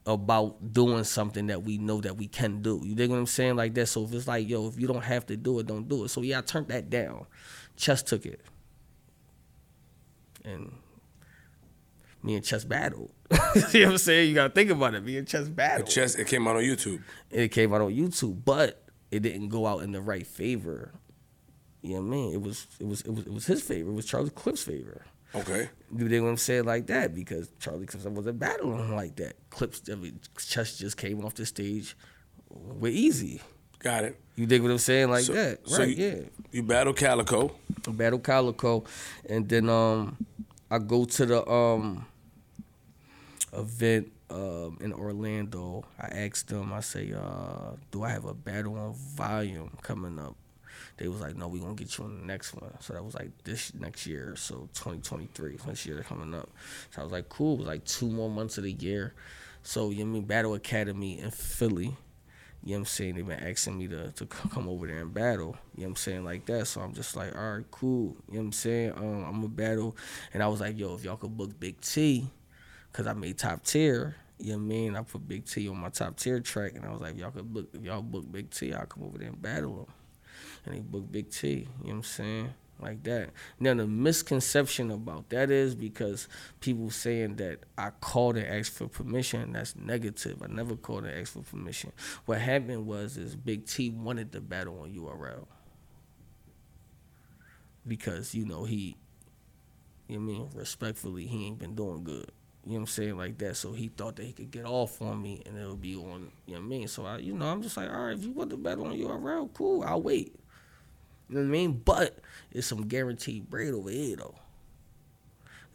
[0.06, 2.80] About doing something that we know that we can do.
[2.84, 3.56] You dig what I'm saying?
[3.56, 3.86] Like that.
[3.86, 6.08] So if it's like, yo, if you don't have to do it, don't do it.
[6.08, 7.26] So yeah, I turned that down.
[7.76, 8.40] Chess took it.
[10.44, 10.72] And
[12.22, 13.10] me and Chess battled.
[13.72, 14.28] you know what I'm saying?
[14.28, 15.04] You gotta think about it.
[15.04, 15.88] Me and Chess battled.
[15.88, 17.02] Chess, it came out on YouTube.
[17.30, 20.92] It came out on YouTube, but it didn't go out in the right favor.
[21.82, 22.32] You know what I mean?
[22.32, 23.90] It was it was it was it was his favor.
[23.90, 25.04] It was Charlie Clips' favor.
[25.34, 25.68] Okay.
[25.96, 27.14] You dig what I'm saying like that?
[27.14, 29.34] Because Charlie Clips wasn't battling like that.
[29.50, 31.96] Clips, I mean, Chess just came off the stage
[32.48, 33.40] with Eazy.
[33.78, 34.20] Got it.
[34.36, 35.68] You dig what I'm saying like so, that?
[35.68, 35.96] So right?
[35.96, 36.22] You, yeah.
[36.50, 37.52] You battle Calicoe.
[37.86, 38.84] I battle Calicoe,
[39.28, 40.16] and then um,
[40.70, 42.06] I go to the um
[43.52, 45.84] event um in Orlando.
[46.00, 46.72] I asked them.
[46.72, 50.36] I say, uh, do I have a battle on volume coming up?
[50.98, 52.72] They was like, no, we gonna get you on the next one.
[52.80, 56.48] So that was like this next year, so 2023, next year coming up.
[56.90, 57.54] So I was like, cool.
[57.54, 59.14] It was like two more months of the year.
[59.62, 61.96] So you know I mean Battle Academy in Philly.
[62.64, 63.14] You know what I'm saying?
[63.14, 65.56] They've been asking me to, to come over there and battle.
[65.76, 66.24] You know what I'm saying?
[66.24, 66.66] Like that.
[66.66, 68.16] So I'm just like, all right, cool.
[68.28, 68.92] You know what I'm saying?
[68.96, 69.96] Um, I'm a battle.
[70.34, 72.28] And I was like, yo, if y'all could book Big T,
[72.90, 74.16] because I made top tier.
[74.38, 74.96] You know what I mean?
[74.96, 77.52] I put Big T on my top tier track, and I was like, y'all could
[77.52, 79.94] book, if y'all book Big T, I'll come over there and battle him
[80.66, 81.48] and they book Big T.
[81.48, 82.54] You know what I'm saying?
[82.78, 83.30] Like that.
[83.58, 86.28] Now the misconception about that is because
[86.60, 89.52] people saying that I called and asked for permission.
[89.52, 90.42] That's negative.
[90.42, 91.92] I never called and asked for permission.
[92.26, 95.46] What happened was is Big T wanted the battle on URL
[97.86, 98.96] because you know he,
[100.08, 102.30] you know I mean respectfully he ain't been doing good.
[102.66, 103.16] You know what I'm saying?
[103.16, 103.56] Like that.
[103.56, 106.32] So he thought that he could get off on me and it would be on,
[106.46, 106.88] you know what I mean?
[106.88, 108.98] So I, you know, I'm just like, all right, if you want the battle on
[108.98, 110.34] URL, cool, I'll wait.
[111.28, 111.82] You know what I mean?
[111.84, 112.18] But
[112.52, 114.34] it's some guaranteed bread over here though.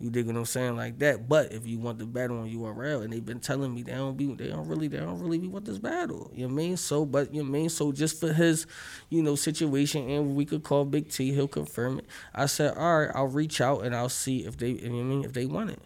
[0.02, 1.30] You dig what I'm saying like that.
[1.30, 4.18] But if you want the battle on URL, and they've been telling me they don't
[4.18, 6.32] be, they don't really, they don't really be want this battle.
[6.34, 6.78] You know what I mean?
[6.78, 7.70] So, but you know I mean?
[7.70, 8.66] So just for his,
[9.10, 12.08] you know, situation, and we could call Big T, he'll confirm it.
[12.34, 15.04] I said, all right, I'll reach out and I'll see if they, you know I
[15.04, 15.82] mean, if they want it.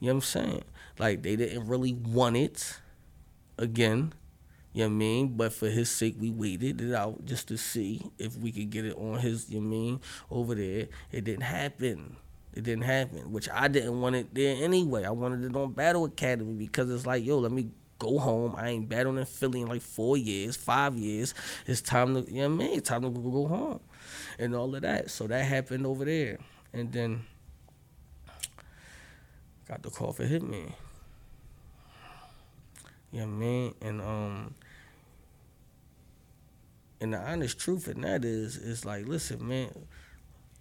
[0.00, 0.64] You know what I'm saying?
[0.98, 2.78] Like they didn't really want it.
[3.58, 4.14] Again,
[4.78, 5.36] you know I mean?
[5.36, 8.84] But for his sake, we waited it out just to see if we could get
[8.84, 10.00] it on his, you know I mean,
[10.30, 10.86] over there.
[11.10, 12.16] It didn't happen.
[12.54, 15.04] It didn't happen, which I didn't want it there anyway.
[15.04, 18.54] I wanted it on Battle Academy because it's like, yo, let me go home.
[18.56, 21.34] I ain't battling in Philly in like four years, five years.
[21.66, 22.78] It's time to, you know what I mean?
[22.78, 23.80] It's time to go go home
[24.38, 25.10] and all of that.
[25.10, 26.38] So that happened over there.
[26.72, 27.24] And then
[29.68, 30.72] got the call for Hitman.
[33.10, 33.74] You know what I mean?
[33.80, 34.54] And um
[37.00, 39.70] and the honest truth in that is is like, listen, man,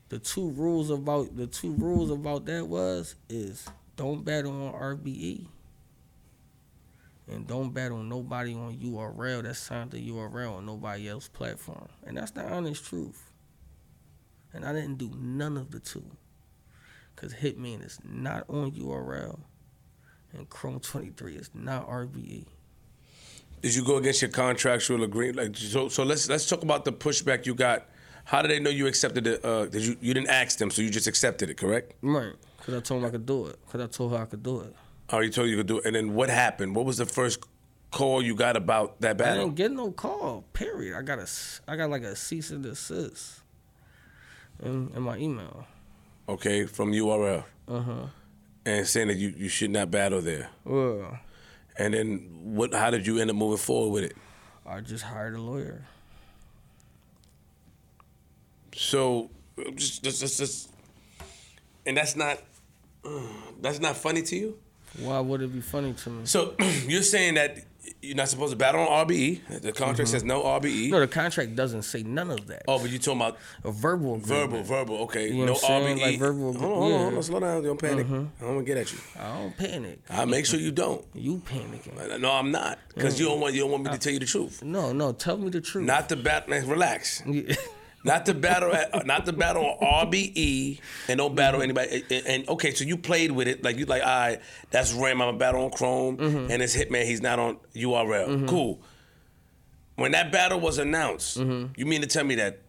[0.09, 5.47] the two rules about the two rules about that was is don't battle on RBE.
[7.29, 11.89] And don't battle nobody on URL that's signed to URL on nobody else's platform.
[12.05, 13.21] And that's the honest truth.
[14.53, 16.05] And I didn't do none of the two.
[17.17, 19.39] Cause Hitman is not on URL
[20.33, 22.45] and Chrome 23 is not RBE.
[23.61, 25.37] Did you go against your contractual agreement?
[25.37, 27.85] Like, so, so let's let's talk about the pushback you got.
[28.25, 29.43] How did they know you accepted it?
[29.43, 31.93] Uh, did you you didn't ask them, so you just accepted it, correct?
[32.01, 32.33] Right.
[32.65, 33.57] Cause I told them I could do it.
[33.71, 34.75] Cause I told her I could do it.
[35.09, 36.75] Oh, you told you could do it, and then what happened?
[36.75, 37.39] What was the first
[37.91, 39.41] call you got about that battle?
[39.41, 40.43] I didn't get no call.
[40.53, 40.97] Period.
[40.97, 41.27] I got a,
[41.67, 43.41] I got like a cease and desist
[44.61, 45.65] in, in my email.
[46.27, 47.93] Okay, from URL, Uh huh.
[48.65, 50.49] and saying that you, you should not battle there.
[50.65, 51.17] Well,
[51.77, 52.73] And then what?
[52.73, 54.17] How did you end up moving forward with it?
[54.65, 55.85] I just hired a lawyer.
[58.75, 59.29] So
[59.75, 60.69] just just just, just
[61.85, 62.39] and that's not
[63.05, 63.21] uh,
[63.61, 64.57] that's not funny to you.
[64.99, 66.25] Why would it be funny to me?
[66.25, 66.55] So
[66.87, 67.57] you're saying that
[68.01, 69.61] you're not supposed to battle on RBE.
[69.61, 70.05] The contract mm-hmm.
[70.05, 70.89] says no RBE.
[70.89, 72.63] No, the contract doesn't say none of that.
[72.67, 74.25] Oh, but you talking about A verbal agreement.
[74.25, 74.97] verbal, verbal.
[75.03, 75.59] Okay, You know no?
[75.59, 76.01] RBE.
[76.01, 77.21] Like verbal- Hold on, hold on, hold on, yeah.
[77.21, 77.63] slow down.
[77.63, 78.05] Don't panic.
[78.05, 78.15] Mm-hmm.
[78.15, 78.99] I don't want to get at you.
[79.19, 79.99] I don't panic.
[80.09, 81.05] I make sure you don't.
[81.13, 82.19] You panicking.
[82.19, 83.41] No, I'm not, because you don't mm-hmm.
[83.41, 84.63] want you don't want me to tell you the truth.
[84.63, 85.11] No, no.
[85.13, 85.85] Tell me the truth.
[85.85, 86.17] Not the.
[86.47, 87.23] Man, relax.
[88.07, 91.77] Not to battle at, uh, not to battle on RBE and don't battle mm-hmm.
[91.79, 92.03] anybody.
[92.09, 95.21] And, and- okay, so you played with it like you like, all right, that's Ram.
[95.21, 96.51] I'm a battle on Chrome, mm-hmm.
[96.51, 97.05] and it's Hitman.
[97.05, 98.27] He's not on URL.
[98.27, 98.45] Mm-hmm.
[98.47, 98.81] Cool.
[99.95, 102.61] When that battle was announced, you mean to tell me that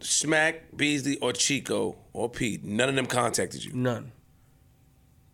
[0.00, 3.72] Smack, Beasley, or Chico or Pete, none of them contacted you?
[3.72, 4.12] None.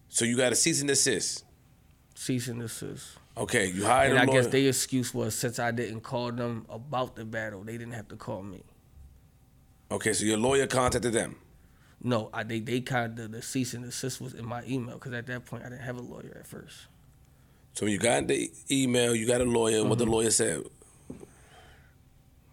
[0.08, 1.44] So you got a cease and desist.
[2.14, 3.18] Cease and desist.
[3.36, 4.42] Okay, you hired And I lawyer.
[4.42, 8.08] guess their excuse was since I didn't call them about the battle, they didn't have
[8.08, 8.64] to call me.
[9.90, 11.36] Okay, so your lawyer contacted them.
[12.02, 15.12] No, I they they kind of the cease and desist was in my email because
[15.12, 16.86] at that point I didn't have a lawyer at first.
[17.72, 19.84] So you got the email, you got a lawyer.
[19.84, 20.62] What the lawyer said?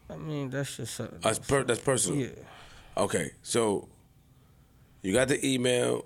[0.10, 1.19] I mean that's just something.
[1.22, 2.19] That's, per, that's personal.
[2.19, 2.30] yeah.
[2.95, 3.88] Okay, so
[5.01, 6.05] you got the email,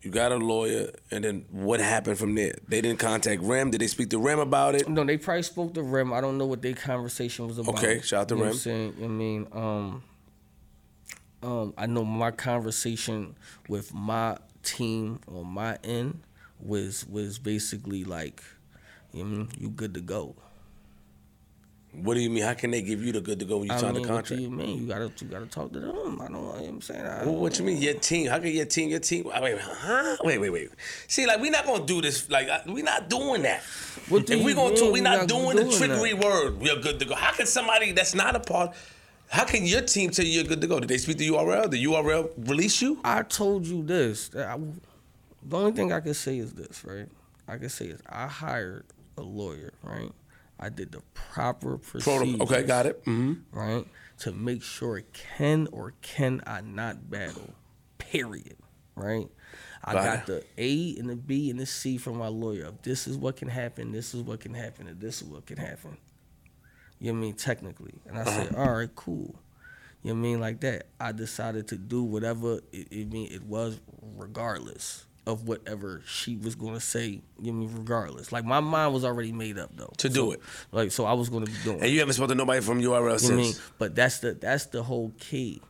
[0.00, 2.54] you got a lawyer, and then what happened from there?
[2.68, 3.70] They didn't contact Rem.
[3.70, 4.88] Did they speak to Rem about it?
[4.88, 6.12] No, they probably spoke to Rem.
[6.12, 7.78] I don't know what their conversation was about.
[7.78, 10.02] Okay, shout out to you know What I'm saying, I mean, um,
[11.42, 13.34] um, I know my conversation
[13.68, 16.20] with my team on my end
[16.60, 18.42] was was basically like,
[19.12, 20.36] you know, you good to go.
[21.94, 22.42] What do you mean?
[22.42, 24.08] How can they give you the good to go when you I sign mean, the
[24.08, 24.42] what do contract?
[24.42, 24.78] you mean?
[24.80, 25.90] You gotta you gotta talk to them.
[26.22, 27.04] I don't know what I'm saying.
[27.04, 27.82] I, Well, what you mean?
[27.82, 28.28] Your team?
[28.30, 28.88] How can your team?
[28.88, 29.24] Your team?
[29.24, 30.16] Wait, wait, huh?
[30.24, 30.70] Wait, wait, wait.
[31.06, 32.30] See, like we're not gonna do this.
[32.30, 33.62] Like we're not doing that.
[34.08, 36.12] What do if we're gonna mean do, we we not not doing the doing trickery
[36.14, 36.24] that?
[36.24, 36.60] word.
[36.60, 37.14] We're good to go.
[37.14, 38.74] How can somebody that's not a part?
[39.32, 40.78] How can your team tell you you're good to go?
[40.78, 41.70] Did they speak to URL?
[41.70, 43.00] Did URL release you?
[43.02, 44.30] I told you this.
[44.36, 44.58] I,
[45.42, 47.08] the only thing I can say is this, right?
[47.48, 48.84] I can say is I hired
[49.16, 50.12] a lawyer, right?
[50.60, 52.42] I did the proper procedure.
[52.42, 53.00] Okay, got it.
[53.06, 53.86] hmm right?
[54.18, 55.02] To make sure
[55.38, 57.54] can or can I not battle,
[57.96, 58.56] period,
[58.96, 59.28] right?
[59.82, 62.70] I Got got the A and the B and the C from my lawyer.
[62.82, 65.56] This is what can happen, this is what can happen, and this is what can
[65.56, 65.96] happen.
[67.02, 67.34] You know I mean?
[67.34, 67.94] Technically.
[68.06, 68.62] And I said, uh-huh.
[68.62, 69.34] all right, cool.
[70.04, 70.40] You know I mean?
[70.40, 70.86] Like that.
[71.00, 73.80] I decided to do whatever it, it mean it was
[74.16, 78.30] regardless of whatever she was gonna say, you know I mean, regardless.
[78.30, 79.92] Like my mind was already made up though.
[79.98, 80.40] To do it.
[80.70, 81.80] Like so I was gonna be doing.
[81.80, 83.54] And you haven't spoken to nobody from URL You know what I mean?
[83.78, 85.60] But that's the that's the whole key.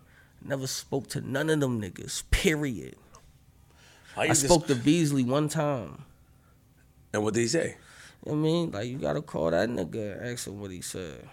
[0.45, 2.25] Never spoke to none of them niggas.
[2.31, 2.97] Period.
[4.19, 6.05] I you just- spoke to Beasley one time.
[7.15, 7.77] And what did he say?
[8.27, 8.71] You I mean?
[8.71, 11.29] Like you gotta call that nigga and ask him what he said.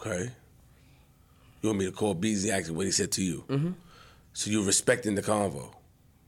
[0.00, 0.30] Okay.
[1.62, 3.44] You want me to call Beasley actually what he said to you?
[3.48, 3.74] Mhm.
[4.32, 5.70] So you're respecting the convo.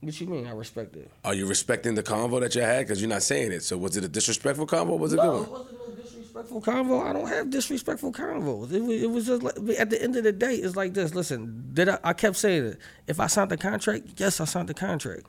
[0.01, 0.47] What you mean?
[0.47, 1.11] I respect it.
[1.25, 2.87] Are you respecting the convo that you had?
[2.87, 3.63] Because you're not saying it.
[3.63, 4.91] So was it a disrespectful convo?
[4.91, 7.05] Or was it No, good it wasn't no disrespectful convo.
[7.07, 8.73] I don't have disrespectful convos.
[8.73, 11.15] It was, it was just like, at the end of the day, it's like this.
[11.15, 11.99] Listen, did I?
[12.05, 12.79] I kept saying it.
[13.09, 15.27] If I signed the contract, yes, I signed the contract.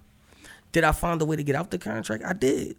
[0.72, 2.24] Did I find a way to get out the contract?
[2.24, 2.76] I did.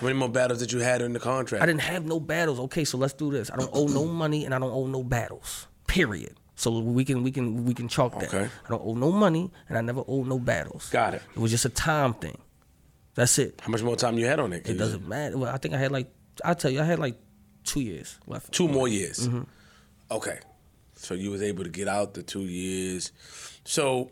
[0.00, 1.62] How many more battles did you had in the contract?
[1.62, 2.58] I didn't have no battles.
[2.58, 3.50] Okay, so let's do this.
[3.50, 5.66] I don't owe no money and I don't owe no battles.
[5.86, 6.36] Period.
[6.56, 8.32] So we can we can we can chalk that.
[8.32, 8.48] Okay.
[8.64, 10.88] I don't owe no money and I never owe no battles.
[10.90, 11.22] Got it.
[11.34, 12.38] It was just a time thing.
[13.14, 13.60] That's it.
[13.62, 14.68] How much more time you had on it?
[14.68, 15.36] It doesn't matter.
[15.36, 16.10] Well, I think I had like
[16.44, 17.16] I tell you, I had like
[17.64, 18.52] two years left.
[18.52, 19.28] Two more years.
[19.28, 19.42] Mm-hmm.
[20.10, 20.38] Okay.
[20.96, 23.12] So you was able to get out the two years.
[23.64, 24.10] So,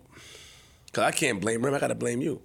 [0.93, 1.74] cause I can't blame him.
[1.74, 2.43] I gotta blame you.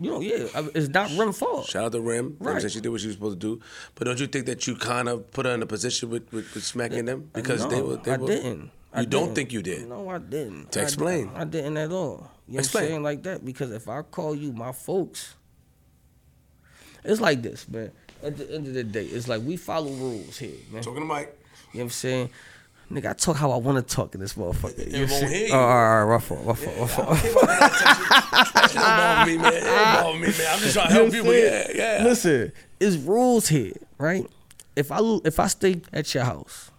[0.00, 1.66] You know, yeah, it's not Rem fault.
[1.66, 2.36] Shout out to Rem.
[2.40, 2.62] Rem Right.
[2.62, 3.62] said she did what she was supposed to do.
[3.94, 6.54] But don't you think that you kind of put her in a position with, with,
[6.54, 7.96] with smacking them because no, they were?
[7.96, 8.70] They I were, didn't.
[8.94, 9.34] I You don't didn't.
[9.36, 9.88] think you did?
[9.88, 10.72] No, I didn't.
[10.72, 11.30] To I- explain.
[11.34, 12.30] I, didn't at all.
[12.48, 12.82] You know Explain.
[12.84, 13.44] what I'm saying like that?
[13.44, 15.34] Because if I call you my folks,
[17.04, 17.90] it's like this, man.
[18.22, 20.82] At the end of the day, it's like we follow rules here, man.
[20.82, 21.36] Talking to Mike.
[21.72, 22.30] You know what I'm saying?
[22.92, 24.86] Nigga, I talk how I want to talk in this motherfucker.
[24.92, 25.52] You won't hear you.
[25.54, 27.22] Oh, all right, rough rough fault, rough.
[27.22, 30.02] That don't bother me, man.
[30.02, 30.46] Bother me, man.
[30.50, 31.34] I'm just trying to You help people.
[31.34, 32.04] Yeah, yeah.
[32.04, 34.26] Listen, it's rules here, right?
[34.76, 36.70] If I if I stay at your house,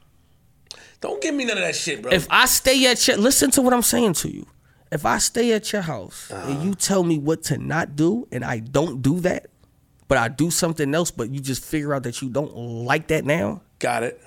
[1.01, 2.11] Don't give me none of that shit, bro.
[2.11, 4.45] if I stay at your listen to what I'm saying to you.
[4.91, 6.51] If I stay at your house Uh-huh.
[6.51, 9.47] and you tell me what to not do and I don't do that,
[10.07, 12.53] but I do something else, but you just figure out that you don't
[12.85, 14.21] like that now, Got it.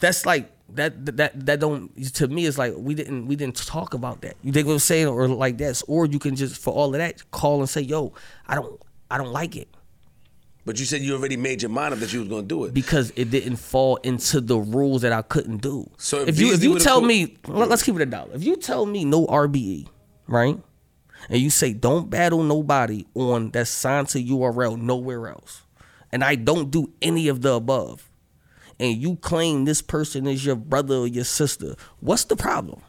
[0.00, 3.94] That's like that that that don't to me it's like we didn't we didn't talk
[3.94, 4.36] about that.
[4.42, 5.06] You dig what I'm saying?
[5.08, 5.82] Or like that.
[5.88, 8.12] Or you can just for all of that call and say, yo,
[8.46, 8.80] I don't
[9.10, 9.68] I don't like it.
[10.66, 12.72] But you said you already made your mind up that you was gonna do it.
[12.72, 15.90] because it didn't fall into the rules that I couldn't do.
[15.98, 18.30] So if if you if you tell co- me, let- let's keep it a dollar.
[18.34, 19.86] If you tell me no RBE,
[20.26, 20.58] right,
[21.28, 25.62] and you say don't battle nobody on that signed to URL nowhere else,
[26.10, 28.10] and I don't do any of the above,
[28.80, 32.80] and you claim this person is your brother or your sister, what's the problem?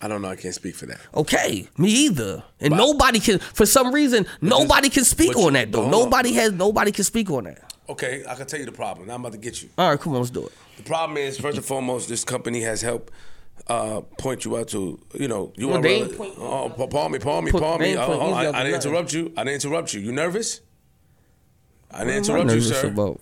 [0.00, 0.28] I don't know.
[0.28, 1.00] I can't speak for that.
[1.12, 2.44] Okay, me either.
[2.60, 5.82] And But- nobody can, for some reason, nobody can speak on that though.
[5.82, 6.00] hold on.
[6.02, 7.72] Nobody has, nobody can speak on that.
[7.88, 9.08] Okay, I can tell you the problem.
[9.08, 9.70] Now I'm about to get you.
[9.76, 10.52] All right, come on, let's do it.
[10.76, 13.12] The problem is, first and foremost, this company has helped
[13.66, 15.82] uh, point you out to, you know, you Well, are.
[15.82, 17.96] they ain't point- oh, pa- palm me, palm me, palm me.
[17.96, 19.32] Oh, point oh, I, I didn't interrupt you.
[19.36, 20.00] I didn't interrupt you.
[20.00, 20.60] You nervous?
[21.90, 22.86] I didn't What am I interrupt you, sir.
[22.88, 23.20] about?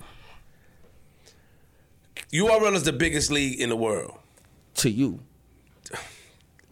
[2.32, 4.18] URL is the biggest league in the world.
[4.76, 5.20] To you.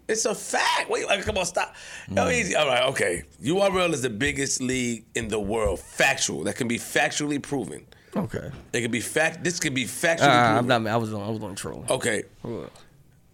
[0.07, 0.91] It's a fact.
[0.91, 1.75] Wait, like, come on, stop.
[2.11, 2.55] No, Eazy.
[2.59, 3.23] All right, okay.
[3.43, 5.81] URL is the biggest league in the world.
[5.81, 6.45] Factual.
[6.45, 7.87] That can be factually proven.
[8.15, 8.51] Okay.
[8.73, 9.43] It can be fact.
[9.43, 10.87] This can be factually Uh, I'm not.
[10.87, 11.23] I was on.
[11.23, 11.85] I was on troll.
[11.89, 12.25] Okay.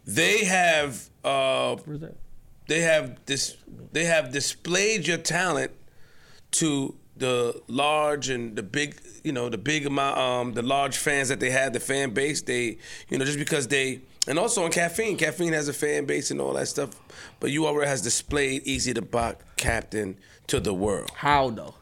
[0.06, 1.10] They have.
[1.24, 2.16] Uh, Where's that?
[2.68, 3.56] they have this.
[3.92, 5.72] They have displayed your talent
[6.52, 8.96] to the large and the big.
[9.22, 10.18] You know, the big amount.
[10.18, 12.42] Um, the large fans that they have, the fan base.
[12.42, 12.78] They,
[13.08, 14.00] you know, just because they.
[14.26, 16.90] And also on caffeine, caffeine has a fan base and all that stuff.
[17.38, 20.16] But URL has displayed Eazy to buck captain
[20.48, 21.10] to the world.
[21.14, 21.74] How though?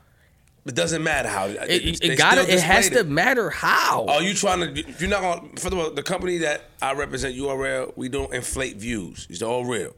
[0.68, 1.46] It doesn't matter how.
[1.46, 4.04] It, it, it got It has to matter how.
[4.06, 4.84] Are you trying to?
[4.98, 5.54] You're not going.
[5.54, 9.26] to First of the company that I represent, URL, we don't inflate views.
[9.30, 9.94] It's all real.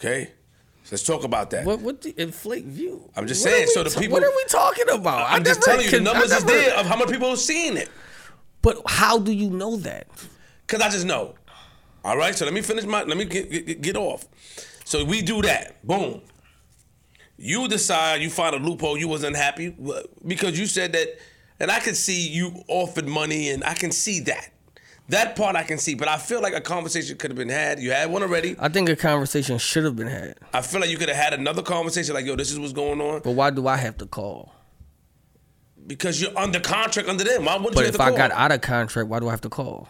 [0.00, 0.30] Okay,
[0.88, 1.66] so let's talk about that.
[1.66, 1.80] what?
[1.80, 3.10] What the inflate view?
[3.14, 5.28] I'm just What saying, so the ta- people- What are we talking about?
[5.30, 7.28] I I'm just telling you, the can- I numbers is there of how many people
[7.28, 7.90] are seeing it.
[8.62, 10.06] But how do you know that?
[10.66, 11.34] Cause I just know.
[12.04, 13.02] All right, so let me finish my.
[13.02, 14.24] Let me get, get, get off.
[14.86, 15.86] So we do that.
[15.86, 16.22] Boom.
[17.36, 18.96] You decide you find a loophole.
[18.96, 19.76] You wasn't happy
[20.26, 21.08] because you said that,
[21.60, 24.48] and I can see you offered money, and I can see that.
[25.08, 27.80] That part I can see, but I feel like a conversation could have been had.
[27.80, 28.56] You had one already.
[28.58, 30.36] I think a conversation should have been had.
[30.52, 33.00] I feel like you could have had another conversation, like, yo, this is what's going
[33.00, 34.52] on, But why do I have to call?
[35.86, 37.46] because you're under contract under them.
[37.46, 39.40] Why wouldn't But you have if I got out of contract, why do I have
[39.40, 39.88] to call?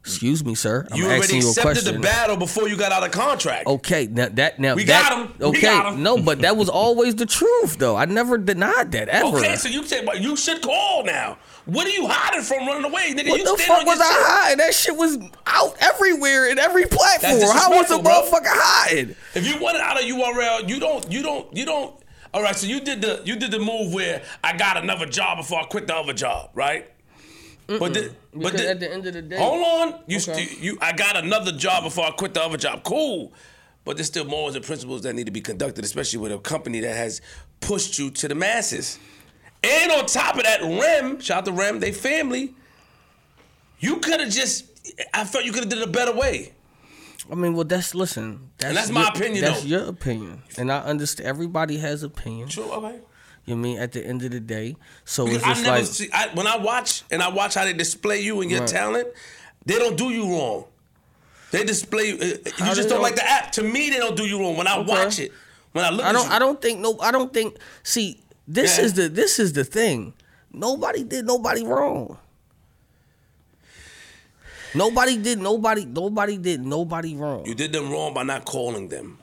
[0.00, 0.86] Excuse me, sir.
[0.90, 3.66] I'm you already asking you a accepted the battle before you got out of contract.
[3.66, 5.38] Okay, now that now We that, got.
[5.40, 6.02] We Okay, got 'em.
[6.02, 7.96] no, but that was always the truth, though.
[7.96, 9.36] I never denied that ever.
[9.36, 11.38] Okay, so you said, well, you should call now.
[11.66, 13.28] What are you hiding from running away, nigga?
[13.28, 14.22] what you the fuck on was I shit.
[14.22, 14.58] hiding?
[14.58, 17.40] That shit was out everywhere in every platform.
[17.40, 17.98] How was bro.
[17.98, 19.16] motherfucker hiding?
[19.34, 21.94] If you wanted out of URL, you don't, you don't, you don't.
[22.32, 25.38] All right, so you did the, you did the move where I got another job
[25.38, 26.88] before I quit the other job, right?
[27.66, 30.44] But the, but the, at the end of the day, hold on, you, Okay.
[30.46, 32.84] st- you, I got another job before I quit the other job.
[32.84, 33.32] Cool,
[33.84, 36.78] but there's still morals and principles that need to be conducted, especially with a company
[36.80, 37.20] that has
[37.58, 39.00] pushed you to the masses.
[39.64, 42.54] And on top of that, Rem, shout out to Rem, they family.
[43.80, 44.64] You could have just,
[45.12, 46.52] I felt you could have did it a better way.
[47.30, 48.50] I mean, well, that's listen.
[48.58, 49.68] That's, that's my your- opinion, That's though.
[49.68, 51.28] your opinion, and I understand.
[51.28, 52.54] Everybody has opinions.
[52.54, 53.00] True, okay.
[53.46, 54.76] You know I mean at the end of the day.
[55.04, 57.64] So Because it's I never like see I, when I watch and I watch how
[57.64, 58.68] they display you and your Right.
[58.68, 59.08] talent.
[59.64, 60.64] They don't do you wrong.
[61.50, 62.12] They display.
[62.12, 63.52] Uh, you just don't don't- like the app.
[63.52, 64.56] To me, they don't do you wrong.
[64.56, 64.88] When I Okay.
[64.88, 65.32] watch it,
[65.72, 66.26] when I look, I don't.
[66.26, 66.96] you, I don't think no.
[67.00, 67.56] I don't think.
[67.82, 68.84] See, this Yeah.
[68.84, 69.08] is the.
[69.08, 70.14] This is the thing.
[70.52, 72.18] Nobody did nobody wrong.
[74.74, 75.84] Nobody did nobody.
[75.84, 77.46] Nobody did nobody wrong.
[77.46, 79.18] You did them wrong by not calling them.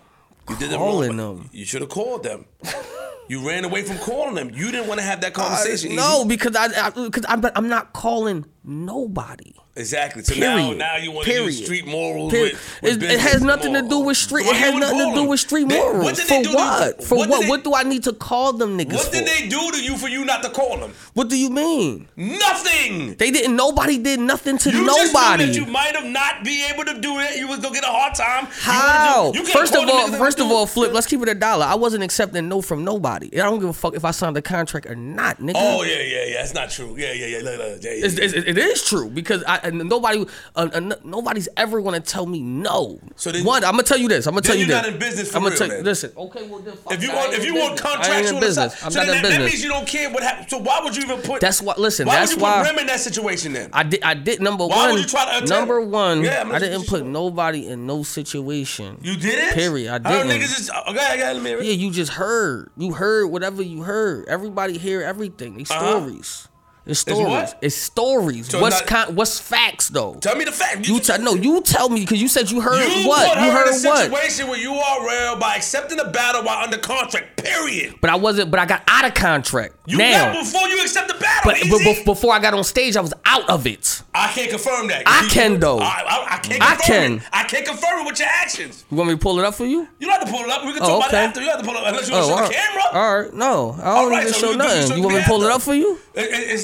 [0.49, 1.37] You did them Calling wrong.
[1.37, 1.49] them.
[1.53, 2.45] You should have called them.
[3.29, 4.49] you ran away from calling them.
[4.53, 5.95] You didn't want to have that uh, conversation.
[5.95, 6.27] no, Eazy.
[6.27, 9.53] because I because I'm I'm not calling nobody.
[9.75, 10.23] exactly.
[10.23, 10.77] So now, Period.
[10.77, 11.53] now you want to Period.
[11.65, 12.31] street morals.
[12.31, 12.53] Period.
[12.81, 14.45] With, with It, it has nothing to do with street.
[14.45, 16.03] It has nothing to do with street They- morals.
[16.03, 16.49] What for they do?
[16.51, 17.03] to- what?
[17.03, 17.29] For what?
[17.29, 17.47] what?
[17.49, 19.11] What, do I need to call them niggas What for?
[19.11, 20.93] did they do to you for you not to call them?
[21.13, 22.07] what do you mean?
[22.15, 23.15] Nothing.
[23.15, 23.55] They didn't.
[23.55, 25.45] Nobody did nothing to You just knew nobody.
[25.45, 27.37] that you might have not be able to do it.
[27.37, 28.47] You was gonna get a hard time.
[28.51, 29.27] How?
[29.27, 30.93] would've- you first of all, first of all, flip.
[30.93, 31.65] Let's keep it a dollar.
[31.65, 33.29] I wasn't accepting no from nobody.
[33.39, 35.53] I don't give a fuck if I signed a contract or not, nigga.
[35.55, 36.33] Oh yeah, yeah, yeah.
[36.37, 36.95] That's not true.
[36.97, 37.37] Yeah, yeah, yeah.
[37.39, 38.05] Look, yeah, yeah.
[38.05, 40.25] It's, it's, it is true because I and nobody,
[40.55, 42.99] uh, uh, nobody's ever gonna tell me no.
[43.15, 44.27] So then- one, I'm gonna tell you this.
[44.27, 44.85] I'm gonna tell you you're this.
[44.85, 45.83] not in business for I'm gonna real, tell then.
[45.83, 46.11] listen.
[46.17, 46.73] Okay, well then.
[46.91, 47.85] If you I want, if you want business.
[47.85, 48.73] I ain't contractual in business.
[48.73, 50.49] stuff, I'm so not then in that, that means you don't care what happened.
[50.49, 51.41] So why would you even put?
[51.41, 51.73] That's why.
[51.77, 52.69] Listen, Why that's would you why.
[52.69, 53.69] put in that situation then?
[53.73, 54.03] I did.
[54.03, 54.41] I did.
[54.41, 54.91] Number Why one.
[54.93, 56.23] would you try to number one.
[56.23, 58.97] Yeah, I didn't put nobody in no situation.
[59.01, 59.53] You did it.
[59.53, 59.91] Period.
[59.91, 60.27] I didn't.
[60.29, 60.99] niggas is okay.
[60.99, 61.51] I got me.
[61.51, 62.69] Yeah, you just heard.
[62.77, 64.27] You heard whatever you heard.
[64.27, 65.55] Everybody hear everything.
[65.55, 65.99] They Uh-huh.
[65.99, 66.47] stories.
[66.85, 67.27] It's stories.
[67.27, 67.57] what?
[67.61, 68.49] It's stories.
[68.49, 70.15] So what's not- con- what's facts though?
[70.15, 70.85] Tell me the fact.
[70.87, 71.33] You tell no.
[71.33, 73.37] You tell me because you said you heard You what?
[73.37, 73.97] You heard in a what?
[74.05, 77.41] situation where you are real by accepting the battle while under contract.
[77.41, 77.95] Period.
[78.01, 78.51] But I wasn't.
[78.51, 80.37] But I got out of contract You now.
[80.41, 81.51] before you accept the battle.
[81.53, 84.01] But, but bef- before I got on stage, I was out of it.
[84.13, 85.03] I can't confirm that.
[85.05, 85.79] I can, though.
[85.79, 86.61] I, I, I can't.
[86.61, 87.13] I Confirm can.
[87.17, 87.23] It.
[87.33, 88.85] I can't confirm it with your actions.
[88.91, 89.87] You want me to pull it up for you?
[89.99, 90.65] You don't have to pull it up.
[90.65, 91.41] We can Oh, talk about it after.
[91.41, 92.49] You have to pull it up unless you want oh, to all show right.
[92.51, 92.83] the camera.
[93.01, 93.33] All right.
[93.33, 94.97] No, I don't right, even so show you- you nothing.
[94.97, 95.99] You want me to pull it up for you?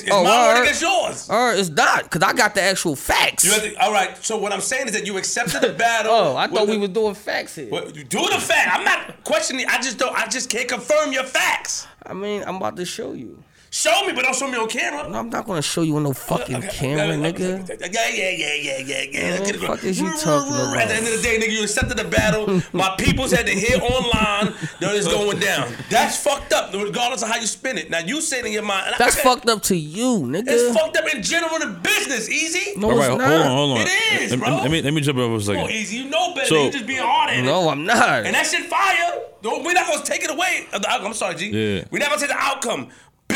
[0.09, 1.29] It- it- it's Oh, my all word against yours.
[1.29, 3.43] All right, it's not because I got the actual facts.
[3.45, 4.17] You have to, all right.
[4.23, 6.11] So what I'm saying is that you accepted the battle.
[6.13, 7.69] oh, I thought we the- was doing facts here.
[7.71, 8.69] Well, you do the fact.
[8.77, 9.65] I'm not questioning.
[9.67, 10.15] I just don't.
[10.17, 11.87] I just can't confirm your facts.
[12.05, 13.43] I mean, I'm about to show you.
[13.71, 15.07] Show me, but don't show me on camera.
[15.09, 17.93] No, I'm not gonna show you on no fucking Okay, camera, okay, nigga.
[17.93, 19.21] Yeah, yeah, yeah, yeah, yeah, yeah.
[19.21, 19.61] Man, Look at it.
[19.61, 20.75] fuck is you talking about?
[20.77, 22.61] At the end of the day, nigga, you accepted the battle.
[22.73, 25.71] My peoples had to hear online that it's going down.
[25.91, 27.91] That's fucked up, regardless of how you spin it.
[27.91, 30.45] Now you saying in your mind, and That's I- fucked up to you, nigga.
[30.47, 32.27] It's fucked up in general in business.
[32.27, 32.75] Eazy.
[32.75, 33.85] No, All right, it's hold on, hold on.
[33.87, 34.49] It is, let, bro.
[34.57, 35.67] Let me let me jump over a Oh, second.
[35.67, 35.91] Eazy.
[35.93, 36.47] You know better.
[36.47, 37.43] So- you just being hard at it.
[37.43, 38.25] No, I'm not.
[38.25, 39.21] And that shit fire.
[39.41, 40.65] We're not gonna take it away.
[40.71, 41.07] The outcome.
[41.07, 41.45] I'm sorry, G.
[41.49, 41.83] Yeah.
[41.91, 42.89] We're not gonna take the outcome.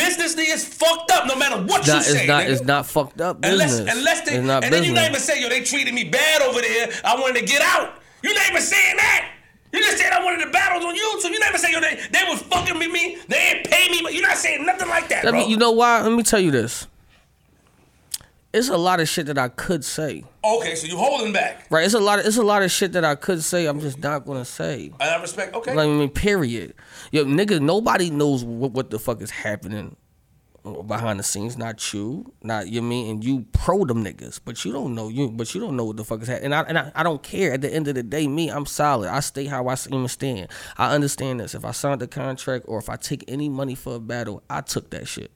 [0.05, 2.19] Business is fucked up no matter what you say.
[2.21, 2.43] it's not.
[2.43, 2.49] nigga.
[2.49, 3.79] It's not fucked up business.
[3.79, 5.35] Unless, unless they, it's not and then you not even business.
[5.35, 6.91] say, yo, they treated me bad over there.
[7.03, 7.95] I wanted to get out.
[8.23, 9.29] You not even saying that.
[9.71, 11.31] You just said I wanted the battles on YouTube.
[11.33, 13.17] You never say, yo, they, they was fucking with me.
[13.27, 15.39] They ain't pay me, but you're not saying nothing like that, Let bro.
[15.41, 16.01] me, you know why?
[16.01, 16.87] Let me tell you this.
[18.53, 20.23] It's a lot of shit that I could say.
[20.43, 21.65] okay, so you holding back.
[21.71, 21.85] Right?
[21.85, 22.19] It's a lot.
[22.19, 23.65] Of, it's a lot of shit that I could say.
[23.65, 24.91] I'm just not gonna say.
[24.99, 25.55] I respect.
[25.55, 25.73] Okay.
[25.73, 26.75] Like, I mean, period.
[27.11, 29.95] Yo, nigga, nobody knows what, what the fuck is happening
[30.85, 31.57] behind the scenes.
[31.57, 35.31] Not you, not you mean, and you pro them niggas, but you don't know you,
[35.31, 36.53] but you don't know what the fuck is happening.
[36.53, 37.53] And I and I, I don't care.
[37.53, 39.09] At the end of the day, me, I'm solid.
[39.09, 40.49] I stay how I seem to stand.
[40.77, 41.55] I understand this.
[41.55, 44.61] If I signed the contract or if I take any money for a battle, I
[44.61, 45.31] took that shit.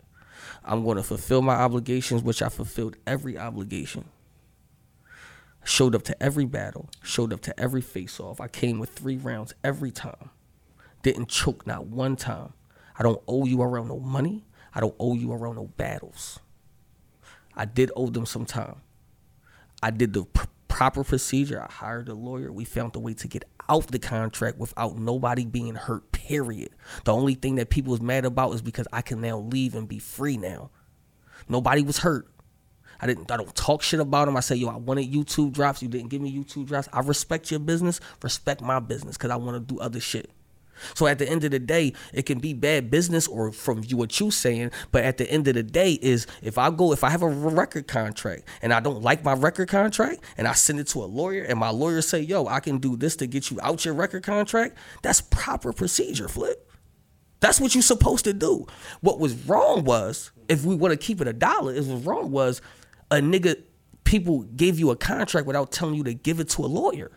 [0.68, 4.06] I'm going to fulfill my obligations, which I fulfilled every obligation.
[5.64, 8.41] Showed up to every battle, showed up to every face off.
[8.41, 10.30] I came with three rounds every time.
[11.03, 12.53] Didn't choke not one time.
[12.99, 14.45] I don't owe you around no money.
[14.73, 16.39] I don't owe you around no battles.
[17.56, 18.81] I did owe them some time.
[19.81, 21.61] I did the pr- proper procedure.
[21.61, 22.52] I hired a lawyer.
[22.52, 26.69] We found a way to get out the contract without nobody being hurt, period.
[27.06, 29.88] The only thing that people was mad about is because I can now leave and
[29.88, 30.72] be free now.
[31.49, 32.27] Nobody was hurt.
[32.99, 34.38] I didn't I don't talk shit about them.
[34.38, 35.81] I say, yo, I wanted YouTube drops.
[35.81, 36.89] You didn't give me YouTube drops.
[36.91, 40.31] I respect your business, respect my business, because I want to do other shit.
[40.93, 43.97] So at the end of the day, it can be bad business or from you
[43.97, 47.03] what you saying, but at the end of the day is if I go if
[47.03, 50.79] I have a record contract and I don't like my record contract and I send
[50.79, 53.51] it to a lawyer and my lawyer say, "Yo, I can do this to get
[53.51, 56.69] you out your record contract." That's proper procedure, flip.
[57.39, 58.65] That's what you're supposed to do.
[59.01, 62.31] What was wrong was, if we want to keep it a dollar, it was wrong
[62.31, 62.61] was
[63.11, 63.61] a nigga
[64.03, 67.11] people gave you a contract without telling you to give it to a lawyer.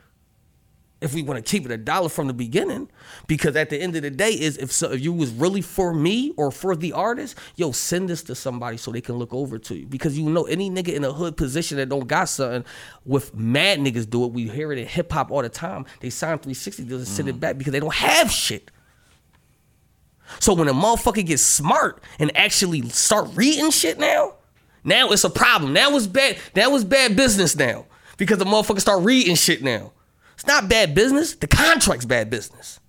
[1.01, 2.89] If we want to keep it a dollar from the beginning
[3.27, 5.95] because at the end of the day is if so if you was really for
[5.95, 9.59] me or for the artist yo send this to somebody so they can look over
[9.59, 9.87] to you.
[9.87, 12.65] Because you know any nigga in a hood position that don't got something
[13.05, 15.87] with mad niggas do it we hear it in hip-hop all the time.
[16.01, 17.41] They sign 360 doesn't send it mm.
[17.41, 18.71] back because they don't have shit.
[20.39, 24.35] So when a motherfucker gets smart and actually start reading shit now
[24.85, 25.73] now it's a problem.
[25.73, 27.87] Now it's bad that was bad business now
[28.17, 29.93] because the motherfucker start reading shit now
[30.41, 31.35] it's not bad business.
[31.35, 32.81] The contract's bad business.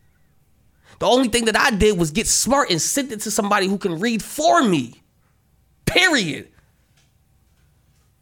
[1.00, 3.78] The only thing that I did was get smart and send it to somebody who
[3.78, 5.04] can read for me.
[5.86, 6.48] Period.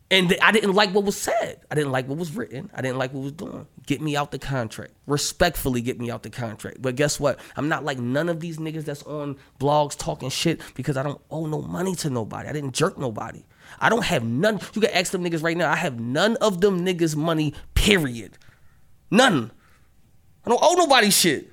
[0.09, 1.61] And I didn't like what was said.
[1.69, 2.71] I didn't like what was written.
[2.73, 3.67] I didn't like what was doing.
[3.85, 4.93] Get me out the contract.
[5.05, 6.81] Respectfully get me out the contract.
[6.81, 7.39] But guess what?
[7.55, 11.21] I'm not like none of these niggas that's on blogs talking shit because I don't
[11.29, 12.49] owe no money to nobody.
[12.49, 13.45] I didn't jerk nobody.
[13.79, 14.59] I don't have none.
[14.73, 15.71] You can ask them niggas right now.
[15.71, 18.39] I have none of them niggas money, period.
[19.11, 19.51] None.
[20.45, 21.51] I don't owe nobody shit.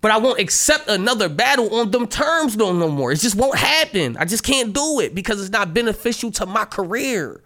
[0.00, 3.12] But I won't accept another battle on them terms no no more.
[3.12, 4.16] It just won't happen.
[4.16, 7.42] I just can't do it because it's not beneficial to my career.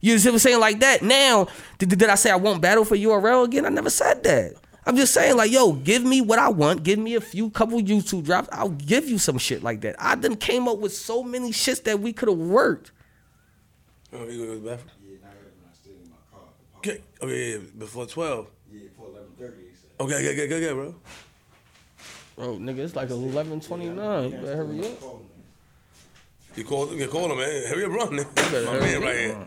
[0.00, 1.02] You see what I'm saying like that?
[1.02, 1.48] Now,
[1.78, 3.66] did, did I say I won't battle for URL again?
[3.66, 4.54] I never said that.
[4.86, 6.82] I'm just saying, like, yo, give me what I want.
[6.82, 8.48] Give me a few couple YouTube drops.
[8.50, 9.96] I'll give you some shit like that.
[9.98, 12.92] I done came up with so many shits that we could have worked.
[14.12, 14.90] Oh, you to the bathroom?
[15.04, 16.16] Yeah, now when I stay in my
[16.88, 16.96] car.
[16.96, 17.02] Okay.
[17.20, 18.46] Oh yeah, yeah, before twelve.
[18.70, 19.62] Yeah, for eleven thirty.
[19.62, 19.90] He said.
[20.00, 20.94] Okay, okay, okay, okay, bro.
[22.36, 24.30] Bro, nigga, it's like 1129.
[24.30, 25.00] You better hurry up.
[25.00, 25.22] Call.
[26.54, 27.66] You call, you call him, man.
[27.66, 28.16] Hurry up, run.
[28.16, 29.46] better My man up, right here.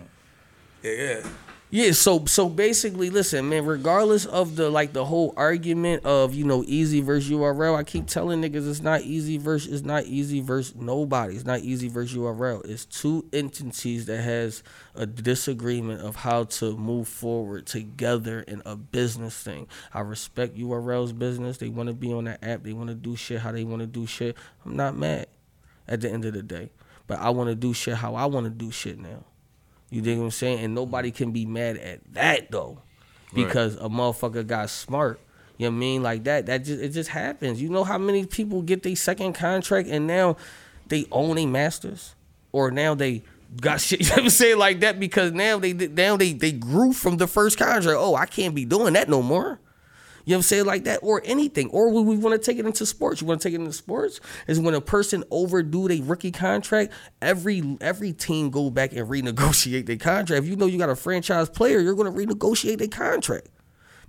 [0.83, 1.27] Yeah, yeah.
[1.73, 3.65] Yeah, so so basically, listen, man.
[3.65, 8.07] Regardless of the like the whole argument of you know Eazy versus URL, I keep
[8.07, 11.33] telling niggas it's not Eazy versus it's not Eazy versus nobody.
[11.33, 12.69] It's not Eazy versus URL.
[12.69, 14.63] It's two entities that has
[14.95, 19.65] a disagreement of how to move forward together in a business thing.
[19.93, 21.57] I respect URL's business.
[21.57, 22.63] They want to be on that app.
[22.63, 24.35] They want to do shit how they want to do shit.
[24.65, 25.27] I'm not mad
[25.87, 26.69] at the end of the day,
[27.07, 29.23] but I want to do shit how I want to do shit now.
[29.91, 30.63] You dig what I'm saying?
[30.63, 32.79] And nobody can be mad at that though.
[33.33, 35.19] Because a motherfucker got smart.
[35.57, 36.03] You know what I mean?
[36.03, 37.61] Like that, that just it just happens.
[37.61, 40.37] You know how many people get their second contract and now
[40.87, 42.15] they own a masters?
[42.51, 43.23] Or now they
[43.59, 44.57] got shit, you know what I'm saying?
[44.57, 47.97] Like that because now they now they they grew from the first contract.
[47.99, 49.59] Oh, I can't be doing that no more.
[50.25, 50.65] You know what I'm saying?
[50.65, 51.69] Like that, or anything.
[51.69, 53.21] Or we, we want to take it into sports.
[53.21, 54.19] You want to take it into sports?
[54.47, 59.85] Is when a person overdo their rookie contract, every every team go back and renegotiate
[59.85, 60.43] their contract.
[60.43, 63.47] If you know you got a franchise player, you're gonna renegotiate their contract.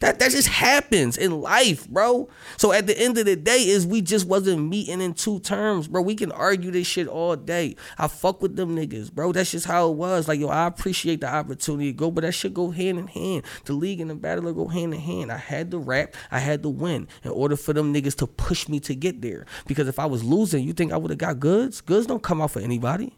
[0.02, 2.28] That that just happens in life, bro.
[2.56, 5.86] So at the end of the day, is we just wasn't meeting in two terms,
[5.86, 6.02] bro.
[6.02, 7.76] We can argue this shit all day.
[7.98, 9.30] I fuck with them niggas, bro.
[9.30, 10.26] That's just how it was.
[10.26, 13.44] Like yo, I appreciate the opportunity to go, but that shit go hand in hand.
[13.64, 15.30] The league and the battler go hand in hand.
[15.30, 18.68] I had to rap, I had to win in order for them niggas to push
[18.68, 19.46] me to get there.
[19.68, 21.80] Because if I was losing, you think I would have got Goodz?
[21.80, 23.16] Goodz don't come out for anybody.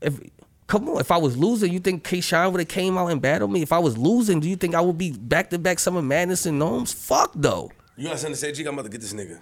[0.00, 0.20] If
[0.70, 3.20] Come on, if I was losing, you think K Shine would have came out and
[3.20, 3.60] battled me?
[3.60, 6.46] If I was losing, do you think I would be back to back Summer Madness
[6.46, 6.94] and NOMEs?
[6.94, 7.72] Fuck though.
[7.96, 9.40] You gotta send the say, G, I'm about to get this nigga.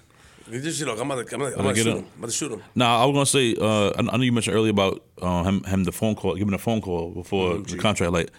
[0.50, 0.98] Get this shit off.
[0.98, 1.98] I'm about to, I'm about to, I'm about to get shoot him?
[1.98, 2.04] him.
[2.14, 2.62] I'm about to shoot him.
[2.74, 3.54] Nah, I was gonna say.
[3.60, 6.54] Uh, I I know you mentioned earlier about uh, him, him the phone call, giving
[6.54, 8.10] a phone call before the contract.
[8.10, 8.30] Like,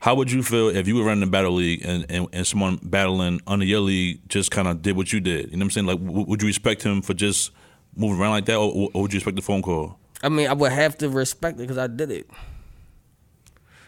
[0.00, 2.80] how would you feel if you were running the battle league and, and, and someone
[2.82, 5.52] battling under your league just kind of did what you did?
[5.52, 5.86] You know what I'm saying?
[5.86, 7.52] Like, w- would you respect him for just
[7.94, 10.00] moving around like that, or, or would you respect the phone call?
[10.24, 12.26] I mean, I would have to respect it because I did it.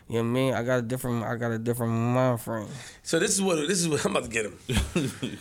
[0.09, 0.55] You know what I mean?
[0.55, 2.69] I got a different, I got a different mind frame.
[3.03, 4.59] So this is what this is what I'm about to get him.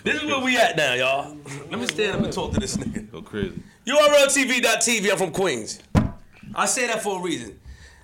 [0.03, 1.37] this is where we at now, y'all.
[1.69, 3.11] Let me stand up and talk to this nigga.
[3.11, 3.61] Go crazy.
[3.85, 5.79] URLTV.tv, I'm from Queens.
[6.55, 7.59] I say that for a reason.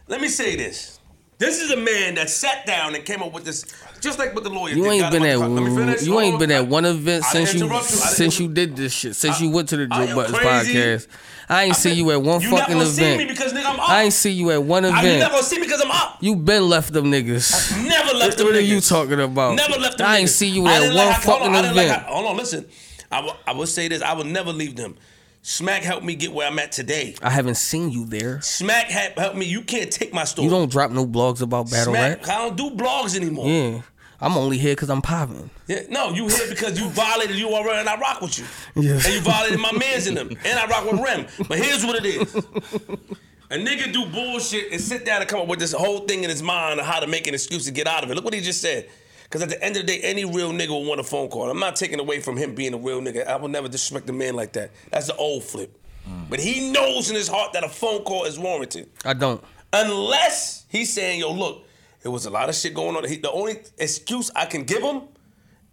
[0.08, 1.00] Let me say this.
[1.38, 3.64] This is a man that sat down and came up with this,
[4.02, 6.04] just like what the lawyer You ain't been at on the- let me finish.
[6.04, 9.16] you ain't been at one event I since you since you did this shit.
[9.16, 11.08] Since you went to the I Joe Buttons podcast.
[11.50, 13.18] I ain't see you at one fucking gonna see event.
[13.20, 13.90] me because, nigga, I'm up.
[13.90, 15.32] I ain't see you at one I, you event.
[15.32, 16.18] never see me because I'm up.
[16.22, 17.72] You been left them niggas.
[17.86, 19.56] Never left them What are you talking about?
[19.56, 20.34] Never left them I ain't niggas.
[20.34, 22.04] see you at one like fucking on, I didn't like event.
[22.04, 22.66] hold on, listen.
[23.12, 24.02] I will, I will say this.
[24.02, 24.96] I will never leave them.
[25.44, 27.16] Smack helped me get where I'm at today.
[27.22, 28.40] I haven't seen you there.
[28.42, 29.46] Smack ha- helped me.
[29.48, 30.46] You can't take my story.
[30.46, 32.30] You don't drop no blogs about battle Smack, rap.
[32.30, 33.48] I don't do blogs anymore.
[33.48, 33.82] Yeah.
[34.22, 35.50] I'm only here because I'm popping.
[35.68, 38.46] Yeah, no, you here because you violated URL and I rock with you.
[38.76, 38.94] Yeah.
[38.94, 40.30] And you violated my mans in them.
[40.30, 41.26] And I rock with Rem.
[41.48, 42.36] But here's what it is.
[42.36, 46.30] A nigga do bullshit and sit down and come up with this whole thing in
[46.30, 48.16] his mind of how to make an excuse to get out of it.
[48.16, 48.90] Look what he just said.
[49.24, 51.50] Because at the end of the day, any real nigga will want a phone call.
[51.50, 53.26] I'm not taking away from him being a real nigga.
[53.26, 54.72] I will never disrespect a man like that.
[54.92, 55.78] That's the old flip.
[56.08, 56.30] Mm.
[56.30, 58.90] But he knows in his heart that a phone call is warranted.
[59.04, 59.44] I don't.
[59.74, 61.66] Unless he's saying, yo, look,
[62.04, 63.08] It was a lot of shit going on.
[63.08, 65.04] He, the only excuse I can give him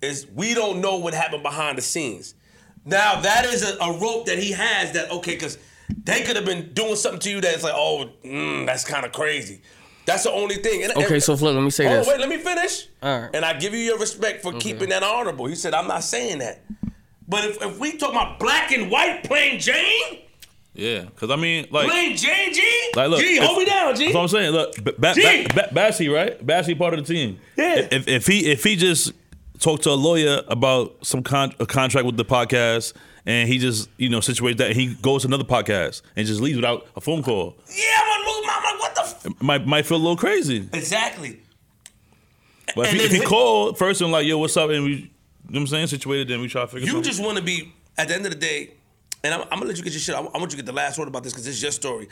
[0.02, 2.34] is we don't know what happened behind the scenes.
[2.84, 5.58] Now that is a, a rope that he has that okay, because
[6.04, 9.12] they could have been doing something to you that's like, oh, mm, that's kind of
[9.12, 9.62] crazy.
[10.06, 10.84] That's the only thing.
[10.84, 12.08] And- Okay, and- so Flip, let me say Oh, this.
[12.08, 12.88] wait, let me finish.
[13.02, 13.30] All right.
[13.34, 15.46] And I give you your respect for keeping that honorable.
[15.46, 16.62] He said, I'm not saying that.
[17.26, 20.20] But if, if we talk about black and white, plain Jane,
[20.78, 24.04] Yeah, because I mean, like, plain Jane G, like look, G, hold me down, G.
[24.04, 24.52] That's what I'm saying.
[24.52, 25.42] Look, ba- ba- G.
[25.48, 26.44] ba- ba- Bassy, right?
[26.46, 27.40] Bassy part of the team.
[27.56, 27.88] Yeah.
[27.90, 29.12] If if he if he just
[29.58, 32.92] talked to a lawyer about some con- a contract with the podcast,
[33.26, 36.54] and he just you know situates that, he goes to another podcast and just leaves
[36.56, 38.78] without a phone call, Yeah, I'm gonna lose my mind.
[38.78, 39.00] What the?
[39.00, 39.42] F-?
[39.42, 40.68] might might feel a little crazy.
[40.72, 41.40] Exactly.
[42.76, 44.90] But if And he, if he called first and like, yo, what's up, and we,
[44.90, 45.08] you know
[45.48, 46.82] what I'm saying, situated, then we try to figure.
[46.84, 46.86] Out.
[46.86, 47.10] You something.
[47.10, 48.74] just want to be at the end of the day,
[49.24, 50.14] and I'm, I'm gonna let you get your shit.
[50.14, 52.08] I, I want you to get the last word about this because it's your story.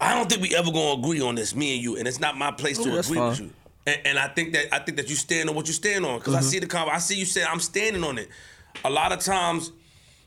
[0.00, 2.36] I don't think we ever gonna agree on this, me and you, and it's not
[2.36, 3.50] my place to Ooh, that's agree with you.
[3.86, 6.18] And, and I think that I think that you stand on what you stand on
[6.18, 6.48] because I mm-hmm.
[6.48, 6.94] see the comment.
[6.94, 8.28] I see you say I'm standing on it.
[8.84, 9.72] A lot of times,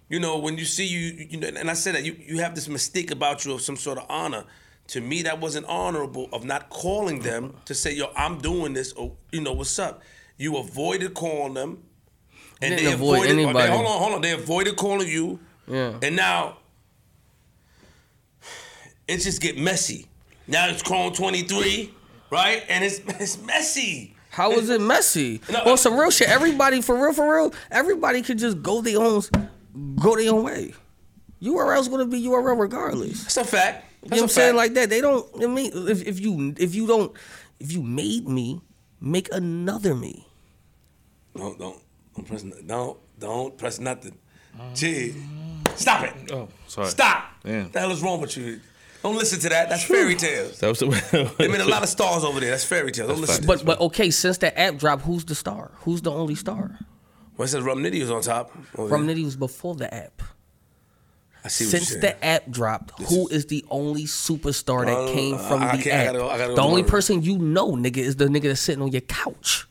[0.09, 2.55] you know, when you see you, you know, and I said that you you have
[2.55, 4.45] this mystique about you of some sort of honor.
[4.87, 8.91] To me, that wasn't honorable of not calling them to say, "Yo, I'm doing this,"
[8.93, 10.01] or you know, "What's up?"
[10.37, 11.83] You avoided calling them,
[12.61, 12.93] and they avoid
[13.25, 13.37] avoided.
[13.37, 13.71] they- anybody.
[13.71, 14.21] hold on, hold on.
[14.21, 15.93] They avoided calling you, Yeah.
[16.01, 16.57] and now
[19.07, 20.07] it just get messy.
[20.47, 21.93] Now it's Chrome 23,
[22.29, 22.63] right?
[22.69, 24.15] And it's it's messy.
[24.29, 25.41] How is it messy?
[25.51, 28.97] No, On some real shit, everybody for real, for real, everybody could just go their
[28.99, 29.21] own,
[29.95, 30.73] go their own way.
[31.41, 33.23] URL's gonna be URL regardless.
[33.23, 33.85] That's a fact.
[34.03, 34.55] You That's know what I'm saying?
[34.55, 34.89] Like that.
[34.89, 35.27] They don't.
[35.43, 37.11] I mean, if, if you if you don't
[37.59, 38.61] if you made me,
[39.01, 40.27] make another me.
[41.35, 41.77] don't don't
[42.15, 44.17] don't press n- don't don't press nothing.
[44.73, 45.15] Gee,
[45.75, 46.31] stop it.
[46.31, 46.87] Oh, sorry.
[46.89, 47.23] Stop.
[47.43, 47.63] Damn.
[47.63, 48.59] What the hell is wrong with you?
[49.01, 49.69] Don't listen to that.
[49.69, 50.59] That's fairy tales.
[50.59, 51.33] That was the.
[51.39, 52.51] They made a lot of stars over there.
[52.51, 53.09] That's fairy tales.
[53.09, 53.41] Don't listen.
[53.41, 53.63] to But this.
[53.63, 55.71] but okay, since that app dropped, who's the star?
[55.77, 56.77] Who's the only star?
[57.37, 58.51] Well, it says Rum Nitty was on top.
[58.77, 59.15] over From there.
[59.15, 60.21] Nitty was before the app.
[61.43, 65.11] I see what Since you're the app dropped, who is the only superstar that Uh,
[65.11, 66.05] came from I the can't- I app?
[66.07, 68.61] gotta go- I gotta go the only person you know, nigga, is the nigga that's
[68.61, 69.65] sitting on your couch.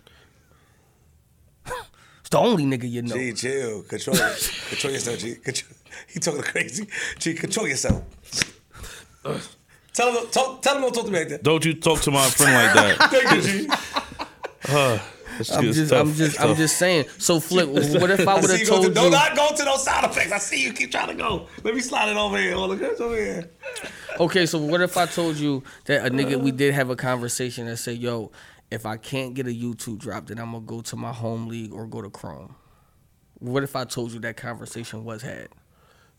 [2.31, 3.15] It's the only nigga you know.
[3.17, 3.83] G, chill.
[3.83, 4.53] Control it.
[4.69, 5.35] Control yourself, G.
[5.35, 5.73] Control.
[6.09, 6.87] He talking crazy.
[7.19, 8.03] G, control yourself.
[9.93, 11.43] Tell him, talk, tell him don't talk to me like that.
[11.43, 13.11] Don't you talk to my friend like that.
[13.11, 15.01] Thank you, G.
[15.41, 16.01] It's- I'm just, tough.
[16.07, 16.57] I'm just, It's I'm tough.
[16.59, 17.07] just saying.
[17.17, 19.11] So, Flip, what if I I would see have you to, told do you?
[19.11, 20.33] not go to those side effects.
[20.33, 21.47] I see you keep trying to go.
[21.65, 22.57] Let me slide it over here.
[22.57, 23.49] Look, it's over here.
[24.19, 27.67] Okay, so what if I told you that a nigga we did have a conversation
[27.69, 28.31] and said, "Yo,
[28.71, 31.73] if I can't get a YouTube drop, then I'm gonna go to my home league
[31.73, 32.55] or go to Chrome."
[33.39, 35.49] What if I told you that conversation was had?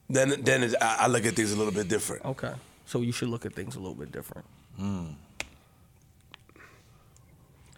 [0.09, 2.25] Then, then it's, I, I look at things a little bit different.
[2.25, 2.51] Okay,
[2.85, 4.45] so you should look at things a little bit different.
[4.77, 5.05] Hmm.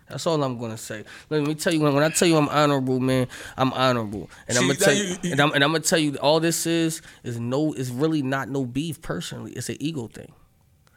[0.10, 1.06] That's all I'm gonna say.
[1.30, 3.28] Let me tell you when, when I tell you I'm honorable, man,
[3.58, 6.40] I'm honorable, and I'm gonna tell you- and I'm, and I'm gonna tell you all
[6.40, 9.52] this is is no, is really not no beef personally.
[9.54, 10.32] It's an ego thing.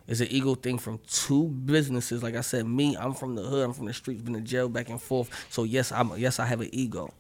[0.09, 2.23] It's an ego thing from two businesses.
[2.23, 3.65] Like I said, me, I'm from the hood.
[3.65, 4.23] I'm from the streets.
[4.23, 5.31] Been in jail back and forth.
[5.51, 7.13] So yes, I'm yes I have an ego,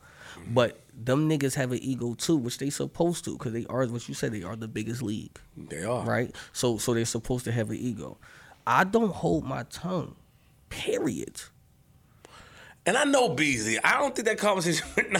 [0.48, 4.08] but them niggas have an ego too, which they supposed to, cause they are what
[4.08, 4.32] you said.
[4.32, 6.04] They are the biggest league They are.
[6.04, 6.34] right?
[6.52, 8.18] So so they're supposed to have an ego.
[8.66, 10.14] I don't hold my tongue.
[10.68, 11.40] Period.
[12.84, 13.78] And I know Beasley.
[13.82, 14.86] I don't think that conversation.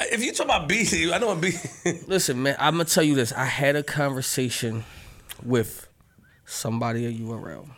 [0.00, 2.00] if you talk about Beasley, I know what Beasley.
[2.06, 3.32] Listen, man, I'm gonna tell you this.
[3.32, 4.84] I had a conversation
[5.42, 5.88] with
[6.44, 7.68] somebody at URL,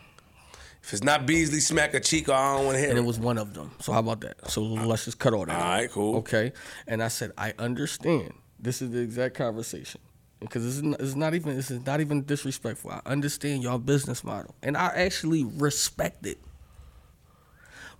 [0.83, 3.01] if it's not Beasley, Smack or Chico, I don't want to hear and it.
[3.01, 3.71] it was one of them.
[3.79, 4.49] So how about that?
[4.49, 5.55] So let's just cut all that.
[5.55, 5.69] All out.
[5.69, 6.15] right, cool.
[6.17, 6.53] Okay.
[6.87, 8.33] And I said, I understand.
[8.59, 9.99] This is the exact conversation.
[10.39, 12.91] Because this is not, is not even this is not even disrespectful.
[12.91, 16.37] I understand y'all business model, and I actually respect it.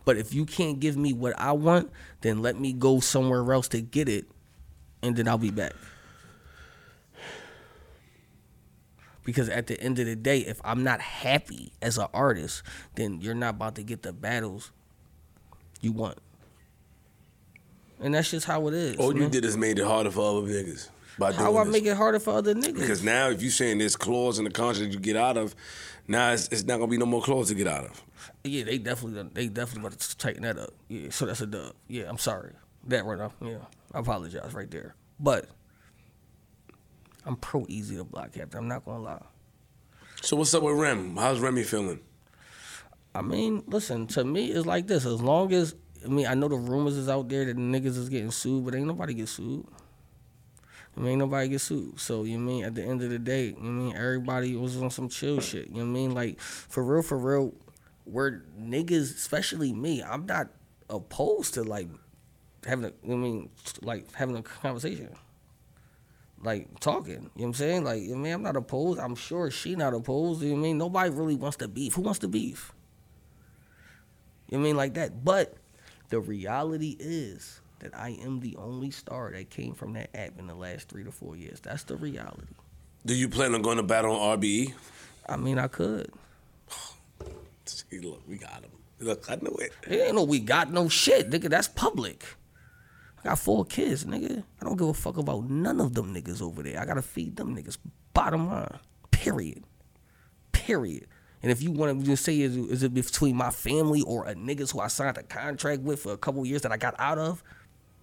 [0.05, 1.91] But if you can't give me what I want,
[2.21, 4.25] then let me go somewhere else to get it,
[5.01, 5.73] and then I'll be back.
[9.27, 12.63] Because at the end of the day, if I'm not happy as an artist,
[12.95, 14.71] then you're not about to get the battles
[15.81, 16.17] you want.
[17.99, 18.95] And that's just how it is.
[18.95, 20.87] All you did is made it harder for other niggas
[21.19, 21.73] by doing How I this.
[21.73, 22.75] make it harder for other niggas?
[22.75, 25.53] Because now, if you saying there's clause in the contract you get out of,
[26.07, 28.01] now it's, it's not gonna be no more clause to get out of.
[28.45, 30.69] yeah, they definitely they definitely about to tighten that up.
[30.87, 31.73] Yeah, so that's a dub.
[31.89, 32.53] Yeah, I'm sorry.
[32.87, 33.33] That right now.
[33.41, 33.57] Yeah,
[33.93, 34.95] I apologize right there.
[35.19, 35.49] But
[37.27, 38.59] I'm pro Eazy The Block Captain.
[38.59, 39.21] I'm not gonna lie.
[40.21, 41.17] So what's up with Rem?
[41.17, 41.99] How's Remy feeling?
[43.13, 45.05] I mean, listen, to me, it's like this.
[45.05, 45.75] As long as,
[46.05, 48.75] I mean, I know the rumors is out there that niggas is getting sued, but
[48.75, 49.65] ain't nobody get sued.
[50.95, 51.99] I mean, ain't nobody get sued.
[51.99, 55.09] So, you mean, at the end of the day, you mean, everybody was on some
[55.09, 55.67] chill shit.
[55.67, 56.13] You know what I mean?
[56.13, 57.53] Like, for real, for real,
[58.05, 60.47] where niggas, especially me, I'm not
[60.89, 61.89] opposed to like
[62.65, 63.49] having a, I mean,
[63.81, 65.09] like having a conversation.
[66.43, 67.83] Like talking, you know what I'm saying?
[67.83, 68.99] Like, I mean, I'm not opposed.
[68.99, 70.41] I'm sure she not opposed.
[70.41, 70.77] You know what I mean?
[70.77, 71.95] Nobody really wants to beef.
[71.95, 72.73] Who wants to beef?
[74.49, 74.77] You know what I mean?
[74.77, 75.25] Like that.
[75.25, 75.55] But
[76.09, 80.47] the reality is that I am the only star that came from that app in
[80.47, 81.59] the last three to four years.
[81.59, 82.53] That's the reality.
[83.05, 84.73] Do you plan on going to battle on RBE?
[85.27, 86.11] I mean, I could.
[87.65, 88.71] See, look, we got him.
[88.99, 89.73] Look, I knew it.
[89.87, 91.49] It ain't no we got no shit, nigga.
[91.49, 92.25] That's public.
[93.27, 94.41] I got four kids, nigga.
[94.61, 96.79] I don't give a fuck about none of them niggas over there.
[96.79, 97.77] I gotta feed them niggas.
[98.13, 98.79] Bottom line.
[99.11, 99.65] Period.
[100.53, 101.07] Period.
[101.43, 104.33] And if you want to just say is, is it between my family or a
[104.33, 107.17] niggas who I signed a contract with for a couple years that I got out
[107.17, 107.43] of,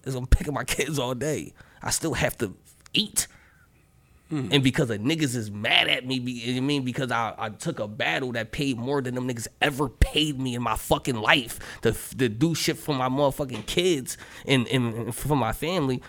[0.04, 1.54] is I'm picking my kids all day.
[1.82, 2.54] I still have to
[2.92, 3.26] eat.
[4.34, 4.48] Mm.
[4.52, 7.48] And because the niggas is mad at me, you know I mean because I, I
[7.50, 11.14] took a battle that paid more than them niggas ever paid me in my fucking
[11.14, 16.02] life to, to do shit for my motherfucking kids and, and, for my family.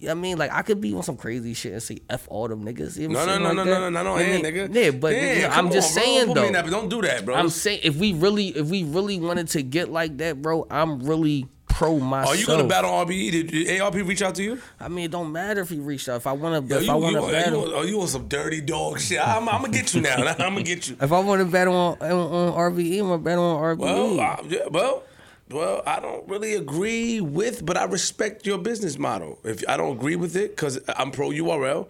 [0.00, 0.38] You know what I mean?
[0.38, 2.96] Like I could be on some crazy shit and say F all them niggas.
[2.96, 4.50] You know No, no, no, Like no, no, no, no, You know hey, what I
[4.50, 4.68] mean?
[4.68, 4.74] nigga.
[4.74, 6.50] Yeah, but Damn, you know, I'm just on, saying though.
[6.52, 7.36] that, don't do that, bro.
[7.36, 11.00] I'm saying if we really if we really wanted to get like that, bro, I'm
[11.04, 11.46] really
[11.78, 12.34] pro oh, myself.
[12.34, 13.30] Are you gonna battle RBE?
[13.30, 14.60] Did, did ARP reach out to you?
[14.80, 16.16] I mean, it don't matter if he reached out.
[16.16, 18.08] If I want to, if you, I uh, want to battle, you, oh, you on
[18.08, 19.20] some dirty dog shit?
[19.20, 20.16] I'm, I'm gonna get you now.
[20.26, 20.96] I'm gonna get you.
[21.00, 23.78] if I want to battle on, on, on RBE, I'm gonna battle on RBE.
[23.78, 25.04] Well, I, yeah, well,
[25.50, 29.38] well, I don't really agree with, but I respect your business model.
[29.44, 31.88] If I don't agree with it, because I'm pro URL,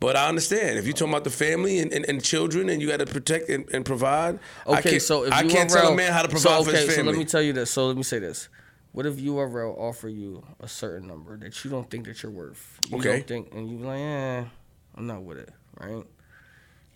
[0.00, 2.88] but I understand if you're talking about the family and, and, and children, and you
[2.88, 4.40] got to protect and, and provide.
[4.66, 6.64] I Okay, can't, so if I URL, can't tell a man how to provide so,
[6.64, 7.70] for okay, his so let me tell you this.
[7.70, 8.48] So let me say this.
[8.92, 12.78] What if URL offer you a certain number that you don't think that you're worth?
[12.88, 13.18] You Okay.
[13.18, 14.44] Don't think, and you like, eh,
[14.96, 16.04] I'm not with it, right?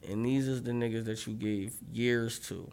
[0.09, 2.71] And these is the niggas that you gave years to.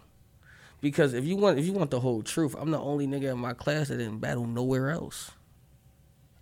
[0.81, 3.37] Because if you want, if you want the whole truth, I'm the only nigga in
[3.39, 5.31] my class that didn't battle nowhere else.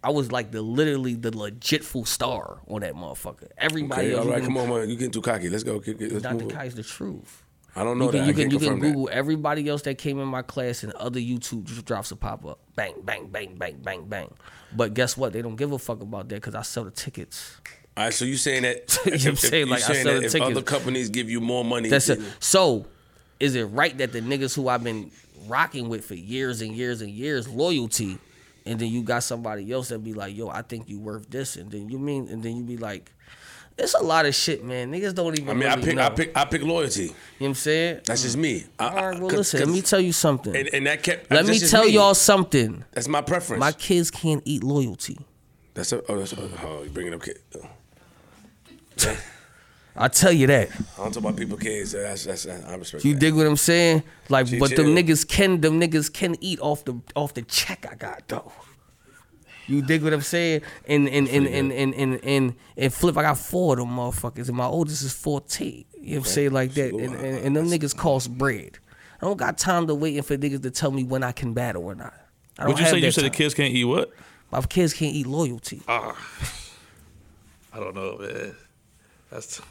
[0.03, 3.49] I was like the literally the legit full star on that motherfucker.
[3.57, 4.89] Everybody okay, else, all right, can- come on, man.
[4.89, 5.49] You getting too cocky.
[5.49, 5.79] Let's go.
[5.79, 6.45] Get, get, let's not the
[6.75, 7.43] the truth.
[7.77, 8.27] I don't know You can, that.
[8.27, 8.87] you can, you can confirm that.
[8.87, 12.59] Google everybody else that came in my class and other YouTube drops will pop up.
[12.75, 14.33] Bang, bang, bang, bang, bang, bang.
[14.75, 15.33] But guess what?
[15.33, 17.57] They don't give a fuck about that because I sell the tickets.
[17.95, 18.97] All right, so you saying that?
[19.05, 19.67] You know what I'm saying?
[19.69, 20.51] Like, I saying sell that the if tickets.
[20.51, 22.19] other companies give you more money, That's it.
[22.39, 22.85] So,
[23.39, 25.11] is it right that the niggas who I've been
[25.47, 28.17] rocking with for years and years and years, loyalty,
[28.65, 31.55] and then you got somebody else that be like, yo, I think you worth this,
[31.55, 33.11] and then you mean, and then you be like,
[33.77, 34.91] it's a lot of shit, man.
[34.91, 35.49] Niggas don't even.
[35.49, 36.01] I mean, I pick, know.
[36.05, 37.03] I pick, I pick loyalty.
[37.03, 38.01] You know what I'm saying?
[38.05, 38.65] That's just me.
[38.79, 39.59] I, All right, well, 'cause- listen.
[39.61, 40.55] Let me tell you something.
[40.55, 41.29] And, and that kept.
[41.31, 42.83] Let me tell y'all something.
[42.91, 43.59] That's my preference.
[43.59, 45.17] My kids can't eat loyalty.
[45.73, 47.39] That's a, oh, that's a, oh, you bringing up kid.
[47.55, 47.69] Oh.
[49.99, 50.69] I tell you that.
[50.71, 51.91] I don't talk about people kids.
[51.93, 53.19] That's, that's, I respect You that.
[53.19, 54.03] dig what I'm saying?
[54.29, 57.95] Like, but them niggas can them niggas can eat off the off the check I
[57.95, 58.51] got though.
[59.67, 60.61] You dig what I'm saying?
[60.87, 64.47] And and and and and and, and, and flip, I got four of them motherfuckers,
[64.47, 65.85] and my oldest is 14.
[65.93, 66.93] You know what I'm saying like that?
[66.93, 68.79] And, and, and them niggas cost bread.
[69.21, 71.83] I don't got time to waiting for niggas to tell me when I can battle
[71.83, 72.13] or not.
[72.57, 74.11] I don't Would you say you that said the kids can't eat what?
[74.51, 75.81] My kids can't eat loyalty.
[75.87, 76.15] Ah,
[77.73, 78.55] I don't know, man.
[79.29, 79.61] That's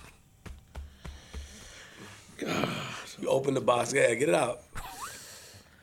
[2.38, 2.68] God.
[3.18, 4.60] You open the box, yeah, get it out.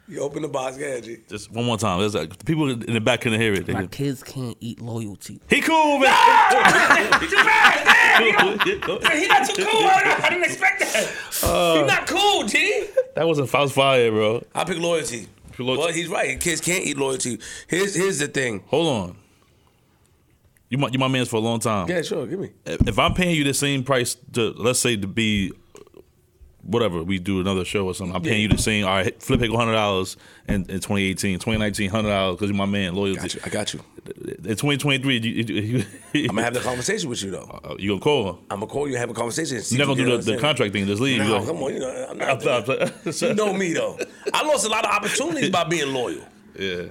[0.08, 1.20] You open the box, yeah, G.
[1.30, 2.00] just one more time.
[2.00, 3.66] There's like, people in the back couldn't hear it.
[3.66, 5.40] They My could- kids can't eat loyalty.
[5.50, 6.14] He cool, man.
[8.14, 9.82] He not too cool.
[9.88, 11.12] I didn't expect that.
[11.44, 11.76] Uh.
[11.78, 12.86] He's not cool, G.
[13.16, 14.44] that wasn't false fire, bro.
[14.54, 15.28] I pick loyalty.
[15.52, 15.82] Pick loyalty.
[15.84, 16.40] Well, he's right.
[16.40, 17.40] Kids can't eat loyalty.
[17.68, 18.64] Here's here's the thing.
[18.68, 19.16] Hold on.
[20.70, 21.88] You my you my man's for a long time.
[21.90, 22.52] Yeah, sure, give me.
[22.66, 25.52] If if I'm paying you the same price to let's say to be
[26.64, 28.86] whatever we do another show or something, I'm paying you the same.
[28.86, 30.18] All right, flip it hundred dollars
[30.48, 32.96] in, in 2018, 2019, hundred dollars because you're my man.
[32.96, 33.20] Loyalty.
[33.22, 33.42] Got you.
[33.46, 33.80] I got you.
[34.06, 37.60] In 2023, you, you, you, I'm gonna have the conversation with you though.
[37.64, 38.36] Uh, you gonna call him?
[38.50, 39.62] I'm gonna call you, have a conversation.
[39.70, 40.86] You're not gonna do the, the contract thing.
[40.86, 41.20] Just leave.
[41.20, 42.42] No, You like- come on, you know, I'm I'm not.
[42.42, 43.98] sorry, I'm You know me though.
[44.34, 46.24] I lost a lot of opportunities by being loyal.
[46.60, 46.84] Yeah.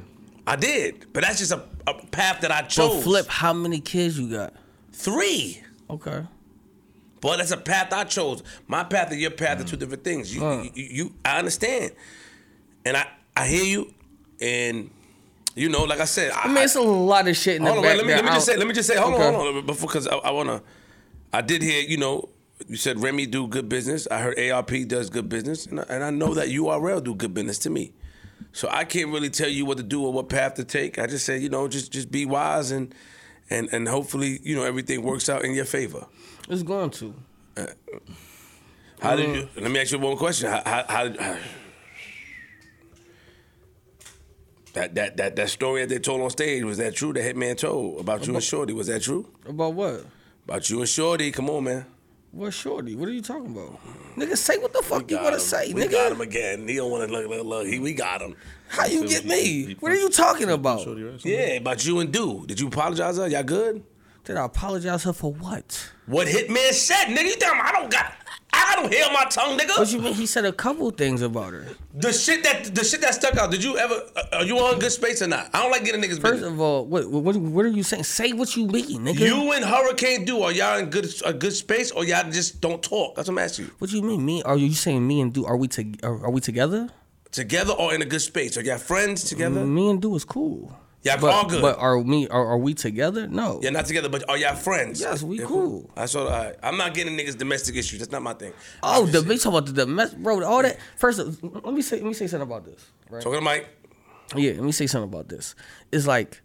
[0.47, 2.95] I did, but that's just a, a path that I chose.
[2.95, 4.55] So flip, how many kids you got?
[4.93, 5.63] three.
[5.91, 6.23] Okay.
[7.23, 8.43] But that's a path I chose.
[8.67, 9.81] My path and your path are two mm.
[9.81, 10.35] different things.
[10.35, 11.93] You, you, you, you- I understand,
[12.85, 13.95] and I, I hear you,
[14.41, 14.91] and
[15.55, 17.79] you know, like I said, I mean, it's a lot of shit in the hold
[17.79, 19.29] on, back wait, let me let me just say, let me just say, hold Okay.
[19.29, 20.63] on, hold on, before because I, I wanna,
[21.33, 22.29] I did hear, you know,
[22.67, 24.09] you said Remy do good business.
[24.11, 27.35] I heard ARP does good business, and I, and I know that URL do good
[27.35, 27.93] business to me.
[28.51, 30.99] So I can't really tell you what to do or what path to take.
[30.99, 32.93] I just say, you know, just just be wise and
[33.49, 36.07] and and hopefully, you know, everything works out in your favor.
[36.53, 37.15] It's going to.
[39.01, 39.35] How did Mm.
[39.37, 39.49] you?
[39.63, 40.51] Let me ask you one question.
[40.51, 40.85] How, how,
[41.19, 41.37] how,
[44.75, 47.13] That that that that story that they told on stage was that true?
[47.15, 49.29] The hitman told about you and Shorty was that true?
[49.47, 50.05] About what?
[50.47, 51.31] About you and Shorty?
[51.31, 51.87] Come on, man.
[52.31, 52.97] What shorty?
[52.97, 53.79] What are you talking about?
[54.17, 55.91] Nigga, say what the fuck you wanna say, we nigga.
[55.93, 56.67] got him again.
[56.67, 57.67] He don't want to look, look, look.
[57.67, 58.35] He, we got him.
[58.69, 59.77] How you get me?
[59.81, 60.87] What are you talking about?
[61.25, 62.45] Yeah, about you and Do.
[62.47, 63.19] Did you apologize?
[63.19, 63.85] Y'all good?
[64.25, 65.91] Did I apologize her for what?
[66.07, 67.25] What Hitman said, nigga?
[67.25, 68.15] You tell him I don't got.
[68.55, 69.77] I don't hear my tongue, nigga.
[69.79, 70.13] What you mean?
[70.15, 71.67] He said a couple things about her.
[71.95, 73.51] The shit that the shit that stuck out.
[73.51, 73.95] Did you ever?
[74.15, 75.51] uh, Are you on good space or not?
[75.55, 76.21] I don't like getting niggas.
[76.21, 76.53] First business.
[76.53, 78.05] of all, what what what are you saying?
[78.05, 79.21] Say what you mean, nigga.
[79.21, 82.83] You and Hurricane Do are y'all in good a good space or y'all just don't
[82.83, 83.17] talk?
[83.17, 83.71] That's what I'm asking you.
[83.79, 84.25] What you mean?
[84.25, 84.43] Me?
[84.45, 85.45] Are you saying me and do?
[85.47, 86.89] Are we to, are, are we together?
[87.33, 88.57] Together or in a good space?
[88.59, 89.65] Are y'all friends together?
[89.65, 90.77] Me and do is cool.
[91.05, 91.61] Y'all But, all good.
[91.63, 92.29] but are me?
[92.29, 93.27] Are, are we together?
[93.27, 93.61] No.
[93.61, 95.01] You're not together, but are y'all friends?
[95.01, 95.91] Yes, we Yeah, cool.
[95.97, 96.29] That's all.
[96.29, 96.55] right.
[96.63, 97.99] I'm not getting niggas domestic issues.
[97.99, 98.53] That's not my thing.
[98.85, 100.45] Oh, the we talking about the domestic, bro.
[100.45, 100.79] All that.
[100.97, 102.85] First, let me say let me say something about this.
[103.11, 103.21] Right?
[103.23, 103.69] Talking to Mike.
[104.37, 105.55] Yeah, let me say something about this.
[105.91, 106.41] It's like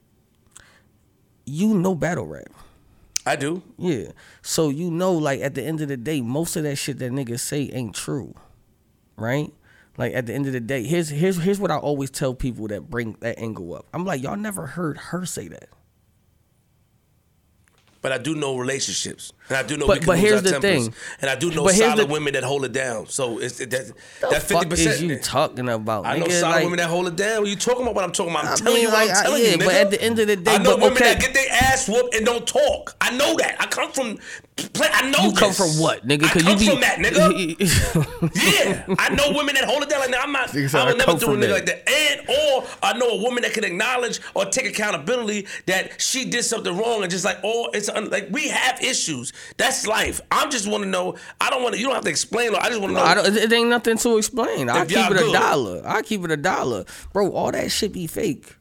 [1.46, 2.48] you know battle rap.
[3.26, 3.62] I do.
[3.78, 4.12] Yeah.
[4.42, 7.12] So you know, like at the end of the day, most of that shit that
[7.12, 8.34] niggas say ain't true.
[9.18, 9.52] Right?
[9.98, 12.68] Like at the end of the day, here's here's here's what I always tell people
[12.68, 13.88] that bring that angle up.
[13.94, 15.70] I'm like, y'all never heard her say that.
[18.04, 19.88] But I do know relationships, and I do know.
[19.88, 20.86] But- but here's the tempers.
[20.86, 20.94] thing.
[21.20, 23.08] and I do know solid the- women that hold it down.
[23.08, 23.88] So it's it, that,
[24.22, 26.06] The that fifty fuck is you talking about?
[26.06, 26.40] I know nigga?
[26.40, 27.42] solid Like, women that hold it down.
[27.42, 27.96] What you talking about?
[27.96, 28.46] What I'm talking about?
[28.46, 29.66] I'm I telling mean, you what like, I'm I- telling yeah, you, nigga.
[29.66, 31.14] but at the end of the day, I know but women okay.
[31.14, 32.96] that get their ass whooped and don't talk.
[33.02, 33.56] I know that.
[33.60, 34.20] I come from.
[34.80, 36.26] I know You come from what, nigga?
[36.26, 37.58] I come you be from that, nigga.
[38.88, 40.24] yeah, I know women that hold it down like that.
[40.24, 40.50] I'm not.
[40.50, 41.52] Nigga I would never do a nigga that.
[41.52, 41.90] like that.
[41.90, 46.44] And or I know a woman that can acknowledge or take accountability that she did
[46.44, 49.34] something wrong and just like oh it's un- like we have issues.
[49.58, 50.22] That's life.
[50.32, 51.16] I'm just want to know.
[51.40, 51.80] I don't want to.
[51.80, 52.56] You don't have to explain.
[52.56, 53.06] I just want to know.
[53.06, 54.70] I don't, it ain't nothing to explain.
[54.70, 55.34] I keep it a good.
[55.34, 55.82] dollar.
[55.86, 57.32] I keep it a dollar, bro.
[57.32, 58.56] All that shit be fake.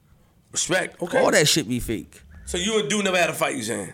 [0.53, 1.01] respect.
[1.03, 1.19] Okay.
[1.19, 2.23] All that shit be fake.
[2.45, 3.57] So you and Do never had a fight.
[3.57, 3.93] You saying?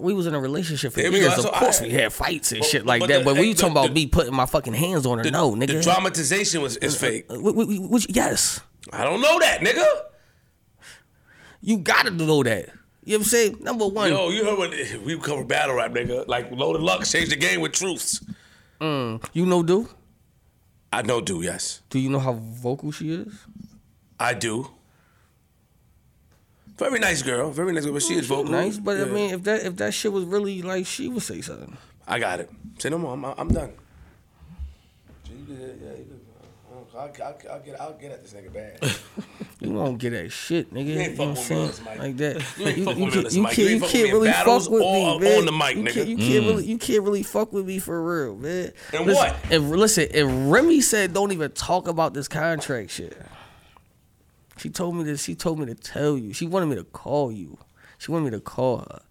[0.00, 1.38] We was in a relationship for There years.
[1.38, 3.18] Of what course, I- we had fights and But- shit like but that.
[3.20, 5.30] the- but we the- talking about the- me putting my fucking hands on her, The,
[5.30, 5.82] no, The nigga.
[5.82, 7.26] dramatization was is fake.
[7.30, 8.60] Uh, wh- which- yes,
[8.92, 9.86] I don't know that, nigga.
[11.60, 12.68] you gotta know that.
[13.06, 13.56] You know what I'm saying?
[13.60, 14.70] Number one, Yo, you heard what
[15.04, 16.26] we cover battle rap, nigga.
[16.28, 18.22] Like loaded luck changed the game with truths.
[18.80, 19.88] Mm, you know, do
[20.92, 23.32] I know, do yes, do you know how vocal she is?
[24.20, 24.70] I do.
[26.76, 28.50] Very nice girl, very nice girl, but she mm, is vocal.
[28.50, 31.40] Nice, but I mean, if that if that shit was really like, she would say
[31.40, 31.76] something.
[32.06, 32.50] I got it.
[32.78, 33.12] Say no more.
[33.12, 33.72] I'm, I'm done.
[35.30, 36.20] You good, yeah, you good.
[36.96, 38.78] I'll, I'll, I'll get, I'll get at this nigga bad.
[39.60, 40.86] You won't get that shit, nigga.
[40.86, 41.60] You, ain't know what I'm fuck with me saying?
[41.60, 41.98] on this mic.
[41.98, 42.58] Like that.
[42.58, 44.14] You ain't fuck with can't- this you can't, You you fuck with can't me in
[44.14, 45.44] really fuck with or me, on man.
[45.46, 45.94] the mic, you nigga.
[45.94, 46.48] Can't, you can't mm.
[46.48, 48.72] really, you can't really fuck with me for real, man.
[48.92, 49.36] And listen, what?
[49.50, 53.16] And listen, and Remy said, don't even talk about this contract shit.
[54.56, 55.24] She told me this.
[55.24, 56.32] She told me to tell you.
[56.32, 57.58] She wanted me to call you.
[57.98, 59.02] She wanted me to call her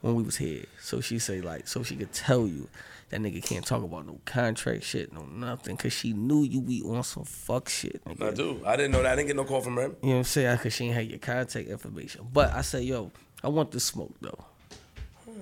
[0.00, 0.64] when we was here.
[0.80, 2.68] So she say like, so she could tell you
[3.10, 6.82] that nigga can't talk about no contract shit, no nothing, cause she knew you be
[6.82, 8.04] on some fuck shit.
[8.04, 8.28] Nigga.
[8.28, 8.60] I do.
[8.66, 9.12] I didn't know that.
[9.12, 9.82] I didn't get no call from her.
[9.82, 10.58] You know what I'm saying?
[10.58, 12.26] Cause she ain't had your contact information.
[12.32, 13.10] But I said, yo,
[13.42, 14.44] I want the smoke though.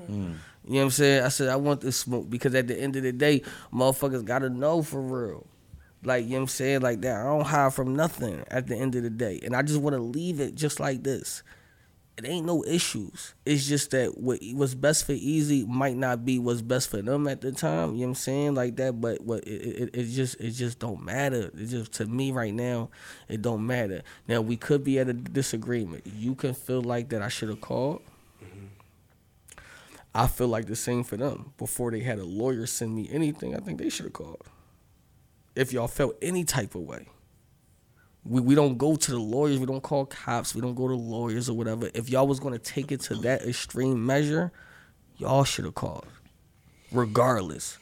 [0.06, 0.34] Hmm.
[0.64, 1.22] You know what I'm saying?
[1.22, 3.42] I said I want this smoke because at the end of the day,
[3.72, 5.46] motherfuckers gotta know for real.
[6.06, 6.80] Like, you know what I'm saying?
[6.82, 7.20] Like that.
[7.20, 9.40] I don't hide from nothing at the end of the day.
[9.42, 11.42] And I just wanna leave it just like this.
[12.16, 13.34] It ain't no issues.
[13.44, 17.26] It's just that what what's best for Eazy might not be what's best for them
[17.26, 17.90] at the time.
[17.90, 18.54] You know what I'm saying?
[18.54, 21.50] Like that, but what it, it, it just it just don't matter.
[21.54, 22.88] It just to me right now,
[23.28, 24.02] it don't matter.
[24.28, 26.06] Now we could be at a disagreement.
[26.06, 28.00] You can feel like that I should have called.
[28.42, 28.66] Mm-hmm.
[30.14, 31.52] I feel like the same for them.
[31.58, 34.42] Before they had a lawyer send me anything, I think they should have called.
[35.56, 37.08] If y'all felt any type of way.
[38.24, 39.58] We, we don't go to the lawyers.
[39.58, 40.54] We don't call cops.
[40.54, 41.90] We don't go to lawyers or whatever.
[41.94, 44.52] If y'all was gonna take it to that extreme measure,
[45.16, 46.06] y'all should have called,
[46.92, 47.78] regardless.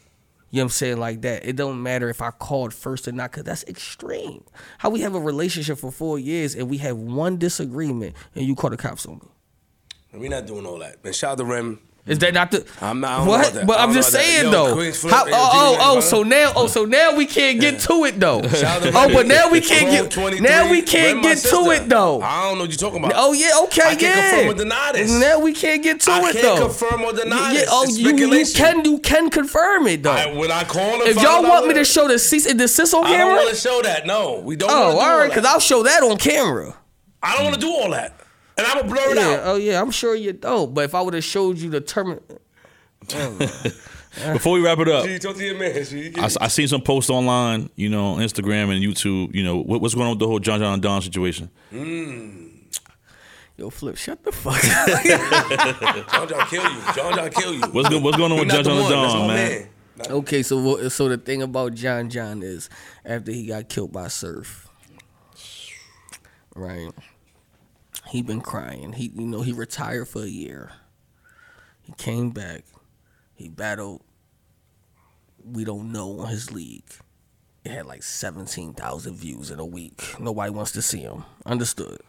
[0.51, 0.97] You know what I'm saying?
[0.97, 1.45] Like that.
[1.45, 4.43] It don't matter if I called first or not, cause that's extreme.
[4.77, 8.55] How we have a relationship for four years and we have one disagreement and you
[8.55, 9.27] call the cops on me.
[10.13, 11.03] We're not doing all that.
[11.03, 11.81] Man, shout out to Rem.
[12.07, 12.63] Is that not the?
[12.81, 13.65] I'm not- I don't know what?
[13.65, 14.31] But I'm just know about that.
[14.35, 15.09] saying though.
[15.09, 18.43] How, oh, oh, oh, so now, oh, so now we can't get to it though.
[18.43, 20.41] Shout out to oh, but now we can't get.
[20.41, 22.21] Now we can't get to it though.
[22.21, 23.13] I don't know what you're talking about.
[23.15, 24.29] Oh yeah, okay, I yeah.
[24.29, 25.19] confirm or deny this.
[25.19, 26.67] Now we can't get to it can't though.
[26.67, 27.63] confirm or deny yeah.
[27.69, 30.11] Oh, you, you can you can confirm it though.
[30.11, 32.93] I, when I call him, if y'all want me to show the cease and desist
[32.93, 34.05] on camera, I don't want to show that.
[34.05, 34.69] No, we don't.
[34.69, 36.75] oh, all right, because I'll show that on camera.
[37.23, 38.13] I don't want to do all that,
[38.57, 39.39] and I'm gonna blur it Yeah, out.
[39.45, 40.73] oh yeah, I'm sure you don't.
[40.73, 42.19] But if I would have showed you the term,
[44.31, 45.83] Before we wrap it up, G, talk to your man.
[45.83, 46.13] G.
[46.17, 49.35] I, I seen some posts online, you know, on Instagram and YouTube.
[49.35, 51.49] You know, what, what's going on with the whole John John Da Don situation?
[53.57, 56.09] Yo, Flip, shut the fuck up.
[56.11, 56.81] John John kill you.
[56.95, 57.61] John John kill you.
[57.71, 59.17] What's go, what's going on with not John the John and one.
[59.19, 59.67] Don, my man?
[60.09, 62.69] okay, so so the thing about John John is
[63.05, 64.69] after he got killed by Surf,
[66.55, 66.89] right?
[68.07, 68.93] He been crying.
[68.93, 70.71] He you know he retired for a year.
[71.81, 72.65] He came back.
[73.33, 74.01] He battled.
[75.43, 76.89] We don't know on his league.
[77.63, 80.01] It had like seventeen thousand views in a week.
[80.19, 81.25] Nobody wants to see him.
[81.45, 81.99] Understood.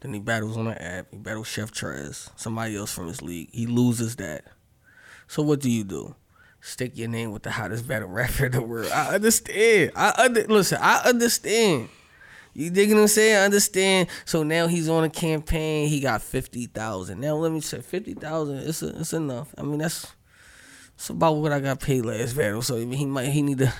[0.00, 1.06] Then he battles on the app.
[1.10, 3.48] He battles Chef Trez, somebody else from his league.
[3.52, 4.44] He loses that.
[5.26, 6.14] So what do you do?
[6.60, 8.90] Stick your name with the hottest battle rapper in the world.
[8.90, 9.92] I understand.
[9.96, 10.78] I under, listen.
[10.80, 11.88] I understand.
[12.56, 13.36] You digging what I'm saying?
[13.36, 14.08] I understand.
[14.24, 15.88] So now he's on a campaign.
[15.88, 17.20] He got fifty thousand.
[17.20, 18.58] Now let me say fifty thousand.
[18.58, 19.54] It's a, it's enough.
[19.58, 20.06] I mean that's
[20.94, 22.62] it's about what I got paid last battle.
[22.62, 23.72] So he might he need to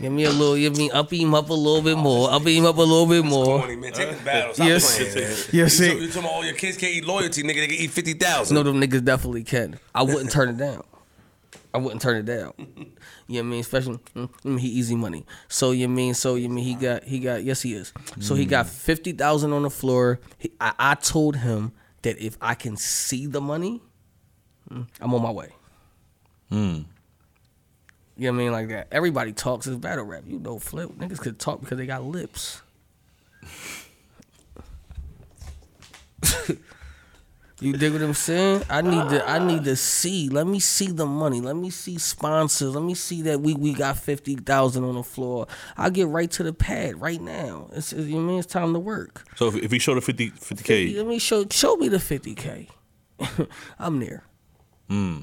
[0.00, 0.56] give me a little.
[0.56, 2.30] Give me up him up a little bit more.
[2.30, 3.60] Up him up a little bit more.
[3.60, 3.92] Corny, man.
[3.92, 4.52] Take this battle.
[4.54, 4.96] Stop Yes.
[4.98, 5.36] playing, man.
[5.52, 7.54] Yes, You talking about all your kids can't eat loyalty, nigga.
[7.56, 8.54] They can eat 50,000.
[8.54, 9.78] No, them niggas definitely can.
[9.94, 10.82] I wouldn't turn it down.
[11.72, 12.52] I wouldn't turn it down.
[13.28, 13.60] You know what I mean?
[13.60, 15.26] Especially mm, mm, he easy money.
[15.48, 17.92] So you mean so you mean he got he got yes he is.
[18.20, 20.20] So he got fifty thousand on the floor.
[20.38, 21.72] He, I, I told him
[22.02, 23.82] that if I can see the money,
[24.70, 25.50] mm, I'm on my way.
[26.50, 26.82] Hmm.
[28.18, 28.52] You know what I mean?
[28.52, 28.88] Like that.
[28.92, 30.22] Everybody talks is battle rap.
[30.26, 32.62] You know, flip niggas could talk because they got lips.
[37.58, 38.64] You dig what I'm saying?
[38.68, 40.28] I need to I need to see.
[40.28, 41.40] Let me see the money.
[41.40, 42.74] Let me see sponsors.
[42.74, 45.46] Let me see that we, we got fifty thousand on the floor.
[45.76, 47.70] I'll get right to the pad right now.
[47.72, 49.24] It's you know I mean it's time to work.
[49.36, 50.32] So if, if he showed a 50
[50.64, 52.68] k, Let me show show me the fifty K.
[53.78, 54.24] I'm there.
[54.90, 55.20] Hmm.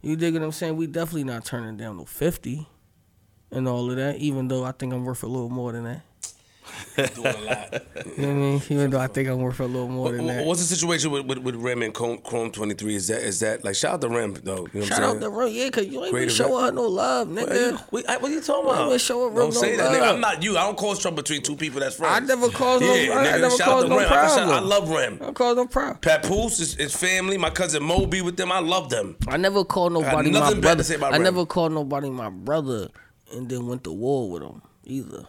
[0.00, 0.76] You dig what I'm saying?
[0.76, 2.66] We definitely not turning down no fifty
[3.50, 6.02] and all of that, even though I think I'm worth a little more than that.
[7.14, 7.72] doing a lot.
[8.16, 8.62] You know what I mean?
[8.70, 10.44] Even though I think I'm worth a little more than that.
[10.44, 12.94] What's the situation with, with, with Rem and Chrome, Chrome 23?
[12.94, 14.66] Is that is that like shout out to Rem though?
[14.72, 16.72] You know what Shout out to Ro, yeah, cause you ain't Great been showing her
[16.72, 17.70] no love, What nigga.
[17.72, 19.00] you, we- I- what are you talking I ain't about?
[19.00, 20.14] showing Rem Don't no say that, nigga.
[20.14, 20.56] I'm not you.
[20.56, 22.16] I don't cause trouble between two people that's friends.
[22.16, 24.12] I never caused no- Yeah, I never shout out to no Rem.
[24.12, 25.18] I, I love Rem.
[25.22, 25.98] I cause no problem.
[25.98, 27.38] Papoose is, is family.
[27.38, 28.50] My cousin Moby with them.
[28.52, 29.16] I love them.
[29.28, 30.82] I never called nobody my nothing bad to brother.
[30.84, 31.22] say about I Rem.
[31.22, 32.88] never called nobody my brother,
[33.32, 35.26] and then went to war with him either.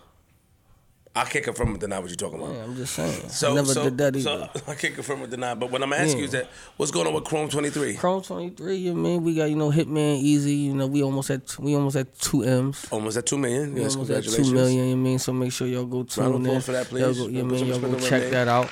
[1.15, 2.53] I can't confirm or deny what you're talking about.
[2.53, 3.29] Yeah, I'm just saying.
[3.29, 4.49] So, I never so, did that either.
[4.53, 5.55] so I can't confirm or deny.
[5.55, 7.95] But what I'm asking you is that what's going on with Chrome 23?
[7.95, 10.65] Chrome 23, you mean we got you know Hitman Eazy.
[10.65, 12.87] You know we almost at we almost at two M's.
[12.91, 13.73] Almost at two million.
[13.73, 14.89] We Yes, almost at two million.
[14.89, 16.61] You mean so make sure y'all go tune Round in.
[16.61, 17.01] for that, please.
[17.01, 18.31] Y'all go, you mean y'all go check name.
[18.31, 18.69] that out.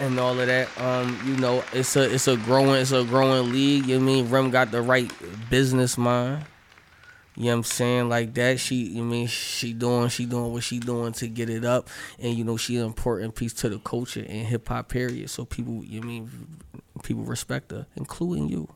[0.00, 3.50] And all of that, um, you know, it's a it's a growing it's a growing
[3.50, 3.86] league.
[3.86, 5.10] You mean Rem got the right
[5.50, 6.44] business mind.
[7.34, 8.08] You know what I'm saying?
[8.08, 11.64] Like that, she you mean she doing she doing what she doing to get it
[11.64, 11.88] up,
[12.18, 15.30] and you know she an important piece to the culture and hip hop period.
[15.30, 16.30] So people, you mean
[17.02, 18.68] people respect her, including you.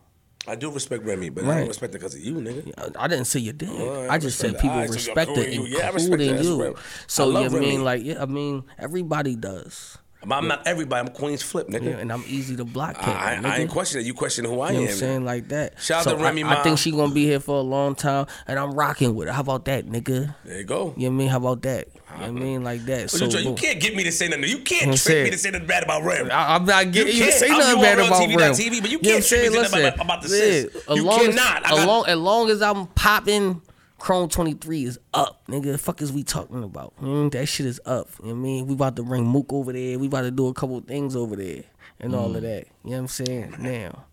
[0.48, 2.96] I do respect Remy, but I don't respect her because of you, nigga.
[2.96, 3.68] I didn't say you did.
[3.68, 4.60] Well, I I just said that.
[4.62, 5.78] people Alright, so respect it, including you.
[5.78, 6.76] Yeah, I respect including you.
[7.06, 7.66] So you love Remy.
[7.66, 8.22] mean like yeah?
[8.22, 9.98] I mean everybody does.
[10.22, 11.06] I'm not everybody.
[11.08, 11.84] I'm Queen's Flip, nigga.
[11.84, 12.96] Yeah, and I'm Eazy The Block.
[12.98, 14.08] I, I, I ain't questioning it.
[14.08, 14.84] You questioning who I You know am.
[14.86, 15.80] what I'm saying like that.
[15.80, 18.26] Shout out to Remy I, I think she gonna be here for a long time,
[18.46, 19.32] and I'm rocking with her.
[19.32, 20.34] How about that, nigga?
[20.44, 20.94] There you go.
[20.96, 21.28] You know what I mean?
[21.28, 21.88] How about that?
[21.88, 22.32] You know I uh-huh.
[22.32, 23.10] mean like that.
[23.10, 24.44] So you, you can't get me to say nothing.
[24.44, 26.30] You can't I'm trick saying- me to say nothing bad about Rem.
[26.30, 27.34] I, I'm not getting you, can't.
[27.34, 28.52] say nothing bad about TV, Rem.
[28.52, 30.76] TV, but you can't I'm trick me to nothing about- about the sis.
[30.88, 31.64] You long cannot.
[31.64, 33.60] As got- long, as long as I'm popping,
[33.98, 35.72] Chrome 23 is up, nigga.
[35.72, 36.92] The fuck is we talking about?
[37.00, 38.08] Mm, that shit is up.
[38.20, 38.66] You know what I mean?
[38.66, 39.98] We about to bring Mook over there.
[39.98, 41.62] We about to do a couple things over there
[42.00, 42.36] and all Mm.
[42.36, 42.66] of that.
[42.84, 43.54] You know what I'm saying?
[43.58, 44.04] Now,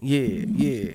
[0.00, 0.92] yeah, yeah,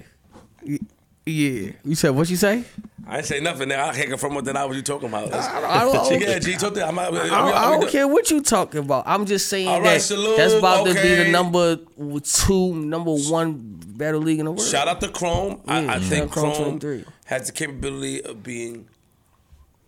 [1.25, 1.71] yeah.
[1.83, 2.63] You said what you say?
[3.05, 3.67] I ain't say nothing.
[3.67, 3.79] Nigga.
[3.89, 5.25] I can't confirm what that I was you talking about.
[5.33, 5.79] I don't- I
[6.09, 9.03] don't- yeah, G, talk to- I'm, I don't, I don't care what you talking about.
[9.05, 11.75] I'm just saying All right, that salute, that's about to be the number
[12.21, 13.55] two, number one
[13.97, 14.65] battle league in the world.
[14.65, 15.61] Shout out to Chrome.
[15.67, 17.05] Yeah, I, I think Chrome Chrome 23.
[17.25, 18.87] Has the capability of being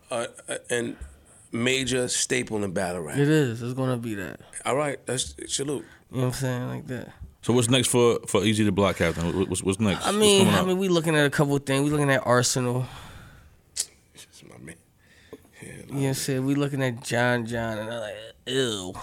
[0.10, 0.98] a, a, an
[1.52, 3.18] major staple in battle rap.
[3.18, 3.62] It is.
[3.62, 4.40] It's gonna be that.
[4.66, 5.86] All right, that's salute.
[6.12, 6.68] You know what I'm saying?
[6.68, 7.14] Like that.
[7.42, 9.48] So what's next for for Eazy The Block Captain?
[9.48, 10.04] What's, what's next?
[10.04, 11.84] I What's mean, coming I mean, we looking at a couple of things.
[11.84, 12.86] We looking at Arsonal.
[13.76, 14.76] That's my man.
[15.62, 16.46] You know what I'm saying?
[16.46, 18.16] We looking at John John, and I'm like,
[18.48, 18.94] ew.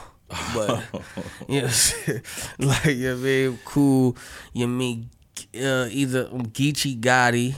[0.54, 0.68] But
[1.48, 2.22] you know, what I'm saying?
[2.58, 4.16] like you know, what I mean, cool.
[4.52, 5.10] You mean
[5.54, 7.54] uh, either Geechee Gotti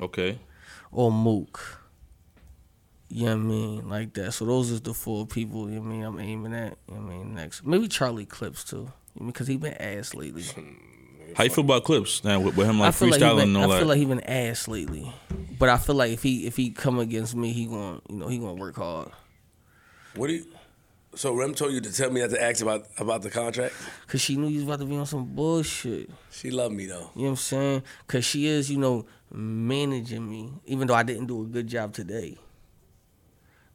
[0.00, 0.38] okay.
[0.92, 1.82] or Mook.
[3.08, 3.88] You know what I mean?
[3.88, 4.32] Like that.
[4.32, 6.76] So those is the four people, you know what I mean, I'm aiming at.
[6.88, 7.64] You know what I mean, next.
[7.64, 8.90] Maybe Charlie Clips too.
[9.24, 10.44] Because he been ass lately.
[11.34, 13.36] How you feel about clips now with, with him I like feel like he freestyling
[13.36, 15.12] been, and I all feel like he been ass lately,
[15.58, 18.28] but I feel like if he if he come against me, he gonna you know
[18.28, 19.10] he gonna work hard.
[20.14, 20.46] What do you?
[21.16, 23.74] So Rem told you to tell me not to ask about about the contract.
[24.06, 26.10] Cause she knew you was about to be on some bullshit.
[26.30, 27.10] She loved me though.
[27.14, 27.82] You know what I'm saying?
[28.06, 31.94] Cause she is, you know, managing me, even though I didn't do a good job
[31.94, 32.36] today.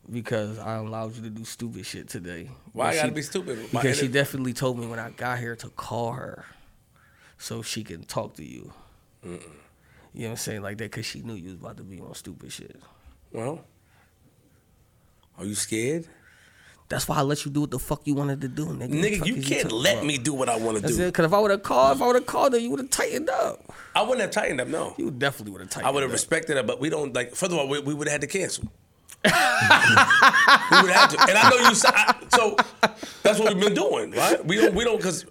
[0.09, 2.49] Because I allowed you to do stupid shit today.
[2.73, 3.71] Why But I gotta she- be stupid?
[3.71, 6.45] Because she definitely told me when I got here to call her,
[7.37, 8.71] so she can talk to you.
[9.23, 9.39] You know
[10.13, 10.91] what I'm saying like that?
[10.91, 12.79] Cause she knew you was about to be on stupid shit.
[13.31, 13.63] Well,
[15.39, 16.07] are you scared?
[16.91, 18.89] That's why I let you do what the fuck you wanted to do, nigga.
[18.89, 20.05] Nigga, you can't talking let about?
[20.05, 21.01] me do what I want to do.
[21.01, 21.13] it.
[21.13, 22.89] Cause if I would have called, if I would have called her, you would have
[22.89, 23.73] tightened up.
[23.95, 24.67] I wouldn't have tightened up.
[24.67, 25.87] No, You definitely would have tightened.
[25.87, 27.31] I would have respected her, but we don't like.
[27.33, 28.65] First of all, we, we would have had to cancel.
[29.23, 29.29] we
[30.81, 31.75] would have to, and I know you.
[31.85, 32.55] I, so
[33.23, 34.43] that's what we've been doing, right?
[34.45, 34.73] We don't.
[34.73, 35.25] We don't because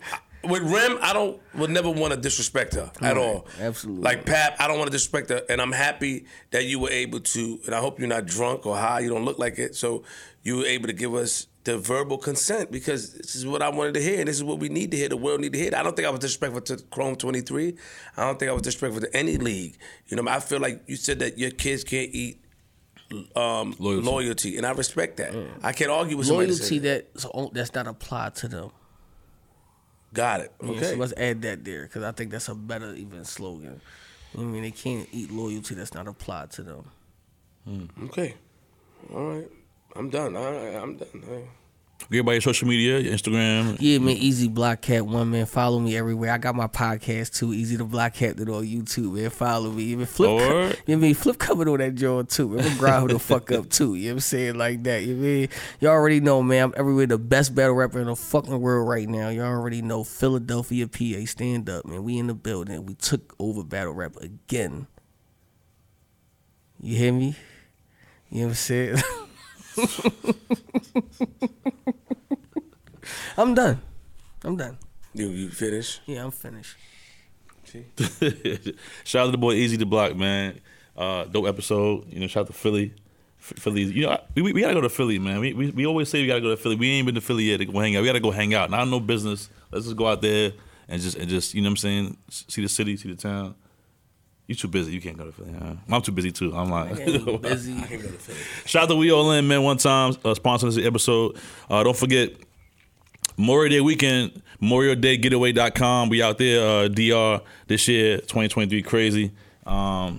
[0.45, 3.47] with Rem, I don't would never want to disrespect her at Right, all.
[3.61, 4.03] absolutely.
[4.03, 7.21] Like Pap, I don't want to disrespect her, and I'm happy that you were able
[7.21, 7.61] to.
[7.67, 9.01] And I hope you're not drunk or high.
[9.01, 9.75] You don't look like it.
[9.75, 10.05] So
[10.43, 13.95] you were able to give us the verbal consent because this is what I wanted
[13.95, 15.09] to hear, and this is what we need to hear.
[15.11, 15.71] The world need to hear.
[15.77, 17.77] I don't think I was disrespectful to Chrome 23.
[18.17, 19.77] I don't think I was disrespectful to any league.
[20.09, 22.43] You know, I feel like you said that your kids can't eat
[23.37, 24.07] um, Loyalty.
[24.07, 24.57] loyalty.
[24.57, 25.35] and I respect that.
[25.63, 26.47] I can't argue with somebody.
[26.47, 27.13] that loyalty said that.
[27.15, 28.71] that's on- that's not applied to them.
[30.15, 30.53] Got it.
[30.63, 30.91] Yeah, Okay.
[30.93, 33.81] so let's add that there because I think that's a better even slogan.
[34.37, 37.91] I mean, they can't eat loyalty that's not applied to them.
[38.05, 38.35] Okay.
[39.13, 39.49] All right.
[39.97, 40.37] I'm done.
[40.37, 40.75] All right.
[40.75, 41.25] I'm done.
[41.29, 41.45] All right.
[42.11, 43.77] Get by your social media, your Instagram.
[43.79, 45.47] Yeah, man, Easy Block Cat One man.
[45.47, 46.33] Follow me everywhere.
[46.33, 49.15] I got my podcast too, Eazy The Block Captain on YouTube.
[49.15, 49.85] Man, follow me.
[49.85, 52.49] Even Flip, co- you know I mean Flip coming on that joint too.
[52.49, 53.95] Man, I'm gonna grind her the fuck up too.
[53.95, 55.05] You know what I'm saying like that.
[55.05, 55.49] You know I mean
[55.79, 56.65] you already know, man.
[56.65, 57.07] I'm everywhere.
[57.07, 59.29] The best battle rapper in the fucking world right now.
[59.29, 61.27] You already know Philadelphia, PA.
[61.27, 62.03] Stand up, man.
[62.03, 62.87] We in the building.
[62.87, 64.89] We took over battle rap again.
[66.81, 67.37] You hear me?
[68.31, 68.97] You know what I'm saying?
[73.37, 73.81] I'm done.
[74.45, 74.79] I'm done.
[75.15, 76.01] You you finish?
[76.07, 76.77] Yeah, I'm finished.
[79.05, 80.61] shout out to the boy Eazy The Block, man.
[80.97, 82.13] Uh, dope episode.
[82.13, 82.95] You know, shout out to Philly.
[83.39, 85.41] F- Philly, you know, we, we, we gotta go to Philly, man.
[85.41, 86.77] We, we we always say we gotta go to Philly.
[86.77, 88.03] We ain't been to Philly yet to go hang out.
[88.03, 88.71] We gotta go hang out.
[88.71, 89.49] Not no business.
[89.71, 90.53] Let's just go out there
[90.89, 92.17] and just and just you know what I'm saying.
[92.29, 93.55] S- See the city, see the town.
[94.51, 94.91] You too busy.
[94.91, 95.53] You can't go to Philly.
[95.57, 95.75] Huh?
[95.89, 96.53] I'm too busy too.
[96.53, 96.97] I'm like
[97.41, 97.81] busy.
[98.67, 101.37] Shout out to We All In, man, one time, uh, sponsoring this episode.
[101.71, 102.33] Uh, don't forget,
[103.37, 106.09] Memorial Day weekend, memorialdaygetaway.com.
[106.09, 109.31] We out there, uh, DR, this year, 2023, crazy.
[109.67, 110.19] Um,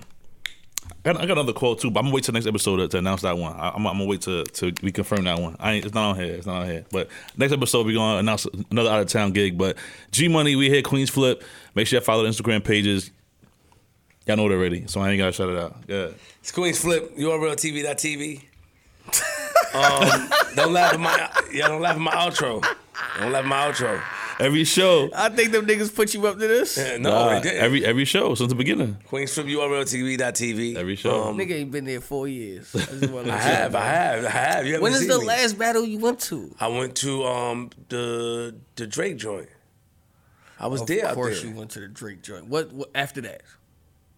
[1.04, 2.88] I got, I got another quote too, but I'm gonna wait till next episode to,
[2.88, 3.52] to announce that one.
[3.52, 5.56] I, I'm, I'm gonna wait to to we confirm that one.
[5.60, 6.32] I ain't, it's not on here.
[6.36, 6.86] It's not on here.
[6.90, 9.58] But next episode we gonna announce another out of town gig.
[9.58, 9.76] But
[10.10, 11.44] G Money, we hit Queens Flip.
[11.74, 13.10] Make sure you follow the Instagram pages.
[14.26, 15.76] Y'all know it already, so I ain't gotta shout it out.
[15.88, 16.08] Yeah.
[16.40, 18.42] It's Queens Flip, URLTV.tv.
[19.74, 22.64] um, don't laugh at my yeah, don't laugh at my outro.
[23.18, 24.00] Don't laugh at my outro.
[24.40, 25.10] Every show.
[25.14, 26.76] I think them niggas put you up to this.
[26.78, 27.58] Yeah, no, Nah, didn't.
[27.58, 28.96] every every show since the beginning.
[29.06, 30.76] Queens Flip, URLTV.tv.
[30.76, 31.24] Every show.
[31.24, 32.74] Um, Nigga ain't been there four years.
[32.74, 33.74] I, just I have.
[33.74, 34.66] I have, I have.
[34.66, 35.26] You haven't When is the me.
[35.26, 36.54] last battle you went to?
[36.60, 39.48] I went to um the the Drake joint.
[40.58, 41.50] I was there Of out course there.
[41.50, 42.46] you went to the Drake joint.
[42.46, 43.42] What, what after that?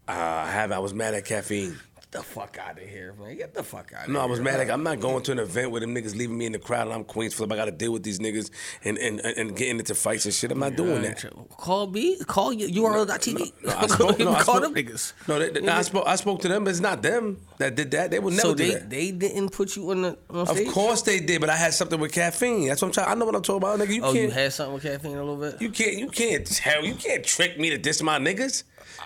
[0.08, 0.72] Uh, I have.
[0.72, 1.78] I was mad at caffeine.
[1.96, 3.36] Get the fuck out of here, man.
[3.36, 4.20] Get the fuck out of No, here.
[4.20, 4.58] No, I was mad.
[4.58, 6.82] Like, I'm not going to an event where them niggas leaving me in the crowd
[6.86, 7.50] and I'm Queens Flip.
[7.50, 8.50] I got to deal with these niggas
[8.84, 10.52] and, and, and, getting into fights and shit.
[10.52, 11.24] I'm not doing that.
[11.56, 12.16] Call me.
[12.24, 12.68] Call you.
[12.82, 13.52] URL.tv.
[13.64, 15.12] No, I spoke- no, I call spoke- them niggas.
[15.26, 16.04] No, they, they- no, I spoke.
[16.06, 16.68] I spoke to them.
[16.68, 18.12] It's not them that did that.
[18.12, 18.90] They would never So do they that.
[18.90, 21.98] they didn't put you on the on Of course they did, but I had something
[21.98, 22.68] with caffeine.
[22.68, 23.08] That's what I'm trying.
[23.08, 23.92] I know what I'm talking about, nigga.
[23.92, 24.32] You Oh, you can't.
[24.34, 25.60] had something with caffeine a little bit.
[25.60, 25.96] You can't.
[25.98, 26.84] You can't tell.
[26.84, 28.62] You can't trick me to diss my niggas.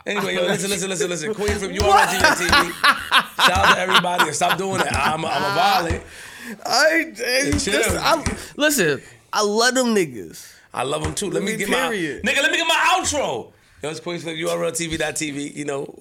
[0.06, 1.34] Anyway, yo, listen, listen, listen, listen.
[1.34, 2.72] Queen from URLTV.
[3.46, 4.94] Shout out to everybody and stop doing that.
[4.94, 6.04] I'm a, I'm a violent.
[6.64, 7.74] I, I, chill.
[7.74, 9.02] listen, I, listen,
[9.32, 10.54] I love them niggas.
[10.72, 11.30] I love them too.
[11.30, 12.24] Let me mean, get period.
[12.24, 12.42] my nigga.
[12.42, 13.52] Let me get my outro.
[13.82, 15.54] Yo, it's Queens from URLTV.tv.
[15.54, 15.94] You know,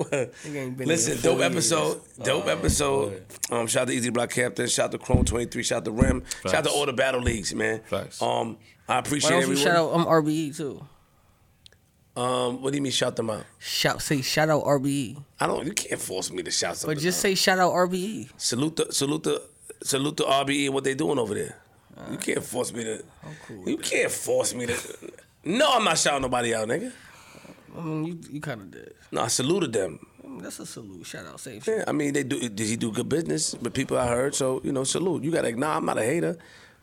[0.78, 3.24] listen, dope episode, dope episode.
[3.52, 5.86] Um, shout out to Eazy Block Captain, shout out to Chrome Twenty Three, shout out
[5.86, 7.82] to Rem, shout out to all the battle leagues, man.
[7.86, 8.20] Facts.
[8.20, 9.64] Um, I Why appreciate don't you everyone.
[9.64, 10.84] shout out um, RBE too?
[12.18, 13.46] Um, what do you mean shout them out?
[13.60, 15.66] Shout say shout out RBE, I don't.
[15.68, 16.96] You can't force me to shout something.
[16.96, 17.22] but just out.
[17.22, 18.30] say shout out RBE.
[18.38, 19.42] salute the salute the
[19.84, 21.56] salute the RBE and what they doing over there.
[21.96, 23.04] Uh, you can't force me to.
[23.68, 24.76] you can't force me to.
[25.46, 26.92] No, I'm not shouting nobody out, nigga.
[27.78, 28.94] I mean, you you kind of did.
[29.12, 30.00] No, I saluted them.
[30.24, 31.06] I mean, that's a salute.
[31.06, 31.78] Shout out, same shit.
[31.78, 32.40] Yeah, I mean they do.
[32.50, 34.34] Did he do good business But people I heard?
[34.34, 35.24] So you know, salute.
[35.24, 35.52] You gotta.
[35.56, 36.36] Nah, I'm not a hater.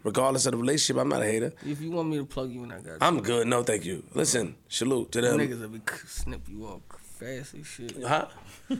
[0.04, 1.00] Regardless of the relationship.
[1.00, 1.52] I'm not a hater.
[1.66, 2.98] If you want me to plug you in, I got you.
[3.00, 3.48] I'm good.
[3.48, 4.04] No, thank you.
[4.14, 5.38] Listen, salute to them.
[5.38, 6.80] Niggas will be snip you off
[7.18, 8.02] fast as shit.
[8.02, 8.26] Huh?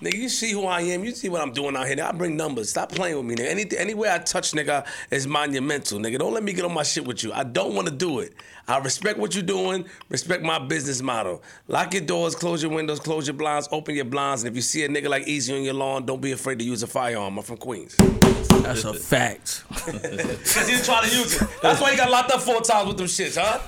[0.00, 1.04] nigga, you see who I am.
[1.04, 1.96] You see what I'm doing out here.
[1.96, 2.70] Nigga, I bring numbers.
[2.70, 3.50] Stop playing with me, nigga.
[3.50, 6.18] Any, anywhere I touch, nigga, is monumental, nigga.
[6.18, 7.32] Don't let me get on my shit with you.
[7.32, 8.34] I don't want to do it.
[8.66, 9.84] I respect what you're doing.
[10.08, 11.42] Respect my business model.
[11.68, 14.42] Lock your doors, close your windows, close your blinds, open your blinds.
[14.42, 16.64] And if you see a nigga like Eazy on your lawn, don't be afraid to
[16.64, 17.36] use a firearm.
[17.38, 17.96] I'm from Queens.
[17.96, 19.64] That's a fact.
[19.84, 21.48] Because he's trying to use it.
[21.62, 23.58] That's why he got locked up four times with them shits, huh?